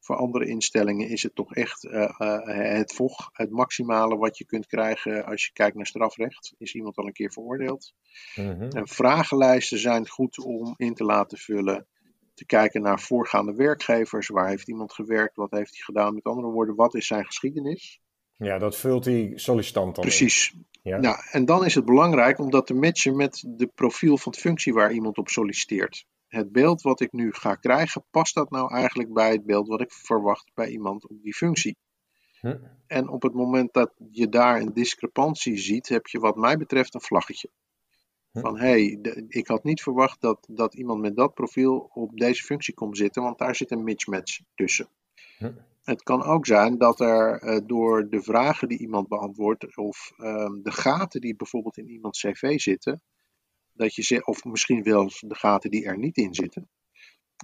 Voor 0.00 0.16
andere 0.16 0.46
instellingen 0.46 1.08
is 1.08 1.22
het 1.22 1.34
toch 1.34 1.54
echt 1.54 1.82
het 1.82 2.94
VOG, 2.94 3.28
het 3.32 3.50
maximale 3.50 4.16
wat 4.16 4.38
je 4.38 4.44
kunt 4.44 4.66
krijgen 4.66 5.24
als 5.24 5.44
je 5.44 5.52
kijkt 5.52 5.76
naar 5.76 5.86
strafrecht. 5.86 6.54
Is 6.58 6.74
iemand 6.74 6.96
al 6.96 7.06
een 7.06 7.12
keer 7.12 7.32
veroordeeld? 7.32 7.94
Mhm. 8.34 8.62
En 8.62 8.88
vragenlijsten 8.88 9.78
zijn 9.78 10.08
goed 10.08 10.38
om 10.38 10.74
in 10.76 10.94
te 10.94 11.04
laten 11.04 11.38
vullen. 11.38 11.86
Te 12.34 12.46
kijken 12.46 12.82
naar 12.82 13.00
voorgaande 13.00 13.54
werkgevers. 13.54 14.28
Waar 14.28 14.48
heeft 14.48 14.68
iemand 14.68 14.92
gewerkt? 14.92 15.36
Wat 15.36 15.50
heeft 15.50 15.70
hij 15.70 15.80
gedaan? 15.80 16.14
Met 16.14 16.24
andere 16.24 16.48
woorden, 16.48 16.74
wat 16.74 16.94
is 16.94 17.06
zijn 17.06 17.24
geschiedenis? 17.24 18.00
Ja, 18.36 18.58
dat 18.58 18.76
vult 18.76 19.04
die 19.04 19.38
sollicitant 19.38 19.94
dan 19.94 20.04
in. 20.04 20.10
Ja? 20.84 20.98
Nou, 20.98 21.16
en 21.30 21.44
dan 21.44 21.64
is 21.64 21.74
het 21.74 21.84
belangrijk 21.84 22.38
om 22.38 22.50
dat 22.50 22.66
te 22.66 22.74
matchen 22.74 23.16
met 23.16 23.44
de 23.46 23.66
profiel 23.66 24.18
van 24.18 24.32
de 24.32 24.38
functie 24.38 24.72
waar 24.72 24.92
iemand 24.92 25.18
op 25.18 25.28
solliciteert. 25.28 26.06
Het 26.26 26.52
beeld 26.52 26.82
wat 26.82 27.00
ik 27.00 27.12
nu 27.12 27.32
ga 27.32 27.54
krijgen, 27.54 28.04
past 28.10 28.34
dat 28.34 28.50
nou 28.50 28.74
eigenlijk 28.74 29.12
bij 29.12 29.30
het 29.30 29.44
beeld 29.44 29.68
wat 29.68 29.80
ik 29.80 29.92
verwacht 29.92 30.50
bij 30.54 30.68
iemand 30.68 31.08
op 31.08 31.22
die 31.22 31.34
functie? 31.34 31.76
Hm. 32.40 32.56
En 32.86 33.08
op 33.08 33.22
het 33.22 33.34
moment 33.34 33.72
dat 33.72 33.92
je 34.10 34.28
daar 34.28 34.60
een 34.60 34.72
discrepantie 34.72 35.56
ziet, 35.56 35.88
heb 35.88 36.06
je 36.06 36.18
wat 36.18 36.36
mij 36.36 36.56
betreft 36.56 36.94
een 36.94 37.00
vlaggetje. 37.00 37.50
Hm. 38.30 38.40
Van 38.40 38.58
hé, 38.58 38.66
hey, 38.66 38.98
de- 39.00 39.24
ik 39.28 39.46
had 39.46 39.64
niet 39.64 39.82
verwacht 39.82 40.20
dat, 40.20 40.46
dat 40.50 40.74
iemand 40.74 41.00
met 41.00 41.16
dat 41.16 41.34
profiel 41.34 41.90
op 41.92 42.18
deze 42.18 42.42
functie 42.42 42.74
komt 42.74 42.96
zitten, 42.96 43.22
want 43.22 43.38
daar 43.38 43.54
zit 43.54 43.70
een 43.70 43.84
mismatch 43.84 44.40
tussen. 44.54 44.88
Hm. 45.38 45.52
Het 45.84 46.02
kan 46.02 46.22
ook 46.22 46.46
zijn 46.46 46.78
dat 46.78 47.00
er 47.00 47.40
eh, 47.40 47.60
door 47.66 48.08
de 48.08 48.22
vragen 48.22 48.68
die 48.68 48.78
iemand 48.78 49.08
beantwoordt, 49.08 49.76
of 49.76 50.12
ehm, 50.16 50.62
de 50.62 50.72
gaten 50.72 51.20
die 51.20 51.36
bijvoorbeeld 51.36 51.76
in 51.76 51.88
iemands 51.88 52.20
cv 52.20 52.60
zitten, 52.60 53.02
dat 53.72 53.94
je 53.94 54.26
of 54.26 54.44
misschien 54.44 54.82
wel 54.82 55.10
de 55.20 55.34
gaten 55.34 55.70
die 55.70 55.84
er 55.84 55.98
niet 55.98 56.16
in 56.16 56.34
zitten, 56.34 56.70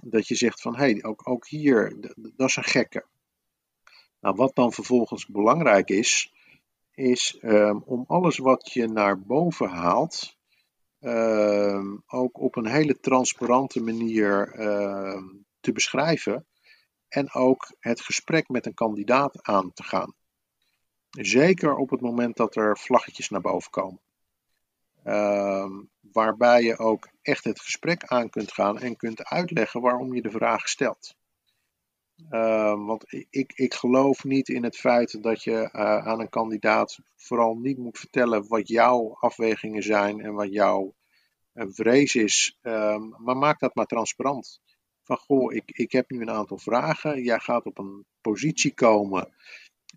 dat 0.03 0.27
je 0.27 0.35
zegt 0.35 0.61
van 0.61 0.75
hé, 0.75 0.91
hey, 0.91 1.03
ook, 1.03 1.29
ook 1.29 1.47
hier, 1.47 1.95
dat 2.35 2.49
is 2.49 2.55
een 2.55 2.63
gekke. 2.63 3.05
Nou, 4.19 4.35
wat 4.35 4.55
dan 4.55 4.73
vervolgens 4.73 5.25
belangrijk 5.27 5.89
is, 5.89 6.33
is 6.93 7.37
ehm, 7.41 7.77
om 7.85 8.03
alles 8.07 8.37
wat 8.37 8.71
je 8.71 8.87
naar 8.87 9.21
boven 9.21 9.69
haalt, 9.69 10.37
ehm, 10.99 11.97
ook 12.07 12.39
op 12.39 12.55
een 12.55 12.67
hele 12.67 12.99
transparante 12.99 13.81
manier 13.81 14.51
te 15.59 15.71
beschrijven 15.71 16.45
en 17.11 17.33
ook 17.33 17.75
het 17.79 18.01
gesprek 18.01 18.49
met 18.49 18.65
een 18.65 18.73
kandidaat 18.73 19.43
aan 19.43 19.73
te 19.73 19.83
gaan. 19.83 20.13
Zeker 21.09 21.75
op 21.75 21.89
het 21.89 22.01
moment 22.01 22.37
dat 22.37 22.55
er 22.55 22.77
vlaggetjes 22.77 23.29
naar 23.29 23.41
boven 23.41 23.71
komen. 23.71 23.99
Ehm, 25.03 25.71
waarbij 26.11 26.63
je 26.63 26.77
ook 26.77 27.09
echt 27.21 27.43
het 27.43 27.59
gesprek 27.59 28.03
aan 28.05 28.29
kunt 28.29 28.51
gaan 28.51 28.79
en 28.79 28.95
kunt 28.95 29.23
uitleggen 29.23 29.81
waarom 29.81 30.13
je 30.13 30.21
de 30.21 30.31
vraag 30.31 30.67
stelt. 30.67 31.15
Ehm, 32.29 32.83
want 32.83 33.03
ik, 33.29 33.51
ik 33.55 33.73
geloof 33.73 34.23
niet 34.23 34.49
in 34.49 34.63
het 34.63 34.77
feit 34.77 35.23
dat 35.23 35.43
je 35.43 35.69
eh, 35.71 36.07
aan 36.07 36.19
een 36.19 36.29
kandidaat 36.29 36.99
vooral 37.15 37.55
niet 37.55 37.77
moet 37.77 37.99
vertellen 37.99 38.47
wat 38.47 38.67
jouw 38.67 39.17
afwegingen 39.19 39.83
zijn 39.83 40.21
en 40.21 40.33
wat 40.33 40.51
jouw 40.51 40.93
eh, 41.53 41.65
vrees 41.69 42.15
is. 42.15 42.57
Ehm, 42.61 43.09
maar 43.17 43.37
maak 43.37 43.59
dat 43.59 43.75
maar 43.75 43.85
transparant. 43.85 44.61
Van 45.03 45.17
goh, 45.17 45.53
ik, 45.53 45.63
ik 45.65 45.91
heb 45.91 46.09
nu 46.09 46.21
een 46.21 46.29
aantal 46.29 46.57
vragen. 46.57 47.23
Jij 47.23 47.39
gaat 47.39 47.65
op 47.65 47.77
een 47.77 48.05
positie 48.21 48.73
komen 48.73 49.33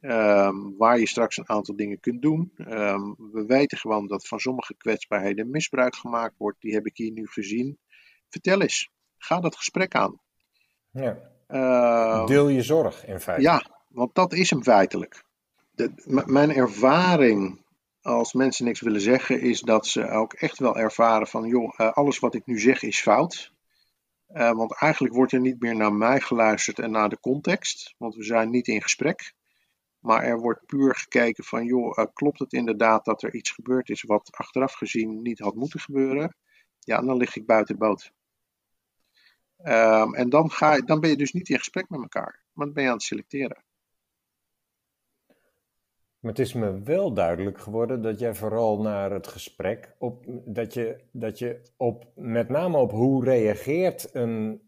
ehm, 0.01 0.57
waar 0.77 0.99
je 0.99 1.09
straks 1.09 1.37
een 1.37 1.49
aantal 1.49 1.77
dingen 1.77 2.01
kunt 2.01 2.23
doen. 2.23 2.53
Ehm, 2.57 3.13
we 3.33 3.45
weten 3.47 3.79
gewoon 3.79 4.07
dat 4.07 4.29
van 4.29 4.39
sommige 4.39 4.75
kwetsbaarheden 4.77 5.51
misbruik 5.51 5.97
gemaakt 5.97 6.35
wordt. 6.37 6.61
Die 6.61 6.75
heb 6.75 6.87
ik 6.87 6.97
hier 6.97 7.13
nu 7.13 7.27
gezien. 7.27 7.79
Vertel 8.29 8.61
eens, 8.61 8.91
ga 9.19 9.41
dat 9.41 9.57
gesprek 9.57 9.95
aan. 9.95 10.21
Ja. 10.91 11.19
Ehm, 11.47 12.27
Deel 12.27 12.49
je 12.49 12.63
zorg 12.63 13.07
in 13.07 13.21
feite. 13.21 13.43
ja, 13.43 13.63
want 13.89 14.15
dat 14.15 14.33
is 14.33 14.51
hem 14.51 14.63
feitelijk. 14.63 15.25
De, 15.71 15.93
mijn 16.27 16.55
ervaring 16.55 17.65
als 18.05 18.33
mensen 18.33 18.65
niks 18.65 18.81
willen 18.81 19.01
zeggen, 19.01 19.41
is 19.41 19.61
dat 19.61 19.87
ze 19.87 20.09
ook 20.09 20.33
echt 20.33 20.59
wel 20.59 20.77
ervaren 20.77 21.27
van, 21.27 21.49
joh, 21.49 21.75
eh, 21.77 21.93
alles 21.93 22.19
wat 22.19 22.35
ik 22.35 22.47
nu 22.47 22.59
zeg 22.59 22.83
is 22.83 23.01
fout. 23.01 23.53
Eh, 24.35 24.53
want 24.53 24.75
eigenlijk 24.75 25.15
wordt 25.15 25.33
er 25.33 25.41
niet 25.41 25.61
meer 25.61 25.77
naar 25.77 25.93
mij 25.93 26.21
geluisterd 26.21 26.79
en 26.79 26.91
naar 26.91 27.09
de 27.09 27.21
context, 27.21 27.95
want 27.99 28.15
we 28.15 28.23
zijn 28.23 28.51
niet 28.51 28.69
in 28.69 28.83
gesprek. 28.83 29.35
Maar 29.99 30.23
er 30.23 30.39
wordt 30.41 30.67
puur 30.67 30.95
gekeken 30.95 31.45
van, 31.45 31.65
joh, 31.65 31.99
eh, 31.99 32.07
klopt 32.13 32.39
het 32.39 32.53
inderdaad 32.53 33.05
dat 33.05 33.23
er 33.23 33.35
iets 33.35 33.51
gebeurd 33.51 33.89
is 33.89 34.03
wat 34.03 34.33
achteraf 34.33 34.73
gezien 34.75 35.23
niet 35.23 35.39
had 35.39 35.55
moeten 35.55 35.81
gebeuren? 35.81 36.37
Ja, 36.79 37.01
dan 37.01 37.17
lig 37.17 37.37
ik 37.37 37.47
buiten 37.47 37.79
boot. 37.79 38.13
Ehm, 39.57 40.15
en 40.15 40.29
dan, 40.29 40.51
ga, 40.51 40.77
dan 40.77 41.01
ben 41.01 41.11
je 41.11 41.17
dus 41.17 41.33
niet 41.33 41.49
in 41.49 41.59
gesprek 41.59 41.89
met 41.89 42.01
elkaar, 42.01 42.43
maar 42.53 42.65
dan 42.65 42.75
ben 42.75 42.83
je 42.83 42.89
aan 42.89 42.95
het 42.95 43.05
selecteren. 43.05 43.65
Maar 46.25 46.33
het 46.33 46.43
is 46.43 46.53
me 46.53 46.83
wel 46.83 47.13
duidelijk 47.13 47.59
geworden 47.59 48.03
dat 48.03 48.19
jij 48.19 48.35
vooral 48.35 48.83
naar 48.83 49.11
het 49.11 49.27
gesprek, 49.27 49.95
op, 49.99 50.25
dat 50.45 50.75
je, 50.75 50.97
dat 51.13 51.39
je 51.39 51.61
op, 51.77 52.07
met 52.15 52.49
name 52.49 52.77
op 52.77 52.91
hoe 52.91 53.25
reageert 53.25 54.09
een 54.13 54.63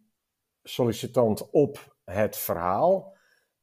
sollicitant 0.63 1.51
op 1.51 1.97
het 2.05 2.37
verhaal, 2.37 3.17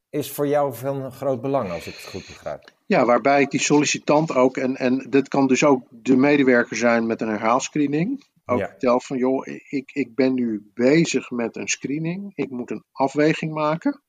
is 0.09 0.31
voor 0.31 0.47
jou 0.47 0.73
van 0.73 1.11
groot 1.11 1.41
belang, 1.41 1.71
als 1.71 1.87
ik 1.87 1.93
het 1.93 2.05
goed 2.05 2.27
begrijp. 2.27 2.71
Ja, 2.85 3.05
waarbij 3.05 3.41
ik 3.41 3.51
die 3.51 3.59
sollicitant 3.59 4.35
ook, 4.35 4.57
en, 4.57 4.75
en 4.75 5.07
dit 5.09 5.27
kan 5.27 5.47
dus 5.47 5.63
ook 5.63 5.87
de 5.89 6.15
medewerker 6.15 6.75
zijn 6.75 7.05
met 7.07 7.21
een 7.21 7.29
herhaalscreening, 7.29 8.23
ook 8.45 8.59
Ja. 8.59 8.67
vertel 8.67 8.99
van 8.99 9.17
joh, 9.17 9.47
ik, 9.69 9.91
ik 9.93 10.15
ben 10.15 10.33
nu 10.33 10.71
bezig 10.73 11.31
met 11.31 11.55
een 11.55 11.67
screening, 11.67 12.31
ik 12.35 12.49
moet 12.49 12.71
een 12.71 12.83
afweging 12.91 13.53
maken. 13.53 14.01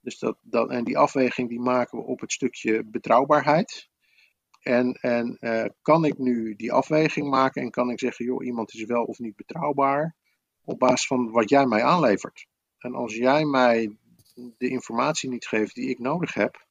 Dus 0.00 0.18
dat, 0.42 0.70
en 0.70 0.84
die 0.84 0.98
afweging 0.98 1.48
die 1.48 1.60
maken 1.60 1.98
we 1.98 2.04
op 2.04 2.20
het 2.20 2.32
stukje 2.32 2.84
betrouwbaarheid. 2.84 3.88
En, 4.60 4.92
en 4.92 5.36
eh, 5.40 5.64
kan 5.82 6.04
ik 6.04 6.18
nu 6.18 6.54
die 6.56 6.72
afweging 6.72 7.30
maken 7.30 7.62
en 7.62 7.70
kan 7.70 7.90
ik 7.90 7.98
zeggen, 7.98 8.24
joh, 8.24 8.44
iemand 8.44 8.74
is 8.74 8.84
wel 8.84 9.04
of 9.04 9.18
niet 9.18 9.36
betrouwbaar 9.36 10.16
op 10.64 10.78
basis 10.78 11.06
van 11.06 11.30
wat 11.30 11.48
jij 11.50 11.66
mij 11.66 11.82
aanlevert. 11.82 12.46
En 12.78 12.94
als 12.94 13.14
jij 13.14 13.44
mij 13.44 13.96
de 14.34 14.68
informatie 14.68 15.30
niet 15.30 15.46
geeft 15.46 15.74
die 15.74 15.88
ik 15.88 15.98
nodig 15.98 16.34
heb, 16.34 16.66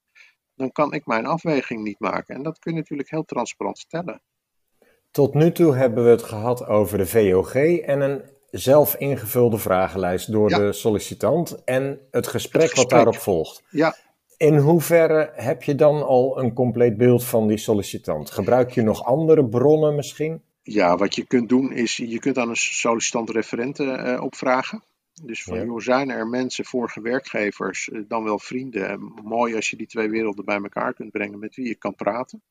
dan 0.56 0.72
kan 0.72 0.94
ik 0.94 1.06
mijn 1.06 1.26
afweging 1.26 1.84
niet 1.84 2.00
maken. 2.00 2.36
En 2.36 2.44
dat 2.44 2.60
kun 2.60 2.72
je 2.72 2.78
natuurlijk 2.78 3.10
heel 3.10 3.26
transparant 3.26 3.78
stellen. 3.78 4.22
Tot 5.12 5.34
nu 5.34 5.52
toe 5.52 5.76
hebben 5.76 6.04
we 6.04 6.10
het 6.10 6.24
gehad 6.24 6.66
over 6.68 6.98
de 6.98 7.06
VOG 7.06 7.56
en 7.80 8.02
een 8.02 8.37
zelf 8.58 8.96
ingevulde 8.96 9.58
vragenlijst 9.58 10.32
door 10.32 10.50
Ja. 10.50 10.58
de 10.58 10.74
sollicitant 10.74 11.64
en 11.64 12.00
het 12.12 12.28
gesprek, 12.28 12.64
Het 12.70 12.76
wat 12.78 12.90
daarop 12.90 13.16
volgt. 13.18 13.64
Ja, 13.70 13.96
In 14.38 14.58
hoeverre 14.58 15.32
heb 15.34 15.64
je 15.64 15.76
dan 15.76 16.06
al 16.06 16.40
een 16.40 16.54
compleet 16.54 16.98
beeld 16.98 17.24
van 17.24 17.48
die 17.48 17.58
sollicitant? 17.58 18.32
Gebruik 18.32 18.72
je 18.72 18.82
nog 18.82 19.04
andere 19.04 19.46
bronnen 19.46 19.96
misschien? 19.96 20.42
ja, 20.62 20.98
wat 20.98 21.16
je 21.16 21.26
kunt 21.26 21.50
doen 21.50 21.72
is, 21.72 21.98
je 21.98 22.20
kunt 22.20 22.38
aan 22.38 22.50
een 22.50 22.56
sollicitant 22.56 23.30
referenten 23.30 24.06
eh, 24.06 24.24
opvragen. 24.24 24.84
Dus 25.24 25.44
van, 25.44 25.58
Ja. 25.58 25.64
joh, 25.64 25.80
zijn 25.80 26.10
er 26.10 26.28
mensen, 26.28 26.66
vorige 26.66 27.02
werkgevers, 27.02 27.90
eh, 27.90 28.02
dan 28.08 28.24
wel 28.24 28.40
vrienden? 28.40 29.12
Mooi 29.24 29.56
als 29.56 29.70
je 29.70 29.76
die 29.78 29.88
twee 29.88 30.10
werelden 30.10 30.46
bij 30.46 30.56
elkaar 30.62 30.94
kunt 30.94 31.12
brengen 31.12 31.40
met 31.40 31.56
wie 31.56 31.68
je 31.68 31.76
kan 31.76 31.96
praten. 31.96 32.42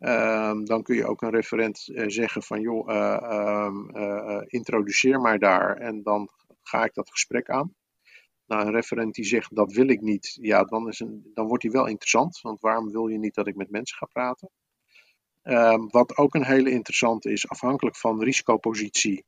Ehm, 0.00 0.64
dan 0.64 0.82
kun 0.82 0.96
je 0.96 1.06
ook 1.06 1.22
een 1.22 1.30
referent 1.30 1.88
eh, 1.88 2.04
zeggen 2.06 2.42
van, 2.42 2.60
joh, 2.60 2.90
eh, 2.90 3.22
ehm, 3.22 3.88
eh, 3.88 4.42
introduceer 4.46 5.20
mij 5.20 5.38
daar 5.38 5.76
en 5.76 6.02
dan 6.02 6.30
ga 6.62 6.84
ik 6.84 6.94
dat 6.94 7.10
gesprek 7.10 7.50
aan. 7.50 7.74
Nou, 8.46 8.66
een 8.66 8.72
referent 8.72 9.14
die 9.14 9.24
zegt 9.24 9.54
dat 9.56 9.72
wil 9.72 9.88
ik 9.88 10.00
niet, 10.00 10.38
ja, 10.40 10.64
dan, 10.64 10.88
is 10.88 11.00
een, 11.00 11.30
dan 11.34 11.46
wordt 11.46 11.62
hij 11.62 11.72
wel 11.72 11.86
interessant. 11.86 12.40
Want 12.40 12.60
waarom 12.60 12.90
wil 12.90 13.08
je 13.08 13.18
niet 13.18 13.34
dat 13.34 13.46
ik 13.46 13.56
met 13.56 13.70
mensen 13.70 13.96
ga 13.96 14.06
praten? 14.06 14.50
Ehm, 15.42 15.86
wat 15.86 16.16
ook 16.16 16.34
een 16.34 16.44
hele 16.44 16.70
interessante 16.70 17.32
is, 17.32 17.48
afhankelijk 17.48 17.96
van 17.96 18.22
risicopositie, 18.22 19.24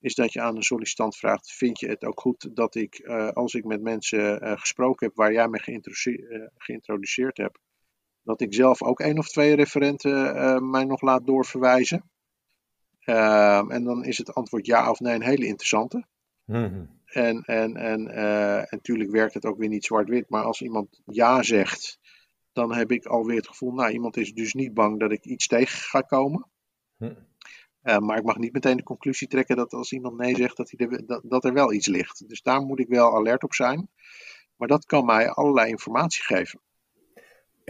is 0.00 0.14
dat 0.14 0.32
je 0.32 0.40
aan 0.40 0.56
een 0.56 0.62
sollicitant 0.62 1.16
vraagt: 1.16 1.52
Vind 1.52 1.80
je 1.80 1.88
het 1.88 2.04
ook 2.04 2.20
goed 2.20 2.56
dat 2.56 2.74
ik, 2.74 3.06
als 3.32 3.54
ik 3.54 3.64
met 3.64 3.82
mensen 3.82 4.58
gesproken 4.58 5.06
heb 5.06 5.16
waar 5.16 5.32
jij 5.32 5.48
me 5.48 5.58
geïntroduce- 5.58 6.50
geïntroduceerd 6.56 7.36
hebt, 7.36 7.58
dat 8.26 8.40
ik 8.40 8.54
zelf 8.54 8.82
ook 8.82 9.00
één 9.00 9.18
of 9.18 9.28
twee 9.28 9.54
referenten 9.54 10.36
eh, 10.36 10.58
mij 10.58 10.84
nog 10.84 11.00
laat 11.00 11.26
doorverwijzen? 11.26 12.10
Ehm, 13.00 13.70
en 13.70 13.84
dan 13.84 14.04
is 14.04 14.18
het 14.18 14.34
antwoord 14.34 14.66
ja 14.66 14.90
of 14.90 15.00
nee 15.00 15.14
een 15.14 15.22
hele 15.22 15.46
interessante. 15.46 16.06
Mhm. 16.44 16.84
En, 17.04 17.42
en, 17.42 17.76
en, 17.76 18.08
eh, 18.08 18.58
en 18.58 18.66
natuurlijk 18.70 19.10
werkt 19.10 19.34
het 19.34 19.44
ook 19.44 19.58
weer 19.58 19.68
niet 19.68 19.84
zwart-wit, 19.84 20.28
maar 20.28 20.42
als 20.42 20.62
iemand 20.62 21.00
ja 21.04 21.42
zegt, 21.42 21.98
dan 22.52 22.74
heb 22.74 22.90
ik 22.90 23.06
alweer 23.06 23.36
het 23.36 23.48
gevoel, 23.48 23.72
nou, 23.72 23.92
iemand 23.92 24.16
is 24.16 24.32
dus 24.32 24.54
niet 24.54 24.74
bang 24.74 25.00
dat 25.00 25.12
ik 25.12 25.24
iets 25.24 25.46
tegen 25.46 25.78
ga 25.78 26.00
komen. 26.00 26.46
Hm. 26.96 27.14
Eh, 27.82 27.98
maar 27.98 28.18
ik 28.18 28.24
mag 28.24 28.36
niet 28.36 28.52
meteen 28.52 28.76
de 28.76 28.82
conclusie 28.82 29.28
trekken 29.28 29.56
dat 29.56 29.72
als 29.72 29.92
iemand 29.92 30.16
nee 30.16 30.34
zegt, 30.34 30.56
dat, 30.56 30.72
hij 30.76 30.86
er, 30.86 31.06
dat, 31.06 31.22
dat 31.24 31.44
er 31.44 31.52
wel 31.52 31.72
iets 31.72 31.86
ligt. 31.86 32.28
Dus 32.28 32.42
daar 32.42 32.60
moet 32.60 32.80
ik 32.80 32.88
wel 32.88 33.14
alert 33.14 33.42
op 33.42 33.54
zijn. 33.54 33.88
Maar 34.56 34.68
dat 34.68 34.84
kan 34.84 35.04
mij 35.04 35.30
allerlei 35.30 35.68
informatie 35.70 36.22
geven. 36.22 36.60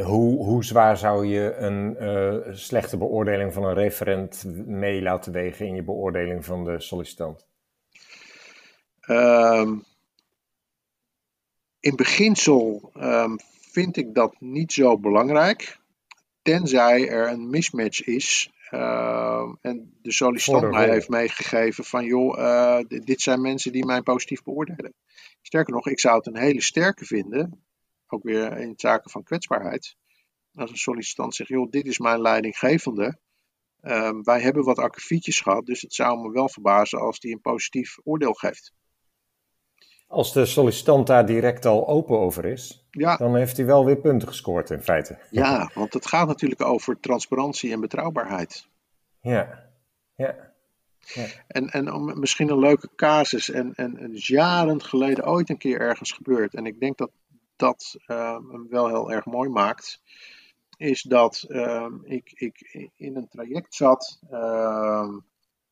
Hoe, 0.02 0.44
hoe 0.44 0.64
zwaar 0.64 0.96
zou 0.96 1.26
je 1.26 1.54
een 1.54 1.96
eh, 1.96 2.54
slechte 2.54 2.96
beoordeling 2.96 3.52
van 3.52 3.64
een 3.64 3.74
referent 3.74 4.44
mee 4.66 5.02
laten 5.02 5.32
wegen 5.32 5.66
in 5.66 5.74
je 5.74 5.82
beoordeling 5.82 6.44
van 6.44 6.64
de 6.64 6.80
sollicitant? 6.80 7.46
Ehm, 9.00 9.78
in 11.80 11.96
beginsel 11.96 12.90
ehm, 12.94 13.36
vind 13.60 13.96
ik 13.96 14.14
dat 14.14 14.40
niet 14.40 14.72
zo 14.72 14.98
belangrijk, 14.98 15.78
tenzij 16.42 17.08
er 17.08 17.28
een 17.30 17.50
mismatch 17.50 18.04
is 18.04 18.50
ehm, 18.70 19.54
en 19.60 19.98
de 20.02 20.12
sollicitant 20.12 20.62
de 20.62 20.68
mij 20.68 20.90
heeft 20.90 21.08
meegegeven 21.08 21.84
van 21.84 22.04
joh, 22.04 22.38
eh, 22.38 22.84
dit 23.04 23.20
zijn 23.20 23.40
mensen 23.40 23.72
die 23.72 23.86
mij 23.86 24.02
positief 24.02 24.42
beoordelen. 24.42 24.94
Sterker 25.42 25.72
nog, 25.72 25.86
ik 25.86 26.00
zou 26.00 26.16
het 26.16 26.26
een 26.26 26.36
hele 26.36 26.62
sterke 26.62 27.04
vinden, 27.04 27.66
ook 28.08 28.22
weer 28.22 28.56
in 28.58 28.72
zaken 28.76 29.10
van 29.10 29.22
kwetsbaarheid, 29.22 29.96
als 30.54 30.70
een 30.70 30.76
sollicitant 30.76 31.34
zegt 31.34 31.50
joh, 31.50 31.70
dit 31.70 31.86
is 31.86 31.98
mijn 31.98 32.20
leidinggevende. 32.20 33.18
Ehm, 33.80 34.22
wij 34.22 34.40
hebben 34.40 34.64
wat 34.64 34.78
akkefietjes 34.78 35.40
gehad, 35.40 35.66
dus 35.66 35.80
het 35.82 35.94
zou 35.94 36.20
me 36.20 36.30
wel 36.32 36.48
verbazen 36.48 37.00
als 37.00 37.20
die 37.20 37.32
een 37.32 37.40
positief 37.40 37.96
oordeel 38.04 38.32
geeft. 38.32 38.72
Als 40.08 40.32
de 40.32 40.46
sollicitant 40.46 41.06
daar 41.06 41.26
direct 41.26 41.64
al 41.64 41.88
open 41.88 42.18
over 42.18 42.44
is, 42.44 42.86
Ja, 42.90 43.16
dan 43.16 43.36
heeft 43.36 43.56
hij 43.56 43.66
wel 43.66 43.84
weer 43.84 43.96
punten 43.96 44.28
gescoord 44.28 44.70
in 44.70 44.82
feite. 44.82 45.18
Ja, 45.30 45.70
want 45.74 45.92
het 45.92 46.06
gaat 46.06 46.26
natuurlijk 46.26 46.62
over 46.62 47.00
transparantie 47.00 47.72
en 47.72 47.80
betrouwbaarheid. 47.80 48.68
Ja, 49.20 49.70
ja. 50.14 50.34
En, 51.46 51.68
en 51.70 51.92
om- 51.92 52.18
misschien 52.20 52.48
een 52.50 52.58
leuke 52.58 52.88
casus. 52.96 53.50
En, 53.50 53.74
en, 53.74 53.96
en 53.98 54.14
is 54.14 54.26
jaren 54.26 54.82
geleden 54.82 55.26
ooit 55.26 55.48
een 55.50 55.58
keer 55.58 55.80
ergens 55.80 56.12
gebeurd. 56.12 56.54
En 56.54 56.66
ik 56.66 56.80
denk 56.80 56.96
dat 56.98 57.10
dat 57.56 57.96
ehm, 58.06 58.48
hem 58.50 58.68
wel 58.68 58.88
heel 58.88 59.12
erg 59.12 59.24
mooi 59.24 59.48
maakt. 59.48 60.00
Is 60.76 61.02
dat 61.02 61.44
ehm, 61.48 61.94
ik, 62.02 62.32
ik 62.32 62.90
in 62.96 63.16
een 63.16 63.28
traject 63.28 63.74
zat. 63.74 64.20
ehm, 64.30 65.18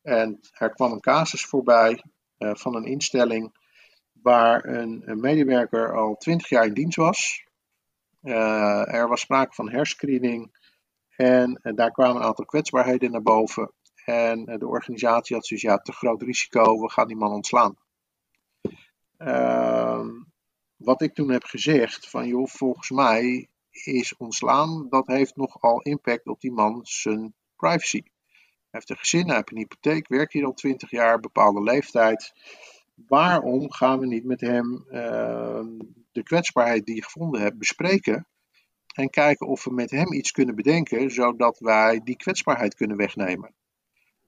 en 0.02 0.40
er 0.52 0.70
kwam 0.70 0.92
een 0.92 1.00
casus 1.00 1.44
voorbij 1.44 2.02
eh, 2.38 2.54
van 2.54 2.74
een 2.74 2.84
instelling. 2.84 3.54
Waar 4.12 4.64
een, 4.64 5.20
medewerker 5.20 5.96
al 5.96 6.16
twintig 6.16 6.48
jaar 6.48 6.66
in 6.66 6.74
dienst 6.74 6.96
was. 6.96 7.44
Eh, 8.22 8.94
er 8.94 9.08
was 9.08 9.20
sprake 9.20 9.54
van 9.54 9.70
herscreening. 9.70 10.56
En 11.16 11.60
eh, 11.62 11.74
daar 11.74 11.90
kwamen 11.90 12.16
een 12.16 12.26
aantal 12.26 12.44
kwetsbaarheden 12.44 13.10
naar 13.10 13.22
boven. 13.22 13.72
En 14.04 14.44
de 14.44 14.66
organisatie 14.66 15.36
had 15.36 15.46
zoiets, 15.46 15.66
ja, 15.66 15.78
te 15.78 15.92
groot 15.92 16.22
risico, 16.22 16.80
we 16.80 16.90
gaan 16.90 17.06
die 17.06 17.16
man 17.16 17.32
ontslaan. 17.32 17.76
Ehm, 19.16 20.10
wat 20.84 21.02
ik 21.02 21.14
toen 21.14 21.30
heb 21.30 21.44
gezegd, 21.44 22.08
van 22.08 22.26
joh, 22.26 22.46
volgens 22.46 22.90
mij 22.90 23.48
is 23.70 24.16
ontslaan, 24.16 24.86
dat 24.88 25.06
heeft 25.06 25.36
nogal 25.36 25.82
impact 25.82 26.26
op 26.26 26.40
die 26.40 26.52
man 26.52 26.80
zijn 26.82 27.34
privacy. 27.56 28.02
Hij 28.02 28.82
heeft 28.82 28.90
een 28.90 28.96
gezin, 28.96 29.26
hij 29.26 29.34
heeft 29.34 29.50
een 29.50 29.56
hypotheek, 29.58 30.08
werkt 30.08 30.32
hier 30.32 30.44
al 30.44 30.52
20 30.52 30.90
jaar, 30.90 31.20
bepaalde 31.20 31.62
leeftijd. 31.62 32.32
Waarom 32.94 33.72
gaan 33.72 33.98
we 33.98 34.06
niet 34.06 34.24
met 34.24 34.40
hem 34.40 34.84
ehm, 34.88 35.68
de 36.12 36.22
kwetsbaarheid 36.22 36.84
die 36.86 36.94
je 36.94 37.02
gevonden 37.02 37.40
hebt 37.40 37.58
bespreken? 37.58 38.26
En 38.94 39.10
kijken 39.10 39.46
of 39.46 39.64
we 39.64 39.72
met 39.72 39.90
hem 39.90 40.12
iets 40.12 40.30
kunnen 40.30 40.54
bedenken, 40.54 41.10
zodat 41.10 41.58
wij 41.58 42.00
die 42.04 42.16
kwetsbaarheid 42.16 42.74
kunnen 42.74 42.96
wegnemen. 42.96 43.54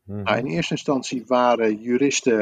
Mhm. 0.06 0.22
Nou, 0.22 0.38
in 0.38 0.46
eerste 0.46 0.72
instantie 0.74 1.22
waren 1.26 1.80
juristen 1.80 2.38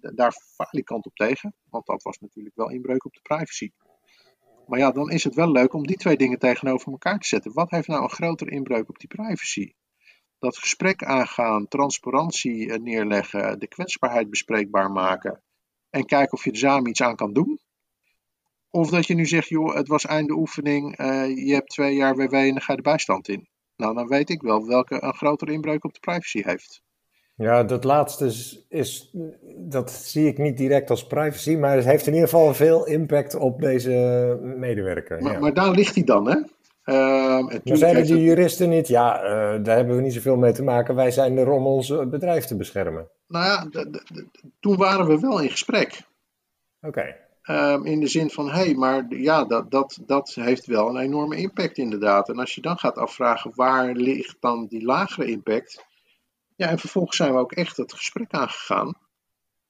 d- 0.00 0.16
daar 0.16 0.32
falikant 0.54 1.06
op 1.06 1.14
tegen, 1.14 1.54
want 1.70 1.86
dat 1.86 2.02
was 2.02 2.18
natuurlijk 2.18 2.56
wel 2.56 2.70
inbreuk 2.70 3.04
op 3.04 3.14
de 3.14 3.20
privacy. 3.22 3.70
Maar 4.66 4.78
ja, 4.78 4.90
dan 4.90 5.10
is 5.10 5.24
het 5.24 5.34
wel 5.34 5.50
leuk 5.50 5.74
om 5.74 5.86
die 5.86 5.96
twee 5.96 6.16
dingen 6.16 6.38
tegenover 6.38 6.92
elkaar 6.92 7.18
te 7.18 7.28
zetten. 7.28 7.52
Wat 7.52 7.70
heeft 7.70 7.88
nou 7.88 8.02
een 8.02 8.10
grotere 8.10 8.50
inbreuk 8.50 8.88
op 8.88 8.98
die 8.98 9.08
privacy? 9.08 9.72
Dat 10.38 10.58
gesprek 10.58 11.04
aangaan, 11.04 11.68
transparantie 11.68 12.72
eh, 12.72 12.78
neerleggen, 12.80 13.58
de 13.58 13.66
kwetsbaarheid 13.68 14.30
bespreekbaar 14.30 14.90
maken 14.90 15.42
en 15.90 16.04
kijken 16.04 16.32
of 16.32 16.44
je 16.44 16.50
er 16.50 16.56
samen 16.56 16.90
iets 16.90 17.02
aan 17.02 17.16
kan 17.16 17.32
doen. 17.32 17.60
Of 18.70 18.90
dat 18.90 19.06
je 19.06 19.14
nu 19.14 19.26
zegt, 19.26 19.48
joh, 19.48 19.74
het 19.74 19.88
was 19.88 20.06
einde 20.06 20.32
oefening, 20.32 20.96
eh, 20.96 21.36
je 21.46 21.54
hebt 21.54 21.70
twee 21.70 21.94
jaar 21.94 22.16
WW 22.16 22.34
en 22.34 22.50
dan 22.50 22.60
ga 22.60 22.72
je 22.72 22.76
de 22.82 22.82
bijstand 22.90 23.28
in. 23.28 23.48
Nou, 23.80 23.94
dan 23.94 24.06
weet 24.08 24.30
ik 24.30 24.42
wel 24.42 24.66
welke 24.66 25.02
een 25.02 25.14
grotere 25.14 25.52
inbreuk 25.52 25.84
op 25.84 25.94
de 25.94 26.00
privacy 26.00 26.42
heeft. 26.42 26.82
Ja, 27.34 27.64
dat 27.64 27.84
laatste 27.84 28.24
is, 28.24 28.66
is, 28.68 29.14
dat 29.56 29.90
zie 29.90 30.26
ik 30.26 30.38
niet 30.38 30.56
direct 30.56 30.90
als 30.90 31.06
privacy, 31.06 31.56
maar 31.56 31.76
het 31.76 31.84
heeft 31.84 32.06
in 32.06 32.12
ieder 32.12 32.28
geval 32.28 32.54
veel 32.54 32.86
impact 32.86 33.34
op 33.34 33.60
deze 33.60 33.90
medewerker. 34.42 35.22
Maar, 35.22 35.32
ja. 35.32 35.38
maar 35.38 35.54
daar 35.54 35.70
ligt 35.70 35.94
hij 35.94 36.04
dan, 36.04 36.28
hè? 36.30 36.36
En 36.84 37.60
Maar 37.64 37.76
zeiden 37.76 38.06
die 38.06 38.22
juristen 38.22 38.68
niet, 38.68 38.88
ja, 38.88 39.22
eh, 39.22 39.64
daar 39.64 39.76
hebben 39.76 39.96
we 39.96 40.02
niet 40.02 40.12
zoveel 40.12 40.36
mee 40.36 40.52
te 40.52 40.62
maken, 40.62 40.94
wij 40.94 41.10
zijn 41.10 41.36
er 41.36 41.50
om 41.50 41.66
ons 41.66 41.88
bedrijf 42.08 42.44
te 42.44 42.56
beschermen. 42.56 43.08
Nou 43.26 43.44
ja, 43.44 43.84
toen 44.60 44.76
waren 44.76 45.06
we 45.06 45.18
wel 45.20 45.40
in 45.40 45.50
gesprek. 45.50 46.00
Oké, 46.80 47.16
Ehm, 47.50 47.84
in 47.84 48.00
de 48.00 48.06
zin 48.06 48.30
van, 48.30 48.50
hé, 48.50 48.52
hey, 48.52 48.74
maar 48.74 49.14
ja, 49.14 49.44
dat, 49.44 49.70
dat, 49.70 49.98
dat 50.06 50.34
heeft 50.34 50.66
wel 50.66 50.88
een 50.88 51.02
enorme 51.02 51.36
impact 51.36 51.78
inderdaad. 51.78 52.28
En 52.28 52.38
als 52.38 52.54
je 52.54 52.60
dan 52.60 52.78
gaat 52.78 52.96
afvragen, 52.96 53.52
waar 53.54 53.92
ligt 53.94 54.36
dan 54.40 54.66
die 54.66 54.84
lagere 54.84 55.30
impact? 55.30 55.84
Ja, 56.56 56.68
en 56.68 56.78
vervolgens 56.78 57.16
zijn 57.16 57.32
we 57.32 57.38
ook 57.38 57.52
echt 57.52 57.76
het 57.76 57.92
gesprek 57.92 58.32
aangegaan. 58.32 58.94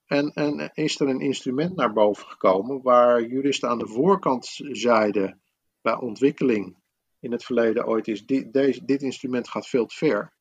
En, 0.06 0.32
en 0.32 0.70
is 0.74 1.00
er 1.00 1.08
een 1.08 1.20
instrument 1.20 1.76
naar 1.76 1.92
boven 1.92 2.26
gekomen 2.26 2.82
waar 2.82 3.22
juristen 3.22 3.68
aan 3.68 3.78
de 3.78 3.86
voorkant 3.86 4.60
zeiden 4.70 5.40
bij 5.80 5.96
ontwikkeling 5.96 6.76
in 7.20 7.32
het 7.32 7.44
verleden 7.44 7.86
ooit 7.86 8.08
is, 8.08 8.26
dit, 8.26 8.52
deze, 8.52 8.84
dit 8.84 9.02
instrument 9.02 9.48
gaat 9.48 9.68
veel 9.68 9.86
te 9.86 9.96
ver. 9.96 10.32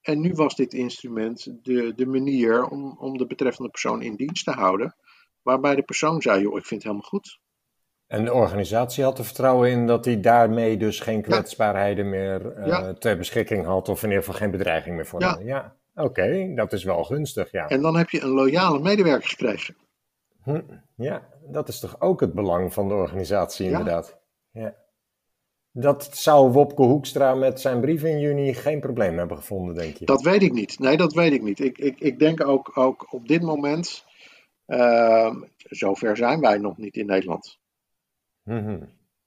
En 0.00 0.20
nu 0.20 0.32
was 0.32 0.56
dit 0.56 0.72
instrument 0.74 1.64
de, 1.64 1.94
de 1.94 2.06
manier 2.06 2.64
om, 2.64 2.98
om 2.98 3.18
de 3.18 3.26
betreffende 3.26 3.70
persoon 3.70 4.02
in 4.02 4.16
dienst 4.16 4.44
te 4.44 4.50
houden. 4.50 4.96
Waarbij 5.46 5.74
de 5.74 5.82
persoon 5.82 6.22
zei, 6.22 6.40
joh, 6.42 6.56
ik 6.58 6.64
vind 6.66 6.82
het 6.82 6.90
helemaal 6.90 7.08
goed. 7.10 7.38
en 8.06 8.24
de 8.24 8.32
organisatie 8.32 9.04
had 9.04 9.18
er 9.18 9.24
vertrouwen 9.24 9.70
in 9.70 9.86
dat 9.86 10.04
hij 10.04 10.20
daarmee 10.20 10.76
dus 10.76 11.00
geen 11.00 11.22
kwetsbaarheden 11.22 12.08
meer 12.10 12.52
eh, 12.52 12.66
Ja. 12.66 12.92
ter 12.94 13.16
beschikking 13.16 13.64
had, 13.64 13.88
of 13.88 14.02
in 14.02 14.08
ieder 14.08 14.24
geval 14.24 14.38
geen 14.40 14.50
bedreiging 14.50 14.96
meer 14.96 15.06
voor 15.06 15.20
Ja. 15.44 15.76
oké, 15.94 16.52
dat 16.54 16.72
is 16.72 16.84
wel 16.84 17.04
gunstig, 17.04 17.50
ja. 17.50 17.68
En 17.68 17.82
dan 17.82 17.96
heb 17.96 18.10
je 18.10 18.20
een 18.20 18.28
loyale 18.28 18.78
medewerker 18.78 19.28
gekregen. 19.28 19.76
Hm, 20.42 20.60
ja, 20.96 21.22
dat 21.50 21.68
is 21.68 21.80
toch 21.80 22.00
ook 22.00 22.20
het 22.20 22.32
belang 22.34 22.72
van 22.72 22.88
de 22.88 22.94
organisatie, 22.94 23.66
inderdaad. 23.66 24.18
Ja. 24.50 24.74
Dat 25.72 26.08
zou 26.12 26.50
Wopke 26.52 26.82
Hoekstra 26.82 27.34
met 27.34 27.60
zijn 27.60 27.80
brief 27.80 28.02
in 28.02 28.18
juni 28.20 28.54
geen 28.54 28.80
probleem 28.80 29.18
hebben 29.18 29.36
gevonden, 29.36 29.74
denk 29.74 29.96
je? 29.96 30.04
Dat 30.04 30.22
weet 30.22 30.42
ik 30.42 30.52
niet. 30.52 30.78
Nee, 30.78 30.96
dat 30.96 31.12
weet 31.12 31.32
ik 31.32 31.42
niet. 31.42 31.60
Ik, 31.60 31.78
ik, 31.78 32.00
ik 32.00 32.18
denk 32.18 32.46
ook, 32.46 32.70
ook 32.78 33.06
op 33.12 33.28
dit 33.28 33.42
moment, 33.42 34.04
zover 35.56 36.16
zijn 36.16 36.40
wij 36.40 36.58
nog 36.58 36.76
niet 36.76 36.96
in 36.96 37.06
Nederland. 37.06 37.58
Mhm. 38.42 38.78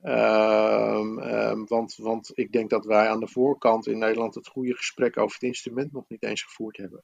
Ehm, 0.01 1.19
ehm, 1.19 1.63
want, 1.67 1.95
want 1.95 2.31
ik 2.33 2.51
denk 2.51 2.69
dat 2.69 2.85
wij 2.85 3.07
aan 3.09 3.19
de 3.19 3.27
voorkant 3.27 3.87
in 3.87 3.97
Nederland 3.97 4.35
het 4.35 4.47
goede 4.47 4.73
gesprek 4.75 5.17
over 5.17 5.33
het 5.33 5.43
instrument 5.43 5.91
nog 5.91 6.03
niet 6.07 6.23
eens 6.23 6.43
gevoerd 6.43 6.77
hebben. 6.77 7.03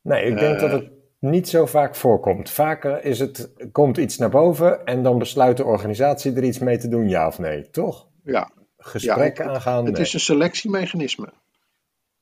Nee, 0.00 0.24
ik 0.24 0.38
denk 0.38 0.54
Eh. 0.54 0.60
dat 0.60 0.70
het 0.70 0.90
niet 1.18 1.48
zo 1.48 1.66
vaak 1.66 1.94
voorkomt. 1.96 2.50
Vaker 2.50 3.04
is 3.04 3.18
het, 3.18 3.52
komt 3.72 3.96
iets 3.96 4.16
naar 4.18 4.30
boven 4.30 4.84
en 4.84 5.02
dan 5.02 5.18
besluit 5.18 5.56
de 5.56 5.64
organisatie 5.64 6.34
er 6.36 6.44
iets 6.44 6.58
mee 6.58 6.78
te 6.78 6.88
doen, 6.88 7.08
ja 7.08 7.26
of 7.26 7.38
nee, 7.38 7.70
toch? 7.70 8.08
Ja, 8.24 8.50
Gesprekken 8.78 9.44
het- 9.44 9.54
aangaan, 9.54 9.84
het 9.84 9.92
nee. 9.94 10.02
is 10.02 10.12
een 10.14 10.20
selectiemechanisme. 10.20 11.32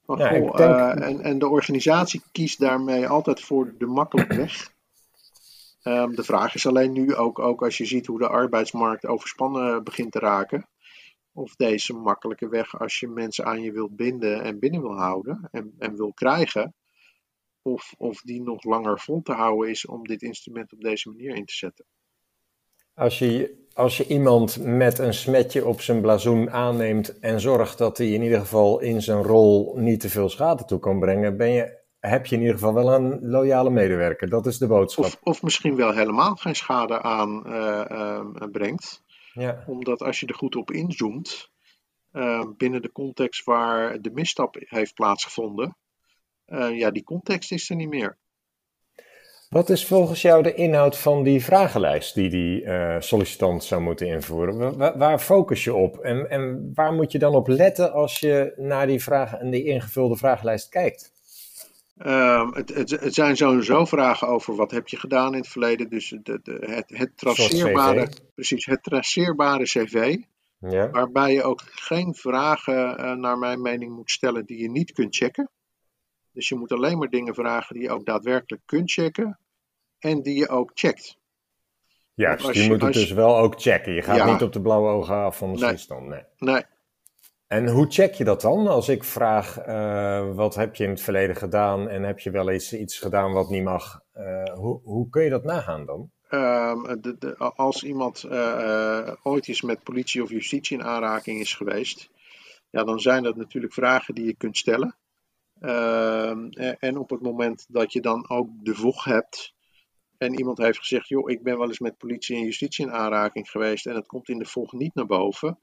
Van, 0.04 0.18
Ja, 0.18 0.30
ik 0.30 0.42
goh, 0.48 0.56
denk- 0.56 0.74
eh, 1.00 1.08
en, 1.08 1.20
en 1.20 1.38
de 1.38 1.48
organisatie 1.48 2.22
kiest 2.32 2.58
daarmee 2.60 3.06
altijd 3.08 3.40
voor 3.40 3.74
de 3.78 3.86
makkelijke 3.86 4.36
weg. 4.36 4.74
Ehm, 5.86 6.10
de 6.10 6.24
vraag 6.24 6.54
is 6.54 6.66
alleen 6.66 6.92
nu, 6.92 7.14
ook, 7.14 7.38
ook 7.38 7.62
als 7.62 7.76
je 7.76 7.84
ziet 7.84 8.06
hoe 8.06 8.18
de 8.18 8.28
arbeidsmarkt 8.28 9.06
overspannen 9.06 9.84
begint 9.84 10.12
te 10.12 10.18
raken, 10.18 10.68
of 11.32 11.56
deze 11.56 11.92
makkelijke 11.92 12.48
weg, 12.48 12.78
als 12.78 13.00
je 13.00 13.08
mensen 13.08 13.44
aan 13.44 13.62
je 13.62 13.72
wilt 13.72 13.96
binden 13.96 14.42
en 14.42 14.58
binnen 14.58 14.80
wil 14.80 14.96
houden 14.96 15.48
en, 15.50 15.74
en 15.78 15.96
wil 15.96 16.12
krijgen, 16.12 16.74
of, 17.62 17.94
of 17.98 18.20
die 18.20 18.42
nog 18.42 18.64
langer 18.64 19.00
vol 19.00 19.22
te 19.22 19.32
houden 19.32 19.70
is 19.70 19.86
om 19.86 20.06
dit 20.06 20.22
instrument 20.22 20.72
op 20.72 20.80
deze 20.80 21.08
manier 21.08 21.34
in 21.36 21.44
te 21.44 21.54
zetten. 21.54 21.84
Als 22.94 23.18
je, 23.18 23.66
als 23.72 23.96
je 23.96 24.06
iemand 24.06 24.58
met 24.60 24.98
een 24.98 25.14
smetje 25.14 25.66
op 25.66 25.80
zijn 25.80 26.00
blazoen 26.00 26.50
aanneemt 26.50 27.18
en 27.18 27.40
zorgt 27.40 27.78
dat 27.78 27.98
hij 27.98 28.10
in 28.10 28.22
ieder 28.22 28.40
geval 28.40 28.80
in 28.80 29.02
zijn 29.02 29.22
rol 29.22 29.76
niet 29.76 30.00
te 30.00 30.08
veel 30.08 30.28
schade 30.28 30.64
toe 30.64 30.78
kan 30.78 31.00
brengen, 31.00 31.36
ben 31.36 31.50
je, 31.50 31.84
heb 32.08 32.26
je 32.26 32.34
in 32.34 32.40
ieder 32.40 32.54
geval 32.54 32.74
wel 32.74 32.94
een 32.94 33.28
loyale 33.28 33.70
medewerker. 33.70 34.28
Dat 34.28 34.46
is 34.46 34.58
de 34.58 34.66
boodschap. 34.66 35.04
Of, 35.04 35.18
of 35.22 35.42
misschien 35.42 35.76
wel 35.76 35.92
helemaal 35.92 36.34
geen 36.34 36.56
schade 36.56 37.02
aan 37.02 37.46
eh, 37.46 37.90
ehm, 37.90 38.50
brengt. 38.50 39.02
Ja. 39.32 39.64
Omdat 39.66 40.02
als 40.02 40.20
je 40.20 40.26
er 40.26 40.34
goed 40.34 40.56
op 40.56 40.70
inzoomt, 40.70 41.50
eh, 42.10 42.44
binnen 42.56 42.82
de 42.82 42.92
context 42.92 43.44
waar 43.44 44.00
de 44.00 44.10
misstap 44.10 44.56
heeft 44.58 44.94
plaatsgevonden, 44.94 45.76
eh, 46.44 46.78
ja, 46.78 46.90
die 46.90 47.04
context 47.04 47.52
is 47.52 47.70
er 47.70 47.76
niet 47.76 47.88
meer. 47.88 48.18
Wat 49.48 49.70
is 49.70 49.86
volgens 49.86 50.22
jou 50.22 50.42
de 50.42 50.54
inhoud 50.54 50.98
van 50.98 51.22
die 51.22 51.44
vragenlijst 51.44 52.14
die 52.14 52.30
die 52.30 52.64
eh, 52.64 53.00
sollicitant 53.00 53.64
zou 53.64 53.82
moeten 53.82 54.06
invoeren? 54.06 54.58
Wa- 54.58 54.76
wa- 54.76 54.98
waar 54.98 55.18
focus 55.18 55.64
je 55.64 55.74
op? 55.74 55.98
En, 55.98 56.30
en 56.30 56.70
waar 56.74 56.92
moet 56.92 57.12
je 57.12 57.18
dan 57.18 57.34
op 57.34 57.48
letten 57.48 57.92
als 57.92 58.20
je 58.20 58.52
naar 58.56 58.86
die 58.86 59.02
vragen 59.02 59.40
en 59.40 59.50
die 59.50 59.64
ingevulde 59.64 60.16
vragenlijst 60.16 60.68
kijkt? 60.68 61.12
Ehm, 61.96 62.52
het, 62.52 62.74
het, 62.74 62.90
het 62.90 63.14
zijn 63.14 63.36
sowieso 63.36 63.84
vragen 63.84 64.28
over 64.28 64.54
wat 64.54 64.70
heb 64.70 64.88
je 64.88 64.96
gedaan 64.96 65.32
in 65.32 65.38
het 65.38 65.48
verleden. 65.48 65.88
Dus 65.90 66.08
de, 66.22 66.40
de, 66.42 66.58
het, 66.60 66.84
het, 66.98 67.10
traceerbare, 67.16 68.06
cv. 68.08 68.18
precies, 68.34 68.66
het 68.66 68.82
traceerbare 68.82 69.64
cv. 69.64 70.16
Ja. 70.58 70.90
Waarbij 70.90 71.32
je 71.32 71.42
ook 71.42 71.60
geen 71.64 72.14
vragen, 72.14 72.98
eh, 72.98 73.12
naar 73.12 73.38
mijn 73.38 73.62
mening, 73.62 73.92
moet 73.94 74.10
stellen 74.10 74.46
die 74.46 74.58
je 74.62 74.70
niet 74.70 74.92
kunt 74.92 75.16
checken. 75.16 75.50
Dus 76.32 76.48
je 76.48 76.54
moet 76.54 76.72
alleen 76.72 76.98
maar 76.98 77.08
dingen 77.10 77.34
vragen 77.34 77.74
die 77.74 77.82
je 77.84 77.90
ook 77.90 78.06
daadwerkelijk 78.06 78.62
kunt 78.66 78.92
checken. 78.92 79.38
En 79.98 80.22
die 80.22 80.36
je 80.38 80.48
ook 80.48 80.70
checkt. 80.74 81.18
Juist, 82.14 82.46
je 82.52 82.62
je- 82.62 82.68
moet 82.68 82.82
het 82.82 82.94
je- 82.94 83.00
dus 83.00 83.10
wel 83.12 83.38
ook 83.38 83.60
checken. 83.60 83.92
Je 83.92 84.02
gaat 84.02 84.16
Ja. 84.16 84.32
niet 84.32 84.42
op 84.42 84.52
de 84.52 84.60
blauwe 84.60 84.88
ogen 84.88 85.14
af 85.14 85.36
van 85.38 85.52
de 85.54 85.60
Nee. 85.60 86.00
Nee. 86.08 86.22
Nee, 86.38 86.62
En 87.46 87.68
hoe 87.68 87.86
check 87.88 88.14
je 88.14 88.24
dat 88.24 88.40
dan? 88.40 88.66
Als 88.66 88.88
ik 88.88 89.04
vraag, 89.04 89.58
eh, 89.58 90.34
wat 90.34 90.54
heb 90.54 90.74
je 90.74 90.84
in 90.84 90.90
het 90.90 91.00
verleden 91.00 91.36
gedaan 91.36 91.88
en 91.88 92.02
heb 92.02 92.18
je 92.18 92.30
wel 92.30 92.50
eens 92.50 92.72
iets 92.72 92.98
gedaan 92.98 93.32
wat 93.32 93.50
niet 93.50 93.62
mag? 93.62 94.00
Eh, 94.12 94.44
hoe, 94.54 94.80
hoe 94.82 95.08
kun 95.08 95.22
je 95.22 95.30
dat 95.30 95.44
nagaan 95.44 95.86
dan? 95.86 96.10
Ehm, 96.28 96.98
als 97.38 97.82
iemand 97.82 98.24
eh, 98.24 99.12
ooit 99.22 99.48
eens 99.48 99.62
met 99.62 99.82
politie 99.82 100.22
of 100.22 100.30
justitie 100.30 100.78
in 100.78 100.84
aanraking 100.84 101.40
is 101.40 101.54
geweest, 101.54 102.10
ja, 102.70 102.84
dan 102.84 103.00
zijn 103.00 103.22
dat 103.22 103.36
natuurlijk 103.36 103.72
vragen 103.72 104.14
die 104.14 104.26
je 104.26 104.36
kunt 104.36 104.56
stellen. 104.56 104.96
Ehm, 105.60 106.48
en, 106.48 106.76
en 106.78 106.98
op 106.98 107.10
het 107.10 107.20
moment 107.20 107.66
dat 107.68 107.92
je 107.92 108.00
dan 108.00 108.28
ook 108.28 108.48
de 108.62 108.74
voeg 108.74 109.04
hebt 109.04 109.54
en 110.18 110.34
iemand 110.34 110.58
heeft 110.58 110.78
gezegd, 110.78 111.08
joh, 111.08 111.30
ik 111.30 111.42
ben 111.42 111.58
wel 111.58 111.68
eens 111.68 111.78
met 111.78 111.98
politie 111.98 112.36
en 112.36 112.44
justitie 112.44 112.86
in 112.86 112.92
aanraking 112.92 113.50
geweest 113.50 113.86
en 113.86 113.94
het 113.94 114.06
komt 114.06 114.28
in 114.28 114.38
de 114.38 114.44
voeg 114.44 114.72
niet 114.72 114.94
naar 114.94 115.06
boven, 115.06 115.58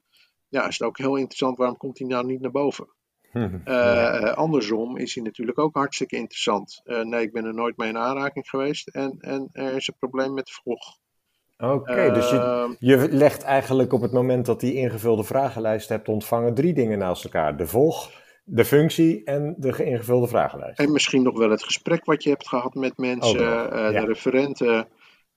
ja, 0.54 0.68
is 0.68 0.78
het 0.78 0.88
ook 0.88 0.98
heel 0.98 1.16
interessant, 1.16 1.56
waarom 1.56 1.76
komt 1.76 1.98
hij 1.98 2.08
nou 2.08 2.26
niet 2.26 2.40
naar 2.40 2.50
boven? 2.50 2.86
Eh, 3.64 4.22
eh, 4.22 4.36
andersom 4.36 4.96
is 4.96 5.14
hij 5.14 5.24
natuurlijk 5.24 5.58
ook 5.58 5.74
hartstikke 5.74 6.16
interessant. 6.16 6.80
Eh, 6.84 7.00
nee, 7.00 7.22
ik 7.22 7.32
ben 7.32 7.44
er 7.44 7.54
nooit 7.54 7.76
mee 7.76 7.88
in 7.88 7.98
aanraking 7.98 8.48
geweest 8.48 8.88
en, 8.88 9.16
en 9.20 9.48
er 9.52 9.76
is 9.76 9.88
een 9.88 9.96
probleem 9.98 10.34
met 10.34 10.46
de 10.46 10.52
vroeg. 10.52 10.98
Oké, 11.58 12.12
dus 12.12 12.30
je, 12.30 12.76
je 12.78 13.08
legt 13.10 13.42
eigenlijk 13.42 13.92
op 13.92 14.00
het 14.00 14.12
moment 14.12 14.46
dat 14.46 14.60
die 14.60 14.74
ingevulde 14.74 15.24
vragenlijst 15.24 15.88
hebt 15.88 16.08
ontvangen 16.08 16.54
drie 16.54 16.74
dingen 16.74 16.98
naast 16.98 17.24
elkaar. 17.24 17.56
De 17.56 17.66
volg, 17.66 18.10
de 18.44 18.64
functie 18.64 19.24
en 19.24 19.54
de 19.58 19.84
ingevulde 19.84 20.26
vragenlijst. 20.26 20.78
En 20.78 20.92
misschien 20.92 21.22
nog 21.22 21.38
wel 21.38 21.50
het 21.50 21.64
gesprek 21.64 22.04
wat 22.04 22.22
je 22.22 22.30
hebt 22.30 22.48
gehad 22.48 22.74
met 22.74 22.98
mensen, 22.98 23.42
ja. 23.42 23.90
de 23.90 24.06
referenten. 24.06 24.88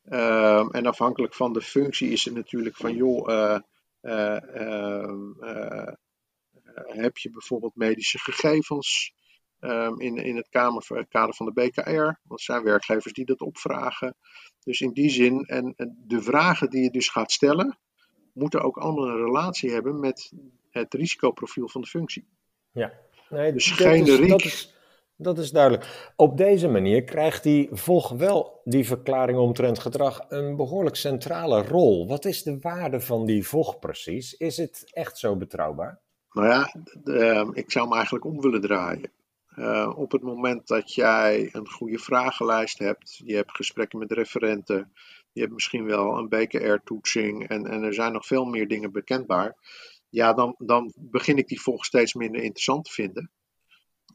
Ehm, 0.09 0.69
en 0.69 0.85
afhankelijk 0.85 1.33
van 1.33 1.53
de 1.53 1.61
functie 1.61 2.11
is 2.11 2.25
het 2.25 2.33
natuurlijk 2.33 2.75
van, 2.75 2.95
joh, 2.95 3.59
eh, 4.07 4.55
eh, 4.55 5.09
eh, 5.39 5.93
heb 6.73 7.17
je 7.17 7.29
bijvoorbeeld 7.29 7.75
medische 7.75 8.19
gegevens 8.19 9.13
ehm, 9.59 9.99
in, 9.99 10.17
in 10.17 10.35
het 10.35 10.49
kamer, 10.49 11.05
kader 11.09 11.35
van 11.35 11.45
de 11.45 11.51
BKR? 11.51 11.91
Want 11.91 12.39
er 12.39 12.39
zijn 12.39 12.63
werkgevers 12.63 13.13
die 13.13 13.25
dat 13.25 13.41
opvragen. 13.41 14.15
Dus 14.63 14.81
in 14.81 14.93
die 14.93 15.09
zin, 15.09 15.43
en, 15.45 15.73
en 15.75 16.03
de 16.07 16.21
vragen 16.21 16.69
die 16.69 16.83
je 16.83 16.89
dus 16.89 17.09
gaat 17.09 17.31
stellen, 17.31 17.79
moeten 18.33 18.61
ook 18.61 18.77
allemaal 18.77 19.07
een 19.07 19.25
relatie 19.25 19.71
hebben 19.71 19.99
met 19.99 20.31
het 20.69 20.93
risicoprofiel 20.93 21.69
van 21.69 21.81
de 21.81 21.87
functie. 21.87 22.27
Ja, 22.71 22.93
nee, 23.29 23.53
Dus 23.53 23.71
is, 23.79 24.27
dat, 24.27 24.43
is, 24.43 24.75
dat 25.17 25.37
is 25.37 25.51
duidelijk. 25.51 26.11
Op 26.15 26.37
deze 26.37 26.67
manier 26.67 27.03
krijgt 27.03 27.43
die 27.43 27.69
volg 27.71 28.09
wel 28.09 28.61
die 28.63 28.85
verklaring 28.85 29.37
omtrent 29.37 29.79
gedrag 29.79 30.25
een 30.29 30.55
behoorlijk 30.55 30.95
centrale 30.95 31.61
rol. 31.61 32.07
Wat 32.07 32.25
is 32.25 32.43
de 32.43 32.59
waarde 32.59 33.01
van 33.01 33.25
die 33.25 33.47
volg 33.47 33.79
precies? 33.79 34.33
Is 34.33 34.57
het 34.57 34.89
echt 34.91 35.17
zo 35.17 35.35
betrouwbaar? 35.35 35.99
Nou 36.31 36.47
ja, 36.47 36.73
ehm, 37.03 37.49
ik 37.53 37.71
zou 37.71 37.85
hem 37.85 37.95
eigenlijk 37.95 38.25
om 38.25 38.41
willen 38.41 38.61
draaien. 38.61 39.11
Eh, 39.47 39.93
op 39.95 40.11
het 40.11 40.21
moment 40.21 40.67
dat 40.67 40.93
jij 40.93 41.49
een 41.51 41.69
goede 41.69 41.97
vragenlijst 41.97 42.79
hebt, 42.79 43.21
je 43.23 43.35
hebt 43.35 43.55
gesprekken 43.55 43.99
met 43.99 44.11
referenten, 44.11 44.93
je 45.31 45.41
hebt 45.41 45.53
misschien 45.53 45.85
wel 45.85 46.17
een 46.17 46.29
BKR-toetsing 46.29 47.47
en, 47.47 47.65
en 47.65 47.83
er 47.83 47.93
zijn 47.93 48.13
nog 48.13 48.25
veel 48.25 48.45
meer 48.45 48.67
dingen 48.67 48.91
bekendbaar, 48.91 49.55
ja, 50.09 50.33
dan, 50.33 50.55
dan 50.57 50.93
begin 50.95 51.37
ik 51.37 51.47
die 51.47 51.61
volg 51.61 51.85
steeds 51.85 52.13
minder 52.13 52.41
interessant 52.41 52.85
te 52.85 52.91
vinden. 52.91 53.31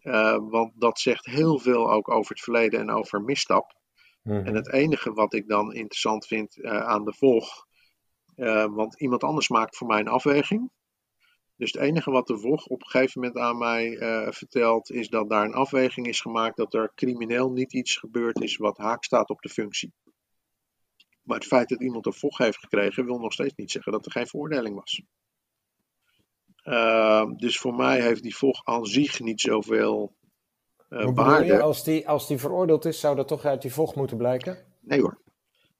Eh, 0.02 0.38
want 0.40 0.72
dat 0.74 0.98
zegt 0.98 1.26
heel 1.26 1.58
veel 1.58 1.90
ook 1.90 2.10
over 2.10 2.30
het 2.34 2.44
verleden 2.44 2.80
en 2.80 2.90
over 2.90 3.22
misstap. 3.22 3.80
Mhm. 4.22 4.46
En 4.46 4.54
het 4.54 4.72
enige 4.72 5.12
wat 5.12 5.34
ik 5.34 5.48
dan 5.48 5.72
interessant 5.72 6.26
vind 6.26 6.62
eh, 6.62 6.86
aan 6.86 7.04
de 7.04 7.12
volg, 7.12 7.66
eh, 8.34 8.66
want 8.74 9.00
iemand 9.00 9.24
anders 9.24 9.48
maakt 9.48 9.76
voor 9.76 9.86
mij 9.86 10.00
een 10.00 10.08
afweging. 10.08 10.70
Dus 11.56 11.72
het 11.72 11.82
enige 11.82 12.10
wat 12.10 12.26
de 12.26 12.38
VOG 12.38 12.66
op 12.66 12.80
een 12.80 12.88
gegeven 12.88 13.20
moment 13.20 13.38
aan 13.38 13.58
mij 13.58 13.96
vertelt, 14.32 14.90
is 14.90 15.08
dat 15.08 15.28
daar 15.28 15.44
een 15.44 15.54
afweging 15.54 16.06
is 16.06 16.20
gemaakt 16.20 16.56
dat 16.56 16.74
er 16.74 16.92
crimineel 16.94 17.50
niet 17.50 17.72
iets 17.72 17.96
gebeurd 17.96 18.40
is 18.40 18.56
wat 18.56 18.76
haak 18.76 19.04
staat 19.04 19.30
op 19.30 19.42
de 19.42 19.48
functie. 19.48 19.92
Maar 21.22 21.36
het 21.36 21.46
feit 21.46 21.68
dat 21.68 21.82
iemand 21.82 22.06
een 22.06 22.12
VOG 22.12 22.38
heeft 22.38 22.58
gekregen, 22.58 23.04
wil 23.04 23.18
nog 23.18 23.32
steeds 23.32 23.54
niet 23.54 23.70
zeggen 23.70 23.92
dat 23.92 24.06
er 24.06 24.12
geen 24.12 24.26
veroordeling 24.26 24.74
was. 24.74 25.02
Ehm, 26.62 27.34
dus 27.36 27.58
voor 27.58 27.74
mij 27.74 28.00
heeft 28.00 28.22
die 28.22 28.36
VOG 28.36 28.60
aan 28.64 28.84
zich 28.84 29.20
niet 29.20 29.40
zoveel 29.40 30.12
je? 30.88 31.12
waarde. 31.14 31.60
Als 31.60 31.84
die, 31.84 32.08
als 32.08 32.26
die 32.26 32.38
veroordeeld 32.38 32.84
is, 32.84 33.00
zou 33.00 33.16
dat 33.16 33.28
toch 33.28 33.44
uit 33.44 33.62
die 33.62 33.72
volg 33.72 33.94
moeten 33.94 34.16
blijken? 34.16 34.58
Nee 34.80 35.00
hoor. 35.00 35.20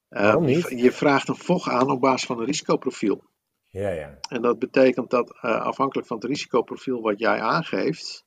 Waarom 0.07 0.47
je- 0.47 0.55
niet? 0.55 0.79
Je 0.81 0.91
vraagt 0.91 1.27
een 1.27 1.35
VOG 1.35 1.69
aan 1.69 1.91
op 1.91 2.01
basis 2.01 2.25
van 2.27 2.39
een 2.39 2.45
risicoprofiel. 2.45 3.23
Ja, 3.67 3.89
ja. 3.89 4.17
En 4.29 4.41
dat 4.41 4.59
betekent 4.59 5.09
dat 5.09 5.29
eh, 5.41 5.61
afhankelijk 5.61 6.07
van 6.07 6.17
het 6.17 6.25
risicoprofiel 6.25 7.01
wat 7.01 7.19
jij 7.19 7.39
aangeeft, 7.41 8.25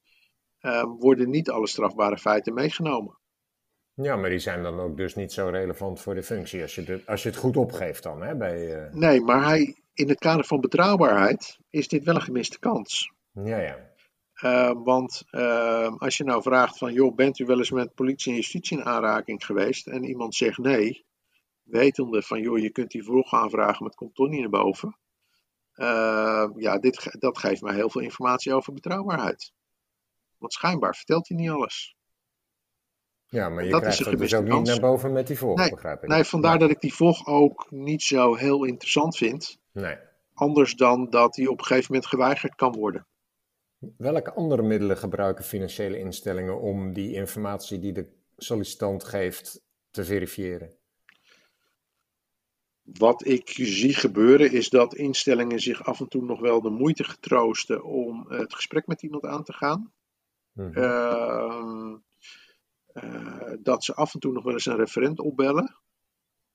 eh, 0.59 0.83
worden 0.99 1.31
niet 1.31 1.51
alle 1.51 1.67
strafbare 1.69 2.19
feiten 2.19 2.55
meegenomen. 2.55 3.19
Ja, 3.95 4.17
maar 4.17 4.31
die 4.31 4.39
zijn 4.39 4.63
dan 4.63 4.81
ook 4.81 4.97
dus 4.97 5.15
niet 5.15 5.33
zo 5.33 5.49
relevant 5.49 6.01
voor 6.01 6.15
de 6.15 6.23
functie 6.23 6.63
als 6.63 6.75
je, 6.75 6.83
de, 6.83 7.03
als 7.07 7.23
je 7.23 7.29
het 7.29 7.39
goed 7.39 7.57
opgeeft 7.57 8.03
dan, 8.03 8.23
hè? 8.23 8.35
Bij, 8.37 8.89
Nee, 8.93 9.21
maar 9.21 9.45
hij, 9.45 9.77
in 9.97 10.09
het 10.09 10.19
kader 10.19 10.45
van 10.45 10.61
betrouwbaarheid 10.61 11.59
is 11.71 11.89
dit 11.89 12.05
wel 12.05 12.15
een 12.15 12.23
gemiste 12.23 12.59
kans. 12.59 13.13
Ja, 13.33 13.59
ja. 13.59 13.95
Eh, 14.35 14.73
want 14.85 15.23
eh, 15.31 15.95
als 15.99 16.17
je 16.17 16.25
nou 16.25 16.43
vraagt 16.43 16.79
van, 16.79 16.93
joh, 16.93 17.15
bent 17.15 17.39
u 17.39 17.45
wel 17.45 17.59
eens 17.59 17.71
met 17.71 17.95
politie 17.95 18.31
en 18.31 18.37
justitie 18.37 18.79
in 18.79 18.85
aanraking 18.85 19.45
geweest? 19.45 19.87
En 19.87 20.05
iemand 20.05 20.35
zegt 20.35 20.59
nee, 20.59 21.05
wetende 21.63 22.23
van, 22.23 22.41
joh, 22.41 22.59
je 22.59 22.71
kunt 22.71 22.91
die 22.91 23.05
vroeg 23.05 23.33
aanvragen, 23.33 23.77
maar 23.79 23.89
het 23.89 23.99
komt 23.99 24.15
toch 24.15 24.29
niet 24.29 24.41
naar 24.41 24.63
boven. 24.63 24.97
Eh, 25.73 26.49
ja, 26.57 26.79
dit, 26.79 27.21
dat 27.21 27.39
geeft 27.39 27.63
mij 27.63 27.75
heel 27.75 27.91
veel 27.91 28.01
informatie 28.01 28.55
over 28.55 28.73
betrouwbaarheid. 28.73 29.53
Want 30.39 30.53
schijnbaar 30.53 30.95
vertelt 30.97 31.29
hij 31.29 31.37
niet 31.37 31.51
alles. 31.51 31.97
Ja, 33.29 33.49
maar 33.49 33.65
je 33.65 33.71
Dat 33.71 33.81
is 33.81 33.87
krijgt 33.87 34.05
een 34.05 34.11
het 34.11 34.21
dus 34.21 34.35
ook 34.35 34.59
niet 34.59 34.67
naar 34.67 34.81
boven 34.81 35.13
met 35.13 35.27
die 35.27 35.39
volg, 35.39 35.59
Nee, 35.59 35.71
begrijp 35.71 36.03
ik. 36.03 36.09
Nee, 36.09 36.25
vandaar 36.25 36.59
dat 36.59 36.71
ik 36.71 36.81
die 36.81 36.95
VOG 36.95 37.27
ook 37.27 37.67
niet 37.71 38.03
zo 38.03 38.35
heel 38.35 38.65
interessant 38.65 39.17
vind. 39.17 39.59
Nee. 39.77 39.97
Anders 40.35 40.75
dan 40.75 41.11
dat 41.11 41.35
die 41.35 41.51
op 41.51 41.59
een 41.59 41.65
gegeven 41.65 41.93
moment 41.93 42.11
geweigerd 42.11 42.55
kan 42.55 42.73
worden. 42.73 43.07
Welke 43.97 44.33
andere 44.33 44.63
middelen 44.63 44.97
gebruiken 44.97 45.45
financiële 45.45 45.99
instellingen 45.99 46.61
om 46.61 46.93
die 46.93 47.13
informatie 47.13 47.79
die 47.79 47.93
de 47.93 48.09
sollicitant 48.37 49.05
geeft 49.05 49.63
te 49.91 50.05
verifiëren? 50.05 50.77
Wat 52.83 53.27
ik 53.27 53.49
zie 53.55 53.95
gebeuren 53.95 54.53
is 54.53 54.69
dat 54.69 54.95
instellingen 54.95 55.61
zich 55.61 55.85
af 55.85 56.01
en 56.01 56.09
toe 56.09 56.25
nog 56.25 56.41
wel 56.41 56.61
de 56.61 56.71
moeite 56.71 57.05
getroosten 57.05 57.85
om 57.85 58.27
het 58.29 58.55
gesprek 58.55 58.87
met 58.87 59.03
iemand 59.03 59.25
aan 59.25 59.45
te 59.45 59.53
gaan. 59.53 59.93
Mhm. 60.53 60.79
Ehm, 60.79 61.97
eh, 62.87 63.53
dat 63.59 63.85
ze 63.85 63.95
af 63.95 64.15
en 64.15 64.21
toe 64.21 64.33
nog 64.33 64.45
wel 64.45 64.53
eens 64.53 64.67
een 64.67 64.77
referent 64.77 65.21
opbellen. 65.21 65.77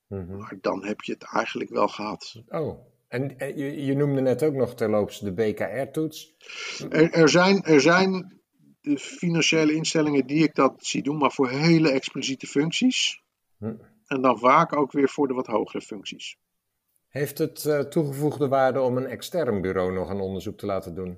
Mhm. 0.08 0.38
Maar 0.38 0.58
dan 0.62 0.86
heb 0.86 1.02
je 1.02 1.12
het 1.14 1.24
eigenlijk 1.24 1.70
wel 1.70 1.88
gehad. 1.88 2.42
Oh, 2.48 2.91
en 3.12 3.38
eh, 3.38 3.58
je, 3.58 3.86
je 3.86 3.96
noemde 3.96 4.22
net 4.22 4.44
ook 4.44 4.54
nog 4.54 4.76
terloops 4.76 5.20
de 5.20 5.34
BKR-toets. 5.34 6.36
Er, 6.90 7.12
er, 7.12 7.30
zijn, 7.30 7.64
er 7.64 7.82
zijn 7.82 8.42
de 8.82 8.98
financiële 8.98 9.74
instellingen 9.74 10.26
die 10.28 10.44
ik 10.44 10.56
dat 10.56 10.74
zie 10.78 11.04
doen, 11.04 11.18
maar 11.18 11.32
voor 11.32 11.50
hele 11.50 11.92
expliciete 11.92 12.48
functies. 12.48 13.22
Hm. 13.58 13.74
En 14.06 14.22
dan 14.22 14.40
vaak 14.40 14.76
ook 14.76 14.92
weer 14.92 15.10
voor 15.10 15.28
de 15.28 15.34
wat 15.34 15.48
hogere 15.48 15.82
functies. 15.82 16.38
Heeft 17.08 17.38
het 17.38 17.66
eh, 17.66 17.80
toegevoegde 17.80 18.48
waarde 18.48 18.82
om 18.82 18.98
een 18.98 19.08
extern 19.08 19.62
bureau 19.62 19.94
nog 19.94 20.10
een 20.10 20.20
onderzoek 20.20 20.58
te 20.58 20.66
laten 20.66 20.96
doen? 20.96 21.18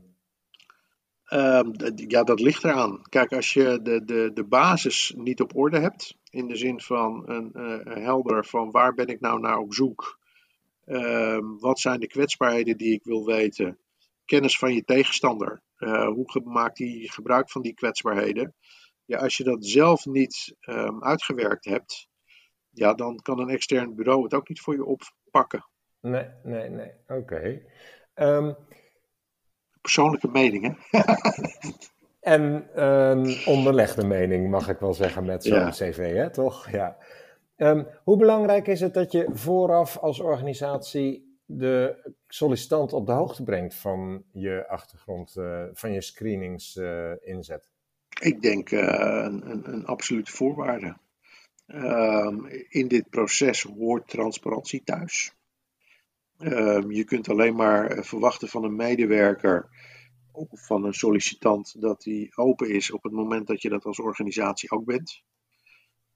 Ehm, 1.23 1.71
ja, 1.95 2.23
dat 2.23 2.39
ligt 2.39 2.63
eraan. 2.63 3.01
Kijk, 3.09 3.31
als 3.31 3.53
je 3.53 3.79
de, 3.83 4.03
de, 4.05 4.31
de 4.33 4.43
basis 4.43 5.13
niet 5.17 5.41
op 5.41 5.55
orde 5.55 5.79
hebt, 5.79 6.17
in 6.29 6.47
de 6.47 6.55
zin 6.55 6.81
van 6.81 7.29
een 7.29 7.53
eh, 7.53 8.03
helder 8.03 8.45
van 8.45 8.71
waar 8.71 8.93
ben 8.93 9.07
ik 9.07 9.19
nou 9.19 9.39
naar 9.39 9.57
op 9.57 9.73
zoek, 9.73 10.21
wat 11.59 11.79
zijn 11.79 11.99
de 11.99 12.07
kwetsbaarheden 12.07 12.77
die 12.77 12.93
ik 12.93 13.03
wil 13.03 13.25
weten? 13.25 13.77
Kennis 14.25 14.57
van 14.57 14.73
je 14.73 14.83
tegenstander. 14.83 15.61
Uh, 15.77 16.07
hoe 16.07 16.41
maakt 16.43 16.77
hij 16.77 17.01
gebruik 17.11 17.49
van 17.49 17.61
die 17.61 17.73
kwetsbaarheden? 17.73 18.55
Ja, 19.05 19.17
als 19.17 19.37
je 19.37 19.43
dat 19.43 19.65
zelf 19.65 20.05
niet 20.05 20.55
um, 20.61 21.03
uitgewerkt 21.03 21.65
hebt, 21.65 22.07
ja, 22.69 22.93
dan 22.93 23.19
kan 23.21 23.39
een 23.39 23.49
extern 23.49 23.95
bureau 23.95 24.23
het 24.23 24.33
ook 24.33 24.49
niet 24.49 24.61
voor 24.61 24.75
je 24.75 24.85
oppakken. 24.85 25.67
Nee, 25.99 26.27
nee, 26.43 26.69
nee. 26.69 26.91
Oké. 27.07 27.13
Okay. 27.13 27.65
Um, 28.15 28.55
Persoonlijke 29.81 30.27
mening, 30.27 30.77
hè? 30.89 30.99
en 32.35 32.69
een 32.83 33.41
onderlegde 33.45 34.05
mening, 34.05 34.49
mag 34.49 34.69
ik 34.69 34.79
wel 34.79 34.93
zeggen, 34.93 35.25
met 35.25 35.43
zo'n 35.43 35.57
ja. 35.57 35.69
cv, 35.69 36.13
hè? 36.13 36.29
toch? 36.31 36.71
Ja. 36.71 36.97
Um, 37.63 37.87
hoe 38.03 38.17
belangrijk 38.17 38.67
is 38.67 38.79
het 38.79 38.93
dat 38.93 39.11
je 39.11 39.29
vooraf 39.33 39.97
als 39.97 40.19
organisatie 40.19 41.37
de 41.45 42.11
sollicitant 42.27 42.93
op 42.93 43.05
de 43.05 43.11
hoogte 43.11 43.43
brengt 43.43 43.75
van 43.75 44.23
je 44.31 44.67
achtergrond, 44.67 45.35
uh, 45.37 45.63
van 45.73 45.91
je 45.91 46.01
screenings 46.01 46.75
uh, 46.75 47.11
inzet? 47.19 47.71
Ik 48.21 48.41
denk 48.41 48.71
uh, 48.71 48.81
een, 49.23 49.49
een, 49.49 49.73
een, 49.73 49.85
absolute 49.85 50.31
voorwaarde. 50.31 50.97
Um, 51.67 52.45
in 52.69 52.87
dit 52.87 53.09
proces 53.09 53.61
hoort 53.61 54.07
transparantie 54.07 54.83
thuis. 54.83 55.33
Um, 56.39 56.91
je 56.91 57.03
kunt 57.03 57.29
alleen 57.29 57.55
maar 57.55 58.03
verwachten 58.03 58.47
van 58.47 58.63
een 58.63 58.75
medewerker 58.75 59.69
of 60.31 60.65
van 60.65 60.83
een 60.83 60.93
sollicitant 60.93 61.81
dat 61.81 62.03
hij 62.03 62.31
open 62.35 62.69
is 62.69 62.91
op 62.91 63.03
het 63.03 63.11
moment 63.11 63.47
dat 63.47 63.61
je 63.61 63.69
dat 63.69 63.85
als 63.85 63.99
organisatie 63.99 64.71
ook 64.71 64.85
bent. 64.85 65.23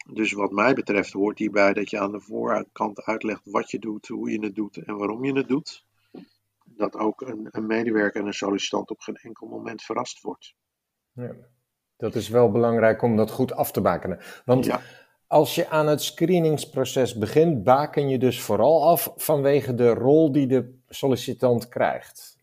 Dus 0.10 0.32
wat 0.32 0.52
mij 0.52 0.74
betreft 0.74 1.12
hoort 1.12 1.38
hierbij 1.38 1.74
dat 1.74 1.90
je 1.90 2.00
aan 2.00 2.12
de 2.12 2.20
voorkant 2.20 3.04
uitlegt 3.04 3.42
wat 3.44 3.72
je 3.72 3.80
doet, 3.80 4.08
hoe 4.08 4.32
je 4.32 4.40
het 4.40 4.56
doet 4.56 4.78
en 4.78 4.98
waarom 4.98 5.26
je 5.26 5.34
het 5.34 5.48
doet. 5.48 5.86
Dat 6.66 6.96
ook 6.96 7.22
een, 7.22 7.48
een 7.52 7.66
medewerker 7.66 8.22
en 8.22 8.28
een 8.28 8.34
sollicitant 8.34 8.90
op 8.90 9.00
geen 9.00 9.16
enkel 9.16 9.48
moment 9.48 9.82
verrast 9.82 10.22
wordt. 10.22 10.54
Ja, 11.12 11.36
dat 11.98 12.16
is 12.16 12.30
wel 12.30 12.52
belangrijk 12.52 13.02
om 13.02 13.16
dat 13.16 13.32
goed 13.32 13.54
af 13.54 13.72
te 13.72 13.82
bakenen. 13.82 14.20
Want 14.46 14.66
ja. 14.66 14.82
als 15.28 15.56
je 15.56 15.70
aan 15.70 15.88
het 15.88 16.02
screeningsproces 16.02 17.18
begint, 17.18 17.64
baken 17.64 18.10
je 18.10 18.18
dus 18.18 18.42
vooral 18.42 18.88
af 18.88 19.14
vanwege 19.16 19.76
de 19.76 19.94
rol 19.94 20.32
die 20.32 20.48
de 20.48 20.80
sollicitant 20.88 21.68
krijgt. 21.68 22.38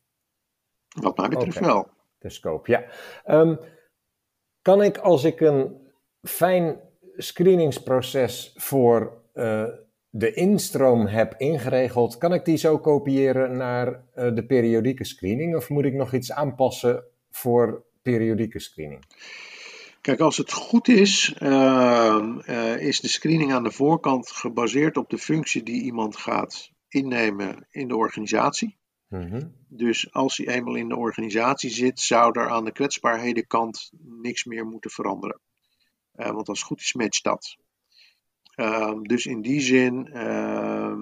Wat 0.89 1.17
mij 1.17 1.29
betreft 1.29 1.57
okay. 1.57 1.69
wel. 1.69 1.89
De 2.19 2.31
scope, 2.31 2.71
ja. 2.71 2.85
Um, 3.41 3.59
kan 4.62 4.83
ik 4.83 4.99
als 4.99 5.25
ik 5.25 5.41
een 5.41 5.91
fijn 6.23 6.81
screeningsproces 7.17 8.53
voor 8.57 9.23
uh, 9.35 9.65
de 10.11 10.33
instroom 10.33 11.07
heb 11.07 11.35
ingeregeld, 11.39 12.19
kan 12.19 12.33
ik 12.35 12.45
die 12.45 12.57
zo 12.57 12.79
kopiëren 12.79 13.57
naar 13.57 13.89
uh, 13.89 14.35
de 14.35 14.47
periodieke 14.47 15.05
screening? 15.05 15.57
Of 15.57 15.69
moet 15.69 15.85
ik 15.85 15.95
nog 15.95 16.12
iets 16.12 16.33
aanpassen 16.33 17.05
voor 17.31 17.85
periodieke 18.03 18.61
screening? 18.61 19.05
Kijk, 20.01 20.21
als 20.21 20.37
het 20.37 20.53
goed 20.53 20.89
is, 20.89 21.37
uh, 21.43 22.77
is 22.79 23.01
de 23.01 23.09
screening 23.09 23.53
aan 23.53 23.62
de 23.62 23.71
voorkant 23.71 24.31
gebaseerd 24.31 24.97
op 24.97 25.11
de 25.11 25.19
functie 25.19 25.62
die 25.62 25.83
iemand 25.83 26.17
gaat 26.17 26.71
innemen 26.89 27.67
in 27.71 27.89
de 27.89 27.97
organisatie. 27.97 28.79
Mm-hmm. 29.09 29.55
Dus 29.69 30.12
als 30.12 30.37
hij 30.37 30.47
eenmaal 30.47 30.75
in 30.75 30.89
de 30.89 30.97
organisatie 30.97 31.71
zit, 31.71 32.01
zou 32.01 32.41
er 32.41 32.49
aan 32.49 32.65
de 32.65 32.73
kwetsbaarhedenkant 32.73 33.91
niks 34.23 34.45
meer 34.45 34.67
moeten 34.67 34.91
veranderen. 34.91 35.41
Uh, 36.17 36.31
want 36.31 36.49
als 36.49 36.59
het 36.59 36.67
goed 36.67 36.81
is, 36.81 36.93
matcht 36.93 37.25
dat. 37.25 37.57
Uh, 38.57 39.01
dus 39.03 39.27
in 39.27 39.43
die 39.43 39.61
zin 39.61 40.11
uh, 40.12 40.95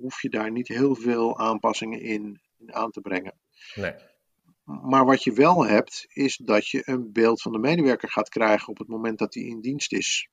hoef 0.00 0.22
je 0.22 0.28
daar 0.28 0.50
niet 0.50 0.68
heel 0.68 0.94
veel 0.94 1.38
aanpassingen 1.38 2.00
in, 2.00 2.40
in 2.58 2.74
aan 2.74 2.90
te 2.90 3.00
brengen. 3.00 3.34
Nee. 3.74 3.94
Maar 4.64 5.04
wat 5.04 5.24
je 5.24 5.32
wel 5.32 5.66
hebt, 5.66 6.06
is 6.08 6.36
dat 6.36 6.68
je 6.68 6.82
een 6.84 7.12
beeld 7.12 7.42
van 7.42 7.52
de 7.52 7.58
medewerker 7.58 8.10
gaat 8.10 8.28
krijgen 8.28 8.68
op 8.68 8.78
het 8.78 8.88
moment 8.88 9.18
dat 9.18 9.34
hij 9.34 9.42
in 9.42 9.60
dienst 9.60 9.92
is. 9.92 10.28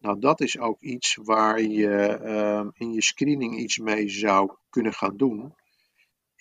Nou, 0.00 0.18
dat 0.18 0.40
is 0.40 0.58
ook 0.58 0.80
iets 0.80 1.18
waar 1.22 1.60
je 1.60 2.06
ehm, 2.06 2.68
in 2.72 2.92
je 2.92 3.02
screening 3.02 3.58
iets 3.58 3.78
mee 3.78 4.08
zou 4.08 4.56
kunnen 4.70 4.92
gaan 4.92 5.16
doen. 5.16 5.54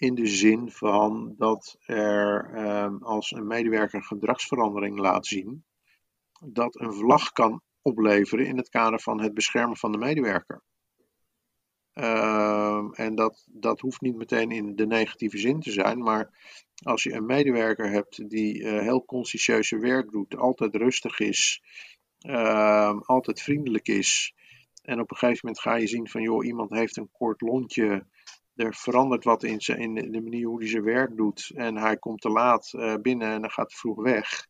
In 0.01 0.15
de 0.15 0.25
zin 0.25 0.71
van 0.71 1.35
dat 1.37 1.77
er 1.85 2.51
um, 2.83 3.03
als 3.03 3.31
een 3.31 3.47
medewerker 3.47 4.03
gedragsverandering 4.03 4.99
laat 4.99 5.25
zien, 5.25 5.65
dat 6.45 6.79
een 6.79 6.93
vlag 6.93 7.31
kan 7.31 7.61
opleveren 7.81 8.45
in 8.45 8.57
het 8.57 8.69
kader 8.69 8.99
van 8.99 9.21
het 9.21 9.33
beschermen 9.33 9.77
van 9.77 9.91
de 9.91 9.97
medewerker. 9.97 10.63
Um, 11.93 12.93
en 12.93 13.15
dat, 13.15 13.47
dat 13.51 13.79
hoeft 13.79 14.01
niet 14.01 14.15
meteen 14.15 14.51
in 14.51 14.75
de 14.75 14.87
negatieve 14.87 15.37
zin 15.37 15.59
te 15.59 15.71
zijn, 15.71 15.99
maar 15.99 16.39
als 16.83 17.03
je 17.03 17.13
een 17.13 17.25
medewerker 17.25 17.89
hebt 17.89 18.29
die 18.29 18.59
uh, 18.59 18.79
heel 18.79 19.05
conscientieuze 19.05 19.77
werk 19.77 20.11
doet, 20.11 20.37
altijd 20.37 20.75
rustig 20.75 21.19
is, 21.19 21.61
uh, 22.21 22.99
altijd 23.01 23.41
vriendelijk 23.41 23.87
is, 23.87 24.33
en 24.81 24.99
op 24.99 25.11
een 25.11 25.17
gegeven 25.17 25.39
moment 25.41 25.61
ga 25.61 25.75
je 25.75 25.87
zien 25.87 26.09
van 26.09 26.21
joh, 26.21 26.45
iemand 26.45 26.69
heeft 26.69 26.97
een 26.97 27.11
kort 27.11 27.41
lontje, 27.41 28.05
er 28.61 28.75
verandert 28.75 29.23
wat 29.23 29.43
in, 29.43 29.59
in 29.59 30.11
de 30.11 30.21
manier 30.21 30.47
hoe 30.47 30.59
hij 30.59 30.67
zijn 30.67 30.83
werk 30.83 31.17
doet 31.17 31.51
en 31.55 31.77
hij 31.77 31.97
komt 31.97 32.21
te 32.21 32.29
laat 32.29 32.73
uh, 32.75 32.95
binnen 32.95 33.31
en 33.31 33.41
dan 33.41 33.51
gaat 33.51 33.73
vroeg 33.73 34.01
weg. 34.01 34.47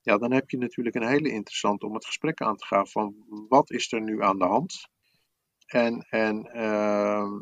Ja, 0.00 0.18
dan 0.18 0.32
heb 0.32 0.50
je 0.50 0.58
natuurlijk 0.58 0.96
een 0.96 1.08
hele 1.08 1.30
interessante 1.30 1.86
om 1.86 1.94
het 1.94 2.04
gesprek 2.04 2.40
aan 2.40 2.56
te 2.56 2.66
gaan 2.66 2.88
van 2.88 3.14
wat 3.48 3.70
is 3.70 3.92
er 3.92 4.00
nu 4.00 4.22
aan 4.22 4.38
de 4.38 4.44
hand? 4.44 4.88
En, 5.66 6.06
en 6.10 6.50
uh, 6.54 7.32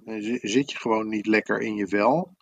zit 0.40 0.70
je 0.70 0.78
gewoon 0.78 1.08
niet 1.08 1.26
lekker 1.26 1.60
in 1.60 1.74
je 1.74 1.88
vel? 1.88 2.36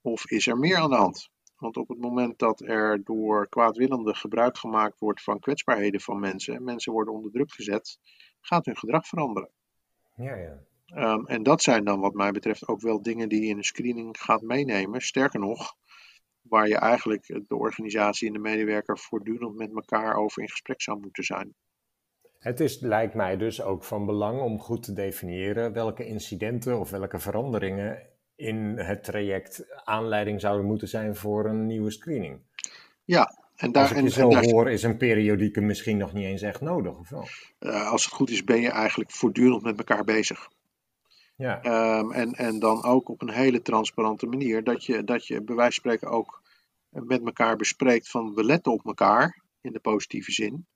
Of 0.00 0.30
is 0.30 0.46
er 0.46 0.58
meer 0.58 0.76
aan 0.76 0.90
de 0.90 0.96
hand? 0.96 1.30
Want 1.56 1.76
op 1.76 1.88
het 1.88 1.98
moment 1.98 2.38
dat 2.38 2.60
er 2.60 3.04
door 3.04 3.48
kwaadwillende 3.48 4.14
gebruik 4.14 4.58
gemaakt 4.58 4.98
wordt 4.98 5.22
van 5.22 5.38
kwetsbaarheden 5.38 6.00
van 6.00 6.20
mensen, 6.20 6.54
en 6.54 6.64
mensen 6.64 6.92
worden 6.92 7.14
onder 7.14 7.30
druk 7.30 7.52
gezet, 7.52 7.98
gaat 8.40 8.64
hun 8.64 8.76
gedrag 8.76 9.06
veranderen. 9.06 9.50
Ja, 10.16 10.34
ja. 10.34 10.58
Um, 10.96 11.26
en 11.26 11.42
dat 11.42 11.62
zijn 11.62 11.84
dan 11.84 12.00
wat 12.00 12.14
mij 12.14 12.32
betreft 12.32 12.68
ook 12.68 12.80
wel 12.80 13.02
dingen 13.02 13.28
die 13.28 13.42
je 13.42 13.48
in 13.48 13.56
een 13.56 13.64
screening 13.64 14.18
gaat 14.18 14.42
meenemen. 14.42 15.00
Sterker 15.00 15.40
nog, 15.40 15.76
waar 16.42 16.68
je 16.68 16.76
eigenlijk 16.76 17.40
de 17.48 17.56
organisatie 17.56 18.26
en 18.26 18.32
de 18.32 18.38
medewerker 18.38 18.98
voortdurend 18.98 19.56
met 19.56 19.74
elkaar 19.74 20.16
over 20.16 20.42
in 20.42 20.48
gesprek 20.48 20.82
zou 20.82 21.00
moeten 21.00 21.24
zijn. 21.24 21.54
Het 22.38 22.60
is, 22.60 22.80
lijkt 22.80 23.14
mij 23.14 23.36
dus 23.36 23.62
ook 23.62 23.84
van 23.84 24.06
belang 24.06 24.40
om 24.40 24.58
goed 24.58 24.82
te 24.82 24.92
definiëren 24.92 25.72
welke 25.72 26.06
incidenten 26.06 26.78
of 26.78 26.90
welke 26.90 27.18
veranderingen 27.18 28.02
in 28.36 28.78
het 28.78 29.04
traject 29.04 29.64
aanleiding 29.84 30.40
zouden 30.40 30.66
moeten 30.66 30.88
zijn 30.88 31.16
voor 31.16 31.46
een 31.46 31.66
nieuwe 31.66 31.90
screening. 31.90 32.40
Ja, 33.04 33.38
en 33.56 33.72
daar, 33.72 33.82
als 33.82 33.92
ik 33.92 34.02
je 34.02 34.10
zo 34.10 34.28
daar, 34.28 34.44
hoor, 34.44 34.70
is 34.70 34.82
een 34.82 34.96
periodieke 34.96 35.60
misschien 35.60 35.96
nog 35.96 36.12
niet 36.12 36.24
eens 36.24 36.42
echt 36.42 36.60
nodig, 36.60 36.98
of 36.98 37.08
wel? 37.08 37.26
Uh, 37.60 37.90
als 37.90 38.04
het 38.04 38.14
goed 38.14 38.30
is, 38.30 38.44
ben 38.44 38.60
je 38.60 38.70
eigenlijk 38.70 39.10
voortdurend 39.10 39.62
met 39.62 39.78
elkaar 39.78 40.04
bezig. 40.04 40.48
Ja. 41.42 41.98
Um, 41.98 42.12
en, 42.12 42.32
en 42.32 42.58
dan 42.58 42.84
ook 42.84 43.08
op 43.08 43.22
een 43.22 43.30
hele 43.30 43.62
transparante 43.62 44.26
manier, 44.26 44.64
dat 44.64 44.84
je, 44.84 45.04
dat 45.04 45.26
je 45.26 45.42
bij 45.42 45.54
wijze 45.54 45.80
van 45.80 45.92
spreken 45.92 46.08
ook 46.08 46.42
met 46.88 47.24
elkaar 47.24 47.56
bespreekt 47.56 48.10
van 48.10 48.34
we 48.34 48.44
letten 48.44 48.72
op 48.72 48.86
elkaar, 48.86 49.42
in 49.60 49.72
de 49.72 49.80
positieve 49.80 50.32
zin. 50.32 50.66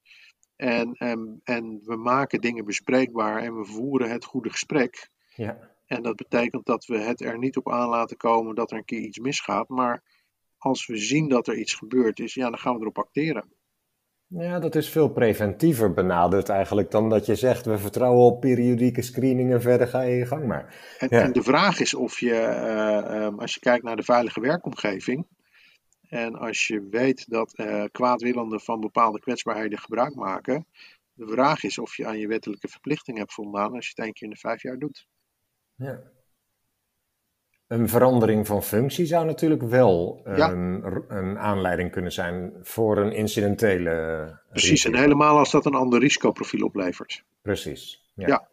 En, 0.56 0.92
en, 0.92 1.40
en 1.44 1.80
we 1.84 1.96
maken 1.96 2.40
dingen 2.40 2.64
bespreekbaar 2.64 3.42
en 3.42 3.56
we 3.56 3.64
voeren 3.64 4.10
het 4.10 4.24
goede 4.24 4.50
gesprek. 4.50 5.10
Ja. 5.34 5.74
En 5.86 6.02
dat 6.02 6.16
betekent 6.16 6.66
dat 6.66 6.84
we 6.86 6.98
het 6.98 7.20
er 7.20 7.38
niet 7.38 7.56
op 7.56 7.70
aan 7.70 7.88
laten 7.88 8.16
komen 8.16 8.54
dat 8.54 8.70
er 8.70 8.76
een 8.76 8.84
keer 8.84 9.00
iets 9.00 9.18
misgaat. 9.18 9.68
Maar 9.68 10.02
als 10.58 10.86
we 10.86 10.96
zien 10.96 11.28
dat 11.28 11.46
er 11.46 11.58
iets 11.58 11.74
gebeurd 11.74 12.20
is, 12.20 12.34
ja, 12.34 12.50
dan 12.50 12.58
gaan 12.58 12.74
we 12.74 12.80
erop 12.80 12.98
acteren. 12.98 13.52
Ja, 14.28 14.58
dat 14.58 14.74
is 14.74 14.90
veel 14.90 15.08
preventiever 15.08 15.92
benaderd 15.92 16.48
eigenlijk 16.48 16.90
dan 16.90 17.08
dat 17.08 17.26
je 17.26 17.34
zegt 17.34 17.66
we 17.66 17.78
vertrouwen 17.78 18.24
op 18.24 18.40
periodieke 18.40 19.02
screeningen 19.02 19.60
verder 19.60 19.86
ga 19.86 20.00
je 20.00 20.16
je 20.16 20.26
gang 20.26 20.46
maar. 20.46 20.94
En, 20.98 21.08
ja. 21.10 21.22
en 21.22 21.32
de 21.32 21.42
vraag 21.42 21.80
is 21.80 21.94
of 21.94 22.20
je, 22.20 22.32
uh, 22.32 23.38
als 23.38 23.54
je 23.54 23.60
kijkt 23.60 23.84
naar 23.84 23.96
de 23.96 24.02
veilige 24.02 24.40
werkomgeving 24.40 25.26
en 26.08 26.34
als 26.34 26.66
je 26.66 26.88
weet 26.90 27.28
dat 27.28 27.58
uh, 27.58 27.84
kwaadwillenden 27.92 28.60
van 28.60 28.80
bepaalde 28.80 29.20
kwetsbaarheden 29.20 29.78
gebruik 29.78 30.14
maken, 30.14 30.66
de 31.12 31.28
vraag 31.28 31.62
is 31.62 31.78
of 31.78 31.96
je 31.96 32.06
aan 32.06 32.18
je 32.18 32.28
wettelijke 32.28 32.68
verplichting 32.68 33.18
hebt 33.18 33.32
voldaan 33.32 33.72
als 33.72 33.84
je 33.84 33.92
het 33.94 34.04
één 34.04 34.12
keer 34.12 34.26
in 34.26 34.32
de 34.32 34.40
vijf 34.40 34.62
jaar 34.62 34.78
doet. 34.78 35.06
Ja. 35.74 36.14
Een 37.66 37.88
verandering 37.88 38.46
van 38.46 38.62
functie 38.62 39.06
zou 39.06 39.26
natuurlijk 39.26 39.62
wel 39.62 40.20
ja. 40.24 40.50
een, 40.50 41.04
een, 41.08 41.38
aanleiding 41.38 41.90
kunnen 41.90 42.12
zijn 42.12 42.52
voor 42.62 42.98
een 42.98 43.12
incidentele. 43.12 44.38
Precies, 44.50 44.70
risico. 44.70 44.94
en 44.94 45.00
helemaal 45.00 45.38
als 45.38 45.50
dat 45.50 45.66
een 45.66 45.74
ander 45.74 46.00
risicoprofiel 46.00 46.66
oplevert. 46.66 47.24
Precies. 47.42 48.10
Ja. 48.14 48.26
ja. 48.26 48.48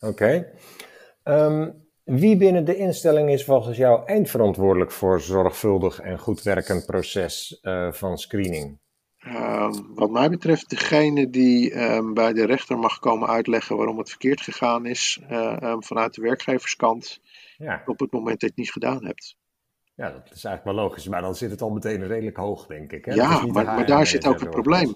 Oké. 0.00 0.12
Okay. 0.12 1.46
Um, 1.46 1.84
wie 2.04 2.36
binnen 2.36 2.64
de 2.64 2.76
instelling 2.76 3.30
is 3.30 3.44
volgens 3.44 3.76
jou 3.76 4.06
eindverantwoordelijk 4.06 4.92
voor 4.92 5.20
zorgvuldig 5.20 6.00
en 6.00 6.18
goed 6.18 6.42
werkend 6.42 6.86
proces 6.86 7.58
uh, 7.62 7.92
van 7.92 8.18
screening? 8.18 8.78
Ehm, 9.18 9.72
wat 9.94 10.10
mij 10.10 10.30
betreft, 10.30 10.70
degene 10.70 11.30
die 11.30 11.72
ehm, 11.72 12.12
bij 12.12 12.32
de 12.32 12.46
rechter 12.46 12.78
mag 12.78 12.98
komen 12.98 13.28
uitleggen 13.28 13.76
waarom 13.76 13.98
het 13.98 14.08
verkeerd 14.08 14.40
gegaan 14.40 14.86
is 14.86 15.20
eh, 15.28 15.62
ehm, 15.62 15.80
vanuit 15.80 16.14
de 16.14 16.22
werkgeverskant 16.22 17.20
Ja. 17.56 17.82
op 17.86 17.98
het 18.00 18.12
moment 18.12 18.30
dat 18.30 18.40
je 18.40 18.46
het 18.46 18.56
niet 18.56 18.72
gedaan 18.72 19.04
hebt. 19.04 19.36
ja, 19.94 20.10
dat 20.10 20.24
is 20.24 20.44
eigenlijk 20.44 20.64
wel 20.64 20.84
logisch. 20.84 21.08
Maar 21.08 21.20
dan 21.22 21.34
zit 21.34 21.50
het 21.50 21.62
al 21.62 21.70
meteen 21.70 22.06
redelijk 22.06 22.36
hoog, 22.36 22.66
denk 22.66 22.92
ik. 22.92 23.04
Hè? 23.04 23.14
Ja, 23.14 23.46
maar, 23.46 23.64
maar 23.64 23.86
daar 23.86 24.06
zit 24.06 24.26
ook 24.26 24.40
het 24.40 24.50
probleem. 24.50 24.94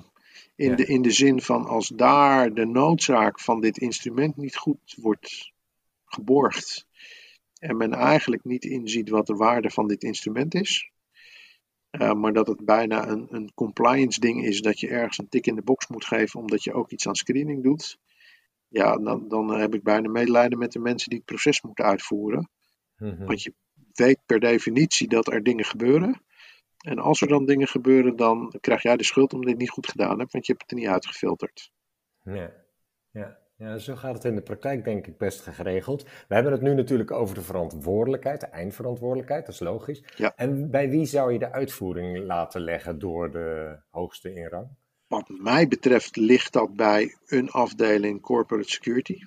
In, 0.56 0.70
Ja. 0.70 0.76
de, 0.76 0.84
in 0.86 1.02
de 1.02 1.10
zin 1.10 1.42
van 1.42 1.66
als 1.66 1.88
daar 1.88 2.54
de 2.54 2.66
noodzaak 2.66 3.40
van 3.40 3.60
dit 3.60 3.78
instrument 3.78 4.36
niet 4.36 4.56
goed 4.56 4.96
wordt 5.00 5.52
geborgd 6.04 6.86
en 7.58 7.76
men 7.76 7.92
eigenlijk 7.92 8.44
niet 8.44 8.64
inziet 8.64 9.08
wat 9.08 9.26
de 9.26 9.34
waarde 9.34 9.70
van 9.70 9.88
dit 9.88 10.02
instrument 10.02 10.54
is, 10.54 10.90
eh, 11.90 12.12
maar 12.12 12.32
dat 12.32 12.46
het 12.46 12.64
bijna 12.64 13.08
een, 13.08 13.26
een 13.30 13.50
compliance 13.54 14.20
ding 14.20 14.44
is 14.44 14.60
dat 14.62 14.80
je 14.80 14.88
ergens 14.88 15.18
een 15.18 15.28
tik 15.28 15.46
in 15.46 15.54
de 15.54 15.62
box 15.62 15.86
moet 15.86 16.04
geven 16.04 16.40
omdat 16.40 16.64
je 16.64 16.72
ook 16.72 16.90
iets 16.90 17.08
aan 17.08 17.14
screening 17.14 17.62
doet, 17.62 17.98
ja, 18.70 18.96
dan, 18.96 19.28
dan 19.28 19.50
heb 19.50 19.74
ik 19.74 19.82
bijna 19.82 20.08
medelijden 20.08 20.58
met 20.58 20.72
de 20.72 20.78
mensen 20.78 21.08
die 21.08 21.18
het 21.18 21.26
proces 21.26 21.62
moeten 21.62 21.84
uitvoeren. 21.84 22.50
Mhm. 22.96 23.24
Want 23.24 23.42
je 23.42 23.54
weet 23.92 24.18
per 24.26 24.40
definitie 24.40 25.08
dat 25.08 25.32
er 25.32 25.42
dingen 25.42 25.64
gebeuren. 25.64 26.22
En 26.80 26.98
als 26.98 27.20
er 27.20 27.28
dan 27.28 27.46
dingen 27.46 27.68
gebeuren, 27.68 28.16
dan 28.16 28.54
krijg 28.60 28.82
jij 28.82 28.96
de 28.96 29.04
schuld 29.04 29.32
omdat 29.32 29.46
je 29.46 29.52
het 29.54 29.62
niet 29.62 29.70
goed 29.70 29.88
gedaan 29.88 30.18
hebt, 30.18 30.32
want 30.32 30.46
je 30.46 30.52
hebt 30.52 30.62
het 30.62 30.70
er 30.70 30.84
niet 30.84 30.94
uitgefilterd. 30.94 31.72
Ja, 32.22 32.52
ja. 33.10 33.38
ja, 33.56 33.78
zo 33.78 33.96
gaat 33.96 34.14
het 34.14 34.24
in 34.24 34.34
de 34.34 34.42
praktijk 34.42 34.84
denk 34.84 35.06
ik 35.06 35.18
best 35.18 35.40
geregeld. 35.40 36.02
We 36.02 36.34
hebben 36.34 36.52
het 36.52 36.60
nu 36.60 36.74
natuurlijk 36.74 37.10
over 37.10 37.34
de 37.34 37.42
verantwoordelijkheid, 37.42 38.40
de 38.40 38.46
eindverantwoordelijkheid, 38.46 39.46
dat 39.46 39.54
is 39.54 39.60
logisch. 39.60 40.04
Ja. 40.16 40.32
En 40.36 40.70
bij 40.70 40.90
wie 40.90 41.04
zou 41.04 41.32
je 41.32 41.38
de 41.38 41.52
uitvoering 41.52 42.18
laten 42.18 42.60
leggen 42.60 42.98
door 42.98 43.30
de 43.30 43.78
hoogste 43.90 44.34
in 44.34 44.46
rang? 44.46 44.68
Wat 45.10 45.28
mij 45.28 45.68
betreft 45.68 46.16
ligt 46.16 46.52
dat 46.52 46.76
bij 46.76 47.16
een 47.26 47.50
afdeling 47.50 48.20
corporate 48.20 48.70
security. 48.70 49.18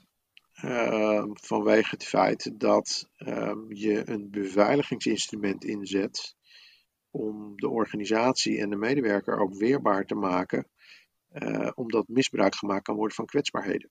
Ehm, 0.54 1.30
vanwege 1.34 1.90
het 1.90 2.06
feit 2.06 2.60
dat 2.60 3.10
ehm, 3.16 3.74
je 3.74 4.10
een 4.10 4.30
beveiligingsinstrument 4.30 5.64
inzet 5.64 6.36
om 7.12 7.54
de 7.56 7.70
organisatie 7.70 8.60
en 8.60 8.70
de 8.70 8.76
medewerker 8.76 9.40
ook 9.40 9.54
weerbaar 9.56 10.06
te 10.06 10.16
maken, 10.16 10.68
eh, 11.30 11.72
omdat 11.76 12.08
misbruik 12.08 12.56
gemaakt 12.56 12.84
kan 12.84 12.96
worden 12.96 13.16
van 13.16 13.26
kwetsbaarheden. 13.26 13.90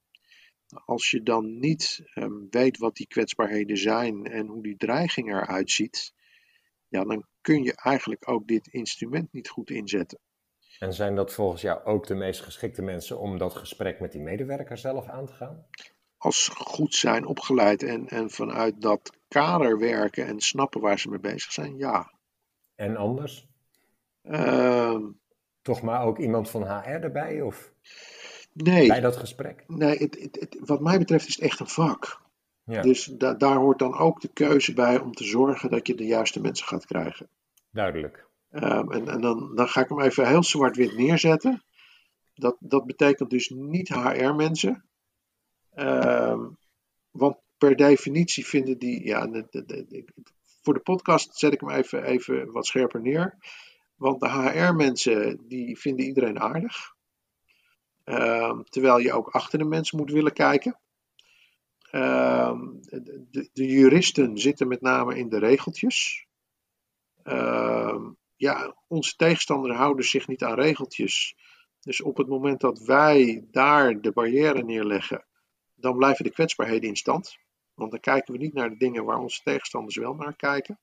Als 0.84 1.10
je 1.10 1.22
dan 1.22 1.58
niet 1.58 2.00
ehm, 2.14 2.46
weet 2.50 2.78
wat 2.78 2.96
die 2.96 3.06
kwetsbaarheden 3.06 3.76
zijn 3.76 4.24
en 4.24 4.46
hoe 4.46 4.62
die 4.62 4.76
dreiging 4.76 5.28
eruit 5.28 5.70
ziet, 5.70 6.14
ja, 6.88 7.04
dan 7.04 7.26
kun 7.40 7.62
je 7.62 7.74
eigenlijk 7.74 8.28
ook 8.28 8.46
dit 8.46 8.66
instrument 8.66 9.32
niet 9.32 9.48
goed 9.48 9.70
inzetten. 9.70 10.18
En 10.82 10.92
zijn 10.94 11.14
dat 11.14 11.32
volgens 11.32 11.62
jou 11.62 11.84
ook 11.84 12.06
de 12.06 12.14
meest 12.14 12.40
geschikte 12.40 12.82
mensen 12.82 13.18
om 13.18 13.38
dat 13.38 13.54
gesprek 13.54 14.00
met 14.00 14.12
die 14.12 14.20
medewerker 14.20 14.78
zelf 14.78 15.08
aan 15.08 15.26
te 15.26 15.32
gaan? 15.32 15.66
als 16.16 16.44
ze 16.44 16.50
goed 16.54 16.94
zijn 16.94 17.26
opgeleid 17.26 17.82
en, 17.82 18.08
en 18.08 18.30
vanuit 18.30 18.82
dat 18.82 19.12
kader 19.28 19.78
werken 19.78 20.26
en 20.26 20.40
snappen 20.40 20.80
waar 20.80 20.98
ze 20.98 21.08
mee 21.08 21.18
bezig 21.18 21.52
zijn, 21.52 21.76
ja. 21.76 22.12
En 22.74 22.96
anders? 22.96 23.46
Ehm, 24.22 25.02
Toch 25.62 25.82
maar 25.82 26.02
ook 26.04 26.18
iemand 26.18 26.50
van 26.50 26.62
HR 26.62 26.88
erbij 26.88 27.40
of 27.40 27.72
nee, 28.52 28.88
bij 28.88 29.00
dat 29.00 29.16
gesprek? 29.16 29.64
nee 29.66 29.96
het, 29.98 30.18
het, 30.20 30.36
het- 30.40 30.56
wat 30.60 30.80
mij 30.80 30.98
betreft 30.98 31.28
is 31.28 31.34
het 31.34 31.44
echt 31.44 31.60
een 31.60 31.68
vak. 31.68 32.20
Ja, 32.64 32.82
Dus 32.82 33.04
da- 33.04 33.34
daar 33.34 33.56
hoort 33.56 33.78
dan 33.78 33.98
ook 33.98 34.20
de 34.20 34.28
keuze 34.32 34.72
bij 34.72 34.98
om 34.98 35.12
te 35.12 35.24
zorgen 35.24 35.70
dat 35.70 35.86
je 35.86 35.94
de 35.94 36.06
juiste 36.06 36.40
mensen 36.40 36.66
gaat 36.66 36.86
krijgen. 36.86 37.28
duidelijk. 37.70 38.26
Ehm, 38.52 38.90
en 38.90 39.08
en 39.08 39.20
dan, 39.20 39.54
dan 39.54 39.68
ga 39.68 39.80
ik 39.80 39.88
hem 39.88 40.00
even 40.00 40.28
heel 40.28 40.42
zwart-wit 40.42 40.96
neerzetten. 40.96 41.62
Dat, 42.34 42.56
dat 42.60 42.86
betekent 42.86 43.30
dus 43.30 43.48
niet 43.48 43.88
HR-mensen. 43.88 44.84
Ehm, 45.74 46.48
want 47.10 47.36
per 47.58 47.76
definitie 47.76 48.46
vinden 48.46 48.78
die. 48.78 49.04
Ja, 49.06 49.26
de, 49.26 50.04
voor 50.62 50.74
de 50.74 50.80
podcast 50.80 51.36
zet 51.36 51.52
ik 51.52 51.60
hem 51.60 51.70
even, 51.70 52.04
even 52.04 52.52
wat 52.52 52.66
scherper 52.66 53.00
neer. 53.00 53.36
Want 53.96 54.20
de 54.20 54.30
HR-mensen 54.30 55.48
die 55.48 55.78
vinden 55.78 56.06
iedereen 56.06 56.40
aardig. 56.40 56.94
Ehm, 58.04 58.62
terwijl 58.62 58.98
je 58.98 59.12
ook 59.12 59.28
achter 59.28 59.58
de 59.58 59.64
mensen 59.64 59.98
moet 59.98 60.10
willen 60.10 60.32
kijken. 60.32 60.80
De, 61.90 63.48
de- 63.52 63.66
juristen 63.66 64.38
zitten 64.38 64.68
met 64.68 64.80
name 64.80 65.18
in 65.18 65.28
de 65.28 65.38
regeltjes. 65.38 66.26
Ehm, 67.22 68.10
ja, 68.42 68.76
onze 68.88 69.16
tegenstanders 69.16 69.76
houden 69.76 70.04
zich 70.04 70.28
niet 70.28 70.42
aan 70.42 70.54
regeltjes. 70.54 71.36
Dus 71.80 72.00
op 72.00 72.16
het 72.16 72.28
moment 72.28 72.60
dat 72.60 72.78
wij 72.78 73.46
daar 73.50 74.00
de 74.00 74.12
barrière 74.12 74.62
neerleggen, 74.62 75.24
dan 75.74 75.96
blijven 75.96 76.24
de 76.24 76.32
kwetsbaarheden 76.32 76.88
in 76.88 76.96
stand. 76.96 77.36
Want 77.74 77.90
dan 77.90 78.00
kijken 78.00 78.32
we 78.32 78.38
niet 78.38 78.52
naar 78.52 78.70
de 78.70 78.76
dingen 78.76 79.04
waar 79.04 79.18
onze 79.18 79.42
tegenstanders 79.42 79.96
wel 79.96 80.14
naar 80.14 80.36
kijken. 80.36 80.80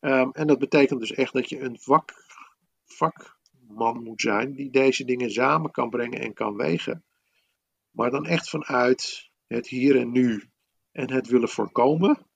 Ehm, 0.00 0.30
en 0.32 0.46
dat 0.46 0.58
betekent 0.58 1.00
dus 1.00 1.12
echt 1.12 1.32
dat 1.32 1.48
je 1.48 1.60
een 1.60 1.78
vak, 1.80 2.12
vakman 2.84 4.02
moet 4.02 4.20
zijn 4.20 4.54
die 4.54 4.70
deze 4.70 5.04
dingen 5.04 5.30
samen 5.30 5.70
kan 5.70 5.90
brengen 5.90 6.20
en 6.20 6.32
kan 6.32 6.56
wegen. 6.56 7.04
Maar 7.90 8.10
dan 8.10 8.26
echt 8.26 8.48
vanuit 8.48 9.30
het 9.46 9.68
hier 9.68 9.96
en 9.96 10.10
nu 10.10 10.50
en 10.92 11.10
het 11.10 11.26
willen 11.28 11.48
voorkomen. 11.48 12.26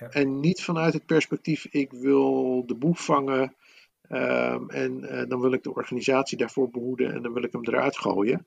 Ja. 0.00 0.08
En 0.08 0.40
niet 0.40 0.62
vanuit 0.62 0.92
het 0.92 1.06
perspectief, 1.06 1.66
ik 1.66 1.92
wil 1.92 2.62
de 2.66 2.74
boef 2.74 3.04
vangen 3.04 3.54
ehm, 4.02 4.68
en 4.68 5.04
eh, 5.04 5.28
dan 5.28 5.40
wil 5.40 5.52
ik 5.52 5.62
de 5.62 5.74
organisatie 5.74 6.38
daarvoor 6.38 6.70
behoeden 6.70 7.12
en 7.12 7.22
dan 7.22 7.32
wil 7.32 7.42
ik 7.42 7.52
hem 7.52 7.64
eruit 7.64 7.98
gooien. 7.98 8.46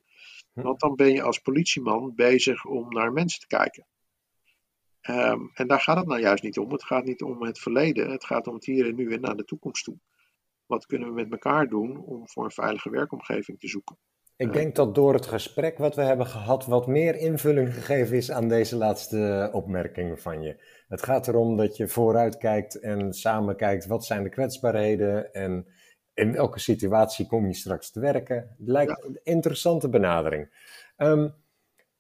Hm. 0.54 0.62
Want 0.62 0.80
dan 0.80 0.96
ben 0.96 1.14
je 1.14 1.22
als 1.22 1.40
politieman 1.40 2.16
bezig 2.16 2.66
om 2.66 2.90
naar 2.90 3.12
mensen 3.12 3.40
te 3.40 3.48
kijken. 3.48 3.86
Ehm, 5.02 5.42
en 5.54 5.68
daar 5.68 5.82
gaat 5.82 5.98
het 5.98 6.08
nou 6.08 6.20
juist 6.20 6.44
niet 6.44 6.58
om. 6.58 6.72
Het 6.72 6.84
gaat 6.84 7.06
niet 7.06 7.22
om 7.22 7.44
het 7.44 7.60
verleden. 7.60 8.12
Het 8.12 8.26
gaat 8.26 8.48
om 8.48 8.54
het 8.54 8.66
hier 8.66 8.88
en 8.88 8.96
nu 8.96 9.14
en 9.14 9.22
naar 9.22 9.36
de 9.36 9.46
toekomst 9.46 9.84
toe. 9.84 9.98
Wat 10.66 10.86
kunnen 10.86 11.08
we 11.08 11.14
met 11.14 11.32
elkaar 11.32 11.68
doen 11.68 11.98
om 11.98 12.30
voor 12.30 12.44
een 12.44 12.52
veilige 12.52 12.90
werkomgeving 12.90 13.60
te 13.60 13.68
zoeken? 13.68 13.98
Ik 14.38 14.54
denk 14.54 14.76
dat 14.76 14.96
door 14.96 15.14
het 15.14 15.26
gesprek 15.26 15.78
wat 15.78 15.96
we 15.96 16.02
hebben 16.02 16.26
gehad, 16.26 16.66
wat 16.66 16.88
meer 16.88 17.16
invulling 17.16 17.74
gegeven 17.74 18.18
is 18.18 18.32
aan 18.32 18.48
deze 18.48 18.76
laatste 18.76 19.50
opmerkingen 19.52 20.20
van 20.20 20.42
je. 20.42 20.64
Het 20.88 21.04
gaat 21.04 21.28
erom 21.28 21.58
dat 21.58 21.78
je 21.78 21.88
vooruit 21.88 22.38
kijkt 22.38 22.80
en 22.80 23.14
samen 23.14 23.56
kijkt 23.56 23.86
wat 23.86 24.06
zijn 24.06 24.24
de 24.24 24.30
kwetsbaarheden 24.30 25.34
en 25.34 25.68
in 26.14 26.32
welke 26.32 26.60
situatie 26.60 27.28
kom 27.28 27.48
je 27.48 27.54
straks 27.54 27.92
te 27.92 28.00
werken. 28.00 28.36
Het 28.36 28.68
lijkt 28.68 29.06
een 29.06 29.20
interessante 29.24 29.90
benadering. 29.90 30.72
Ehm, 30.98 31.30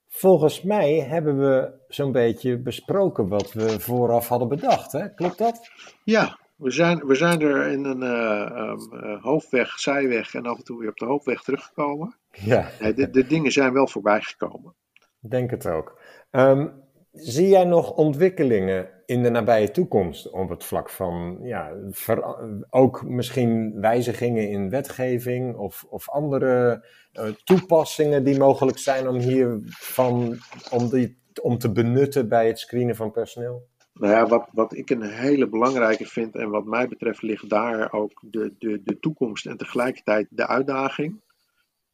volgens 0.07 0.61
mij 0.61 0.99
hebben 0.99 1.37
we 1.39 1.73
zo'n 1.87 2.11
beetje 2.11 2.57
besproken 2.57 3.27
wat 3.27 3.53
we 3.53 3.79
vooraf 3.79 4.27
hadden 4.27 4.47
bedacht. 4.47 4.91
Hè? 4.91 5.13
Klopt 5.13 5.37
dat? 5.37 5.69
Ja, 6.03 6.39
we 6.55 6.71
zijn, 6.71 7.05
we 7.05 7.15
zijn 7.15 7.41
er 7.41 7.67
in 7.67 7.85
een 7.85 8.03
eh, 8.03 8.41
ehm, 8.41 8.95
eh, 8.95 9.23
hoofdweg, 9.23 9.79
zijweg 9.79 10.33
en 10.33 10.45
af 10.45 10.57
en 10.57 10.63
toe 10.63 10.79
weer 10.79 10.89
op 10.89 10.97
de 10.97 11.05
hoofdweg 11.05 11.41
teruggekomen. 11.41 12.15
Ja. 12.41 12.69
Nee, 12.79 12.93
de, 12.93 13.09
de 13.09 13.27
dingen 13.27 13.51
zijn 13.51 13.73
wel 13.73 13.87
voorbij 13.87 14.21
gekomen. 14.21 14.75
Denk 15.19 15.51
het 15.51 15.67
ook. 15.67 15.99
Ehm, 16.31 16.67
zie 17.11 17.47
jij 17.47 17.63
nog 17.63 17.91
ontwikkelingen 17.91 18.89
in 19.05 19.23
de 19.23 19.29
nabije 19.29 19.71
toekomst 19.71 20.29
op 20.29 20.49
het 20.49 20.63
vlak 20.63 20.89
van, 20.89 21.39
ja, 21.41 21.73
ver- 21.91 22.65
ook 22.69 23.03
misschien 23.03 23.81
wijzigingen 23.81 24.49
in 24.49 24.69
wetgeving 24.69 25.55
of, 25.55 25.85
of 25.89 26.09
andere 26.09 26.85
eh, 27.11 27.27
toepassingen 27.43 28.23
die 28.23 28.37
mogelijk 28.37 28.77
zijn 28.77 29.07
om 29.07 29.17
hiervan, 29.17 30.37
om, 30.71 30.89
die, 30.89 31.17
om 31.41 31.57
te 31.57 31.71
benutten 31.71 32.29
bij 32.29 32.47
het 32.47 32.59
screenen 32.59 32.95
van 32.95 33.11
personeel? 33.11 33.67
Nou 33.93 34.13
ja, 34.13 34.25
wat, 34.27 34.49
wat 34.51 34.75
ik 34.75 34.89
een 34.89 35.01
hele 35.01 35.49
belangrijke 35.49 36.05
vind 36.05 36.35
en 36.35 36.49
wat 36.49 36.65
mij 36.65 36.87
betreft 36.87 37.21
ligt 37.21 37.49
daar 37.49 37.93
ook 37.93 38.23
de, 38.25 38.53
de, 38.57 38.81
de 38.83 38.99
toekomst 38.99 39.45
en 39.45 39.57
tegelijkertijd 39.57 40.27
de 40.29 40.47
uitdaging. 40.47 41.21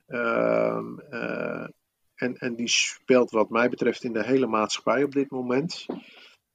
Ehm, 0.10 1.00
eh, 1.00 1.68
en, 2.16 2.36
en 2.36 2.56
die 2.56 2.68
speelt 2.68 3.32
wat 3.32 3.50
mij 3.50 3.70
betreft 3.70 4.04
in 4.04 4.14
de 4.14 4.26
hele 4.26 4.48
maatschappij 4.48 5.04
op 5.04 5.12
dit 5.12 5.30
moment. 5.30 5.86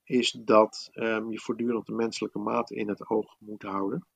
Is 0.05 0.31
dat 0.31 0.89
ehm, 0.93 1.31
je 1.31 1.39
voortdurend 1.39 1.87
de 1.87 1.95
menselijke 1.95 2.39
maat 2.39 2.71
in 2.71 2.89
het 2.89 3.09
oog 3.09 3.37
moet 3.39 3.63
houden. 3.63 4.07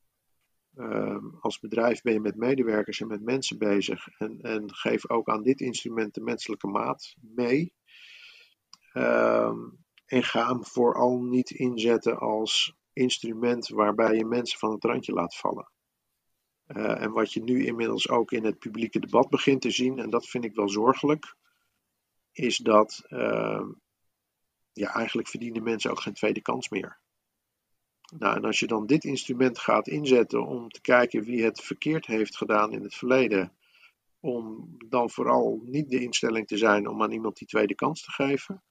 Ehm, 0.76 1.24
als 1.40 1.58
bedrijf 1.58 2.02
ben 2.02 2.12
je 2.12 2.20
met 2.20 2.36
medewerkers 2.36 3.00
en 3.00 3.06
met 3.06 3.22
mensen 3.22 3.58
bezig. 3.58 4.08
En, 4.18 4.40
en 4.40 4.74
geef 4.74 5.10
ook 5.10 5.28
aan 5.28 5.42
dit 5.42 5.60
instrument 5.60 6.14
de 6.14 6.20
menselijke 6.20 6.66
maat 6.66 7.14
mee. 7.20 7.72
En 10.06 10.22
ga 10.22 10.46
hem 10.46 10.64
vooral 10.64 11.22
niet 11.22 11.50
inzetten 11.50 12.18
als 12.18 12.74
instrument 12.92 13.68
waarbij 13.68 14.14
je 14.14 14.24
mensen 14.24 14.58
van 14.58 14.72
het 14.72 14.84
randje 14.84 15.12
laat 15.12 15.36
vallen. 15.36 15.70
Eh, 16.68 17.02
en 17.02 17.12
wat 17.12 17.32
je 17.32 17.42
nu 17.42 17.64
inmiddels 17.64 18.08
ook 18.08 18.32
in 18.32 18.44
het 18.44 18.58
publieke 18.58 19.00
debat 19.00 19.28
begint 19.28 19.60
te 19.60 19.70
zien, 19.70 19.98
en 19.98 20.10
dat 20.10 20.28
vind 20.28 20.44
ik 20.44 20.54
wel 20.54 20.68
zorgelijk, 20.68 21.36
is 22.32 22.56
dat 22.56 23.04
ehm, 23.08 23.66
ja, 24.72 24.94
eigenlijk 24.94 25.28
verdienen 25.28 25.62
mensen 25.62 25.90
ook 25.90 26.00
geen 26.00 26.14
tweede 26.14 26.42
kans 26.42 26.68
meer. 26.68 26.98
Nou, 28.18 28.36
en 28.36 28.44
als 28.44 28.58
je 28.58 28.66
dan 28.66 28.86
dit 28.86 29.04
instrument 29.04 29.58
gaat 29.58 29.88
inzetten 29.88 30.46
om 30.46 30.68
te 30.68 30.80
kijken 30.80 31.22
wie 31.22 31.44
het 31.44 31.60
verkeerd 31.60 32.06
heeft 32.06 32.36
gedaan 32.36 32.72
in 32.72 32.82
het 32.82 32.94
verleden, 32.94 33.52
om 34.20 34.74
dan 34.88 35.10
vooral 35.10 35.60
niet 35.64 35.90
de 35.90 36.00
instelling 36.00 36.46
te 36.46 36.56
zijn 36.56 36.88
om 36.88 37.02
aan 37.02 37.12
iemand 37.12 37.36
die 37.36 37.48
tweede 37.48 37.74
kans 37.74 38.02
te 38.02 38.10
geven, 38.10 38.62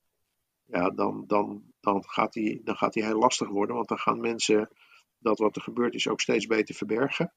ja, 0.66 0.90
dan, 0.90 1.24
dan, 1.28 1.64
dan, 1.80 2.04
gaat 2.08 2.34
die, 2.34 2.62
dan 2.64 2.76
gaat 2.76 2.94
die 2.94 3.04
heel 3.04 3.20
lastig 3.20 3.48
worden, 3.48 3.76
want 3.76 3.88
dan 3.88 4.00
gaan 4.00 4.20
mensen 4.20 4.70
dat 5.18 5.38
wat 5.38 5.56
er 5.56 5.62
gebeurd 5.62 5.94
is 5.94 6.08
ook 6.08 6.22
steeds 6.22 6.46
beter 6.46 6.76
verbergen. 6.76 7.34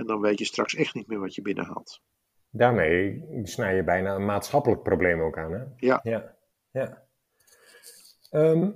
En 0.00 0.06
dan 0.06 0.20
weet 0.20 0.38
je 0.38 0.44
straks 0.44 0.74
echt 0.74 0.94
niet 0.94 1.06
meer 1.06 1.20
wat 1.20 1.34
je 1.34 1.42
binnenhaalt. 1.42 2.00
Daarmee 2.50 3.24
snij 3.42 3.76
je 3.76 3.84
bijna 3.84 4.14
een 4.14 4.24
maatschappelijk 4.24 4.82
probleem 4.82 5.20
ook 5.20 5.38
aan, 5.38 5.52
hè? 5.52 5.62
Ja. 5.76 6.00
Ja, 6.02 6.34
ja. 6.70 7.02
Ehm, 8.30 8.70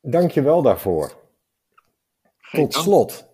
dank 0.00 0.30
je 0.30 0.42
wel 0.42 0.62
daarvoor. 0.62 1.12
Geen 2.38 2.68
Tot 2.68 2.82
slot, 2.82 3.28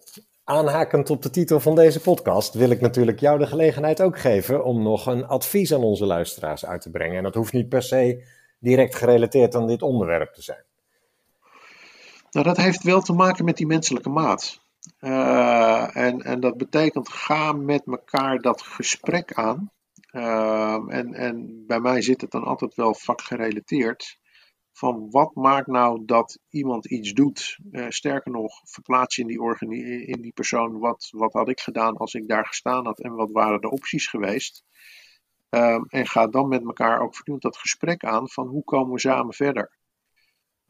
aanhakend 0.44 1.10
op 1.10 1.22
de 1.22 1.30
titel 1.30 1.60
van 1.60 1.74
deze 1.74 2.00
podcast, 2.00 2.54
wil 2.54 2.70
ik 2.70 2.80
natuurlijk 2.80 3.20
jou 3.20 3.38
de 3.38 3.46
gelegenheid 3.46 4.02
ook 4.02 4.18
geven 4.18 4.64
om 4.64 4.82
nog 4.82 5.06
een 5.06 5.26
advies 5.26 5.74
aan 5.74 5.84
onze 5.84 6.06
luisteraars 6.06 6.66
uit 6.66 6.80
te 6.80 6.90
brengen. 6.90 7.16
En 7.16 7.22
dat 7.22 7.34
hoeft 7.34 7.52
niet 7.52 7.68
per 7.68 7.82
se 7.82 8.26
direct 8.58 8.94
gerelateerd 8.94 9.54
aan 9.54 9.66
dit 9.66 9.82
onderwerp 9.82 10.32
te 10.32 10.42
zijn. 10.42 10.64
Nou, 12.30 12.46
dat 12.46 12.56
heeft 12.56 12.82
wel 12.82 13.00
te 13.00 13.12
maken 13.12 13.44
met 13.44 13.56
die 13.56 13.66
menselijke 13.66 14.08
maat. 14.08 14.63
Eh, 14.98 15.96
en, 15.96 16.20
en 16.20 16.40
dat 16.40 16.56
betekent 16.56 17.08
ga 17.08 17.52
met 17.52 17.86
elkaar 17.86 18.38
dat 18.38 18.62
gesprek 18.62 19.32
aan. 19.32 19.70
Ehm, 20.10 20.88
en, 20.88 21.14
en 21.14 21.64
bij 21.66 21.80
mij 21.80 22.02
zit 22.02 22.20
het 22.20 22.30
dan 22.30 22.44
altijd 22.44 22.74
wel 22.74 22.94
vakgerelateerd. 22.94 24.18
Van 24.72 25.10
wat 25.10 25.34
maakt 25.34 25.66
nou 25.66 26.04
dat 26.04 26.38
iemand 26.48 26.86
iets 26.86 27.12
doet? 27.12 27.58
Eh, 27.70 27.86
sterker 27.88 28.32
nog, 28.32 28.60
verplaats 28.64 29.16
je 29.16 29.22
in 29.22 29.28
die, 29.68 30.06
in 30.06 30.22
die 30.22 30.32
persoon. 30.32 30.78
Wat, 30.78 31.08
wat 31.10 31.32
had 31.32 31.48
ik 31.48 31.60
gedaan 31.60 31.96
als 31.96 32.14
ik 32.14 32.28
daar 32.28 32.46
gestaan 32.46 32.84
had? 32.86 33.00
En 33.00 33.14
wat 33.14 33.30
waren 33.30 33.60
de 33.60 33.70
opties 33.70 34.06
geweest? 34.06 34.64
Ehm, 35.48 35.82
en 35.88 36.06
ga 36.06 36.26
dan 36.26 36.48
met 36.48 36.64
elkaar 36.64 37.00
ook 37.00 37.14
voortdurend 37.14 37.42
dat 37.42 37.56
gesprek 37.56 38.04
aan 38.04 38.28
van 38.28 38.46
hoe 38.46 38.64
komen 38.64 38.92
we 38.92 39.00
samen 39.00 39.34
verder? 39.34 39.78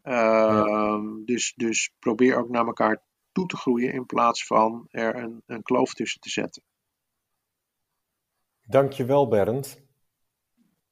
Ehm, 0.02 1.24
dus, 1.24 1.52
dus 1.56 1.90
probeer 1.98 2.36
ook 2.36 2.48
naar 2.48 2.66
elkaar 2.66 3.02
toe 3.34 3.46
te 3.46 3.56
groeien 3.56 3.92
in 3.92 4.06
plaats 4.06 4.46
van 4.46 4.86
er 4.90 5.16
een, 5.16 5.42
een 5.46 5.62
kloof 5.62 5.94
tussen 5.94 6.20
te 6.20 6.30
zetten. 6.30 6.62
Dank 8.66 8.92
je 8.92 9.04
wel, 9.04 9.28
Bernd. 9.28 9.82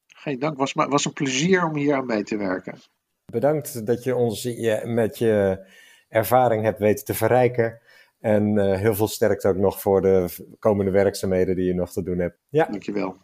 Geen 0.07 0.39
dank, 0.39 0.59
was, 0.59 0.75
maar, 0.75 0.89
was 0.89 1.05
een 1.05 1.13
plezier 1.13 1.65
om 1.65 1.77
hier 1.77 1.95
aan 1.95 2.07
mee 2.07 2.23
te 2.23 2.37
werken. 2.37 2.79
Bedankt 3.25 3.87
dat 3.87 4.05
je 4.05 4.17
ons 4.17 4.43
je, 4.43 4.81
met 4.85 5.19
je 5.19 5.67
ervaring 6.09 6.65
hebt 6.65 6.79
weten 6.79 7.05
te 7.05 7.15
verrijken. 7.15 7.81
En 8.21 8.59
eh, 8.59 8.79
heel 8.79 8.95
veel 8.95 9.09
sterkte 9.09 9.49
ook 9.49 9.57
nog 9.57 9.81
voor 9.81 10.01
de 10.01 10.29
komende 10.59 10.91
werkzaamheden 10.91 11.57
die 11.57 11.65
je 11.65 11.75
nog 11.75 11.93
te 11.93 12.03
doen 12.03 12.19
hebt. 12.19 12.39
Ja, 12.49 12.65
Dankjewel. 12.65 13.17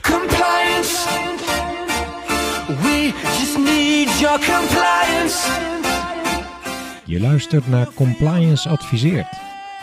Compliance. 0.00 1.08
We 2.66 3.12
just 3.38 3.58
need 3.58 4.18
your 4.18 4.38
compliance. 4.38 5.93
Je 7.06 7.20
luistert 7.20 7.68
naar 7.68 7.88
Compliance 7.94 8.68
Adviseert. 8.68 9.26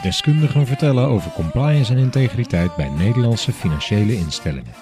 Deskundigen 0.02 0.68
vertellen 0.68 1.08
over 1.08 1.32
compliance 1.32 1.94
en 1.94 1.98
integriteit 1.98 2.76
bij 2.76 2.90
Nederlandse 2.90 3.52
financiële 3.52 4.16
instellingen. 4.16 4.74